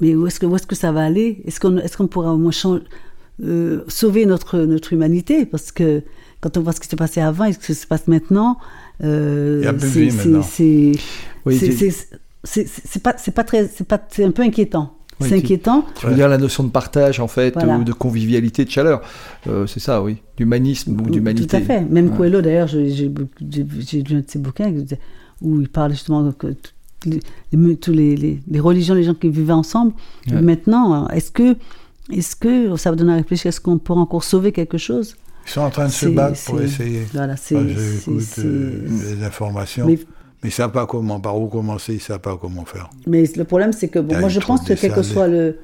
mais 0.00 0.14
où 0.14 0.24
est-ce 0.28 0.38
que, 0.38 0.46
où 0.46 0.54
est-ce 0.54 0.68
que 0.68 0.76
ça 0.76 0.92
va 0.92 1.04
aller? 1.04 1.42
Est-ce 1.46 1.58
qu'on, 1.58 1.78
est-ce 1.78 1.96
qu'on 1.96 2.06
pourra 2.06 2.32
au 2.32 2.38
moins 2.38 2.52
changer, 2.52 2.84
sauver 3.88 4.24
notre, 4.24 4.58
notre 4.58 4.92
humanité? 4.92 5.46
Parce 5.46 5.72
que 5.72 6.04
quand 6.40 6.56
on 6.58 6.60
voit 6.60 6.72
ce 6.72 6.78
qui 6.78 6.86
s'est 6.86 6.94
passé 6.94 7.20
avant 7.20 7.46
et 7.46 7.54
ce 7.54 7.58
qui 7.58 7.74
se 7.74 7.88
passe 7.88 8.06
maintenant, 8.06 8.56
euh, 9.04 9.62
c'est 12.44 13.02
pas, 13.02 13.14
c'est 13.18 13.34
pas 13.34 13.44
très, 13.44 13.66
c'est 13.68 13.86
pas, 13.86 14.00
c'est 14.08 14.24
un 14.24 14.30
peu 14.30 14.42
inquiétant. 14.42 14.94
c'est 15.20 15.34
inquiétant. 15.34 15.84
Tu 15.96 16.06
veux 16.06 16.14
dire 16.14 16.28
la 16.28 16.38
notion 16.38 16.64
de 16.64 16.70
partage, 16.70 17.20
en 17.20 17.28
fait, 17.28 17.54
ou 17.56 17.84
de 17.84 17.92
convivialité, 17.92 18.64
de 18.64 18.70
chaleur. 18.70 19.02
Euh, 19.46 19.66
c'est 19.66 19.80
ça, 19.80 20.02
oui. 20.02 20.18
D'humanisme 20.36 20.98
ou 21.00 21.10
d'humanité. 21.10 21.46
Tout 21.46 21.56
à 21.56 21.60
fait. 21.60 21.82
Même 21.82 22.16
Coelho, 22.16 22.40
d'ailleurs, 22.40 22.68
j'ai 22.68 23.08
lu 23.08 23.26
un 23.40 24.20
de 24.20 24.24
ses 24.26 24.38
bouquins 24.38 24.72
où 25.42 25.60
il 25.60 25.68
parle 25.68 25.92
justement 25.92 26.32
que 26.32 26.54
les, 27.04 27.76
tous 27.76 27.92
les, 27.92 28.16
les, 28.16 28.60
religions, 28.60 28.94
les 28.94 29.04
gens 29.04 29.14
qui 29.14 29.28
vivaient 29.28 29.52
ensemble. 29.52 29.92
Maintenant, 30.30 31.08
est-ce 31.08 31.30
que, 31.30 31.56
est-ce 32.12 32.36
que 32.36 32.76
ça 32.76 32.90
va 32.90 32.96
donner 32.96 33.12
à 33.12 33.16
réfléchir 33.16 33.48
Est-ce 33.50 33.60
qu'on 33.60 33.78
pourra 33.78 34.00
encore 34.00 34.24
sauver 34.24 34.52
quelque 34.52 34.78
chose? 34.78 35.16
Ils 35.46 35.50
sont 35.50 35.60
en 35.60 35.70
train 35.70 35.86
de 35.86 35.92
se 35.92 36.06
battre 36.06 36.42
pour 36.44 36.60
essayer. 36.60 37.06
Voilà, 37.12 37.36
c'est. 37.36 37.54
Euh, 37.54 38.88
des 38.88 39.24
informations. 39.24 39.86
Mais, 39.86 39.94
mais 39.94 40.00
ils 40.44 40.46
ne 40.46 40.50
savent 40.50 40.72
pas 40.72 40.86
comment, 40.86 41.20
par 41.20 41.38
où 41.40 41.46
commencer, 41.46 41.92
ils 41.92 41.96
ne 41.96 42.00
savent 42.00 42.20
pas 42.20 42.36
comment 42.36 42.64
faire. 42.64 42.90
Mais 43.06 43.24
le 43.36 43.44
problème, 43.44 43.72
c'est 43.72 43.88
que 43.88 44.00
bon, 44.00 44.18
moi, 44.18 44.28
je 44.28 44.40
pense 44.40 44.62
que 44.62 44.74
quel 44.74 44.92
que 44.92 45.02
soit 45.02 45.28
le. 45.28 45.58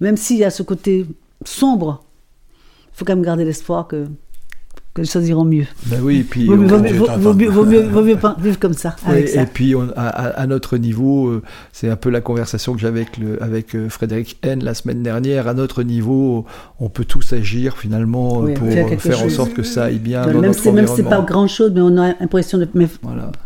Même 0.00 0.16
s'il 0.16 0.38
y 0.38 0.44
a 0.44 0.50
ce 0.50 0.62
côté 0.62 1.06
sombre, 1.44 2.04
il 2.92 2.98
faut 2.98 3.04
quand 3.04 3.14
même 3.14 3.24
garder 3.24 3.44
l'espoir 3.44 3.86
que 3.86 4.06
que 4.96 5.02
les 5.02 5.06
choses 5.06 5.28
iront 5.28 5.44
mieux. 5.44 5.66
Ben 5.86 6.00
oui, 6.02 6.18
et 6.20 6.24
puis 6.24 6.46
vaut, 6.46 6.56
mieux, 6.56 8.16
vivre 8.38 8.58
comme 8.58 8.72
ça. 8.72 8.96
et 9.14 9.46
puis 9.52 9.74
à, 9.94 10.46
notre 10.46 10.78
niveau, 10.78 11.28
euh, 11.28 11.42
c'est 11.72 11.90
un 11.90 11.96
peu 11.96 12.08
la 12.08 12.22
conversation 12.22 12.72
que 12.72 12.80
j'avais 12.80 13.00
avec, 13.00 13.18
le, 13.18 13.42
avec 13.42 13.74
euh, 13.74 13.90
Frédéric 13.90 14.38
N 14.42 14.64
la 14.64 14.72
semaine 14.72 15.02
dernière. 15.02 15.48
À 15.48 15.54
notre 15.54 15.82
niveau, 15.82 16.46
on 16.80 16.88
peut 16.88 17.04
tous 17.04 17.34
agir 17.34 17.76
finalement 17.76 18.42
pour 18.54 18.68
faire, 18.98 19.22
en 19.22 19.28
sorte 19.28 19.52
que 19.52 19.62
ça 19.62 19.84
aille 19.84 19.98
bien. 19.98 20.26
dans 20.26 20.40
même, 20.40 20.54
si, 20.54 20.70
même 20.72 20.86
si 20.86 20.96
c'est 20.96 21.02
pas 21.02 21.20
grand 21.20 21.46
chose, 21.46 21.72
mais 21.74 21.82
on 21.82 21.98
a 21.98 22.14
l'impression 22.18 22.56
de 22.56 22.66
mais 22.74 22.88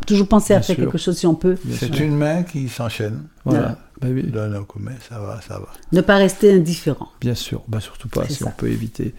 toujours 0.07 0.29
penser 0.29 0.55
à 0.55 0.63
faire 0.63 0.77
quelque 0.77 0.99
chose 0.99 1.19
si 1.19 1.27
on 1.27 1.35
peut. 1.35 1.57
C'est 1.73 1.99
une 1.99 2.17
main 2.17 2.45
qui 2.45 2.69
s'enchaîne. 2.69 3.23
Voilà. 3.45 3.77
Ben 4.01 4.15
oui. 4.15 4.33
ça 5.09 5.19
va, 5.19 5.41
ça 5.47 5.59
va. 5.59 5.69
Ne 5.93 6.01
pas 6.01 6.17
rester 6.17 6.55
indifférent. 6.55 7.09
Bien 7.21 7.35
sûr, 7.35 7.63
bah 7.69 7.81
surtout 7.81 8.09
pas 8.09 8.27
si 8.29 8.43
on 8.45 8.51
peut 8.51 8.69
éviter. 8.69 9.15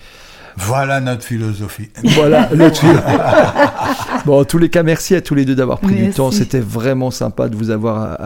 Voilà 0.57 1.01
notre 1.01 1.23
philosophie. 1.23 1.89
Voilà 2.03 2.49
notre 2.55 2.77
philosophie. 2.77 4.23
bon, 4.25 4.39
en 4.39 4.45
tous 4.45 4.57
les 4.57 4.69
cas, 4.69 4.83
merci 4.83 5.15
à 5.15 5.21
tous 5.21 5.35
les 5.35 5.45
deux 5.45 5.55
d'avoir 5.55 5.79
pris 5.79 5.95
du 5.95 6.09
temps. 6.11 6.31
C'était 6.31 6.59
vraiment 6.59 7.11
sympa 7.11 7.49
de 7.49 7.55
vous 7.55 7.69
avoir 7.69 8.17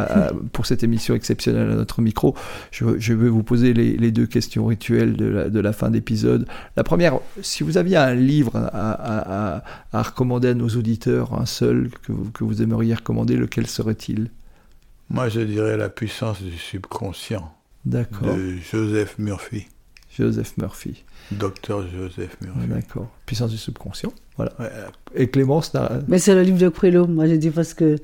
pour 0.52 0.66
cette 0.66 0.84
émission 0.84 1.16
exceptionnelle 1.16 1.70
à 1.72 1.76
notre 1.76 2.02
micro. 2.02 2.36
Je, 2.72 3.14
vais 3.14 3.30
vous 3.30 3.44
poser 3.44 3.74
les, 3.74 4.12
deux 4.12 4.26
questions 4.26 4.66
rituelles 4.66 5.16
de 5.16 5.60
la, 5.60 5.74
fin 5.74 5.90
d'épisode. 5.90 6.48
La 6.76 6.84
première, 6.84 7.20
si 7.42 7.64
vous 7.64 7.78
aviez 7.78 7.98
un 7.98 8.14
livre 8.14 8.56
à, 8.56 9.62
recommander 9.94 10.50
à 10.50 10.54
nos 10.54 10.70
auditeurs, 10.70 11.34
un 11.40 11.46
seul 11.46 11.90
que 12.04 12.12
vous, 12.12 12.32
que 12.32 12.44
vous 12.44 12.62
aimeriez 12.62 12.94
recommander, 12.94 13.36
lequel 13.36 13.68
serait-il? 13.68 14.30
Moi, 15.10 15.30
je 15.30 15.42
dirais 15.42 15.78
La 15.78 15.90
puissance 15.90 16.42
du 16.42 16.58
subconscient. 16.58 17.54
D'accord. 17.86 18.36
De 18.36 18.56
Joseph 18.72 19.18
Murphy. 19.20 19.68
Joseph 20.18 20.58
Murphy. 20.58 21.04
Docteur 21.32 21.86
Joseph 21.88 22.38
Murphy. 22.42 22.68
D'accord. 22.68 23.10
Puissance 23.26 23.52
du 23.52 23.58
subconscient. 23.58 24.14
Voilà. 24.38 24.54
Et 25.14 25.28
Clémence. 25.28 25.74
Mais 26.08 26.20
c'est 26.20 26.36
le 26.36 26.42
livre 26.42 26.58
de 26.58 26.70
Coelho. 26.70 27.08
Moi, 27.08 27.28
j'ai 27.28 27.38
dit 27.38 27.50
parce 27.50 27.74
que 27.74 27.98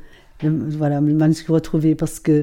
voilà, 0.44 1.00
le 1.02 1.14
manuscrit 1.14 1.54
retrouvé 1.54 1.96
parce 1.96 2.20
que 2.20 2.42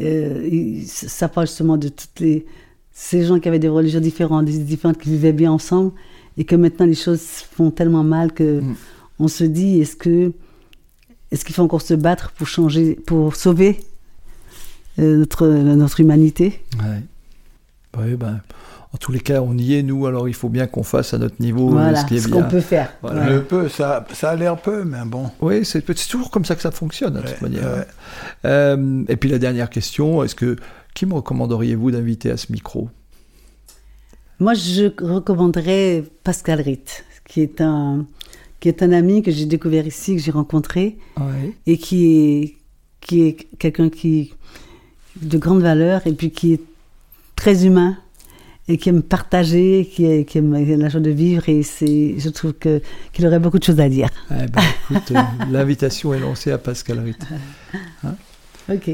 euh, 0.00 0.80
ça 0.86 1.28
parle 1.28 1.46
justement 1.46 1.76
de 1.76 1.88
toutes 1.88 2.20
les 2.20 2.46
ces 2.94 3.24
gens 3.24 3.40
qui 3.40 3.48
avaient 3.48 3.58
des 3.58 3.68
religions 3.68 4.00
différentes, 4.00 4.44
des 4.44 4.58
différentes 4.58 4.98
qui 4.98 5.08
vivaient 5.10 5.32
bien 5.32 5.50
ensemble 5.50 5.92
et 6.36 6.44
que 6.44 6.54
maintenant 6.54 6.86
les 6.86 6.94
choses 6.94 7.20
font 7.20 7.70
tellement 7.70 8.04
mal 8.04 8.32
que 8.32 8.60
mm. 8.60 8.74
on 9.18 9.28
se 9.28 9.44
dit 9.44 9.80
est-ce 9.80 9.96
que 9.96 10.32
est-ce 11.30 11.44
qu'il 11.44 11.54
faut 11.54 11.62
encore 11.62 11.80
se 11.80 11.94
battre 11.94 12.32
pour 12.32 12.46
changer, 12.46 12.94
pour 12.94 13.34
sauver 13.34 13.80
euh, 14.98 15.18
notre 15.18 15.46
notre 15.48 16.00
humanité? 16.00 16.62
Ouais. 16.78 17.02
Oui, 17.98 18.16
ben, 18.16 18.40
en 18.94 18.98
tous 18.98 19.10
les 19.10 19.20
cas, 19.20 19.40
on 19.40 19.56
y 19.56 19.74
est, 19.74 19.82
nous, 19.82 20.06
alors 20.06 20.28
il 20.28 20.34
faut 20.34 20.50
bien 20.50 20.66
qu'on 20.66 20.82
fasse 20.82 21.14
à 21.14 21.18
notre 21.18 21.40
niveau 21.40 21.76
euh, 21.78 21.94
ce 21.94 22.04
qui 22.04 22.16
est 22.16 22.20
ce 22.20 22.28
bien. 22.28 22.42
qu'on 22.42 22.48
peut 22.48 22.60
faire. 22.60 22.92
Le 23.02 23.40
peu, 23.42 23.68
ça, 23.68 24.06
ça 24.12 24.30
a 24.30 24.36
l'air 24.36 24.60
peu, 24.60 24.84
mais 24.84 24.98
bon. 25.06 25.30
Oui, 25.40 25.64
c'est 25.64 25.82
toujours 26.08 26.30
comme 26.30 26.44
ça 26.44 26.54
que 26.54 26.62
ça 26.62 26.70
fonctionne, 26.70 27.14
de 27.14 27.20
toute 27.20 27.40
manière. 27.40 27.86
Euh, 28.44 29.04
et 29.08 29.16
puis 29.16 29.30
la 29.30 29.38
dernière 29.38 29.70
question, 29.70 30.22
est-ce 30.22 30.34
que 30.34 30.56
qui 30.94 31.06
me 31.06 31.14
recommanderiez-vous 31.14 31.90
d'inviter 31.90 32.30
à 32.30 32.36
ce 32.36 32.52
micro? 32.52 32.90
Moi, 34.38 34.52
je 34.52 34.92
recommanderais 35.02 36.04
Pascal 36.22 36.60
Ritt, 36.60 37.04
qui 37.26 37.40
est 37.40 37.62
un, 37.62 38.04
qui 38.60 38.68
est 38.68 38.82
un 38.82 38.92
ami 38.92 39.22
que 39.22 39.30
j'ai 39.30 39.46
découvert 39.46 39.86
ici, 39.86 40.16
que 40.16 40.20
j'ai 40.20 40.32
rencontré, 40.32 40.98
et 41.66 41.78
qui 41.78 42.06
est, 42.06 42.56
qui 43.00 43.22
est 43.22 43.48
quelqu'un 43.58 43.88
qui 43.88 44.34
de 45.20 45.38
grande 45.38 45.62
valeur 45.62 46.06
et 46.06 46.12
puis 46.12 46.30
qui 46.30 46.54
est 46.54 46.60
très 47.36 47.66
humain 47.66 47.96
et 48.72 48.78
qui 48.78 48.88
aime 48.88 49.02
partager, 49.02 49.88
qui, 49.92 50.24
qui 50.24 50.38
aime 50.38 50.52
la 50.52 50.88
joie 50.88 51.00
de 51.00 51.10
vivre. 51.10 51.46
Et 51.48 51.62
c'est, 51.62 52.14
je 52.18 52.28
trouve 52.30 52.54
que, 52.54 52.80
qu'il 53.12 53.26
aurait 53.26 53.38
beaucoup 53.38 53.58
de 53.58 53.64
choses 53.64 53.80
à 53.80 53.88
dire. 53.88 54.08
Eh 54.30 54.46
ben, 54.46 54.62
écoute, 54.90 55.12
euh, 55.12 55.20
l'invitation 55.50 56.14
est 56.14 56.20
lancée 56.20 56.50
à 56.50 56.58
Pascal 56.58 57.00
Ritt. 57.00 57.22
Hein 58.04 58.14
ok. 58.70 58.90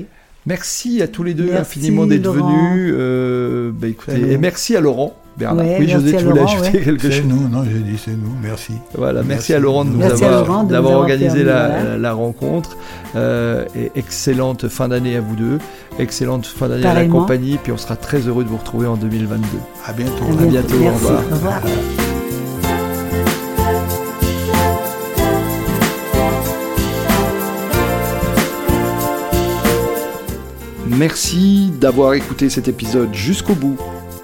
Merci 0.46 1.02
à 1.02 1.08
tous 1.08 1.22
les 1.22 1.34
deux 1.34 1.54
infiniment 1.54 2.06
d'être 2.06 2.30
venus. 2.30 2.94
Euh, 2.96 3.70
bah, 3.72 3.88
écoutez, 3.88 4.32
et 4.32 4.38
merci 4.38 4.76
à 4.76 4.80
Laurent 4.80 5.16
oui, 5.40 5.88
José, 5.88 6.16
tu 6.16 6.24
voulais 6.24 6.42
ajouter 6.42 6.80
quelque 6.80 7.02
chose 7.02 7.12
C'est 7.12 7.24
nous, 7.24 7.48
non, 7.48 7.64
j'ai 7.64 7.78
dit 7.78 7.98
c'est 8.02 8.12
nous, 8.12 8.34
merci. 8.42 8.74
Voilà, 8.94 9.22
merci, 9.22 9.54
à 9.54 9.58
Laurent 9.58 9.84
de 9.84 9.90
nous 9.90 10.02
avoir, 10.02 10.64
d'avoir 10.64 10.94
organisé 10.94 11.44
la, 11.44 12.12
rencontre. 12.12 12.76
Euh, 13.16 13.64
et 13.74 13.90
excellente 13.94 14.68
fin 14.68 14.88
d'année 14.88 15.16
à 15.16 15.20
vous 15.20 15.34
deux, 15.34 15.58
excellente 15.98 16.46
fin 16.46 16.68
d'année 16.68 16.86
à 16.86 16.94
la 16.94 17.06
compagnie, 17.06 17.58
puis 17.62 17.72
on 17.72 17.78
sera 17.78 17.96
très 17.96 18.18
heureux 18.20 18.44
de 18.44 18.48
vous 18.48 18.58
retrouver 18.58 18.86
en 18.86 18.96
2022. 18.96 19.46
À 19.86 19.92
bientôt. 19.92 20.24
À 20.24 20.44
bientôt, 20.44 20.74
au 20.74 20.92
revoir. 20.92 21.22
Au 21.30 21.34
revoir. 21.34 21.62
Merci 30.98 31.70
d'avoir 31.80 32.14
écouté 32.14 32.50
cet 32.50 32.66
épisode 32.66 33.14
jusqu'au 33.14 33.54
bout. 33.54 33.78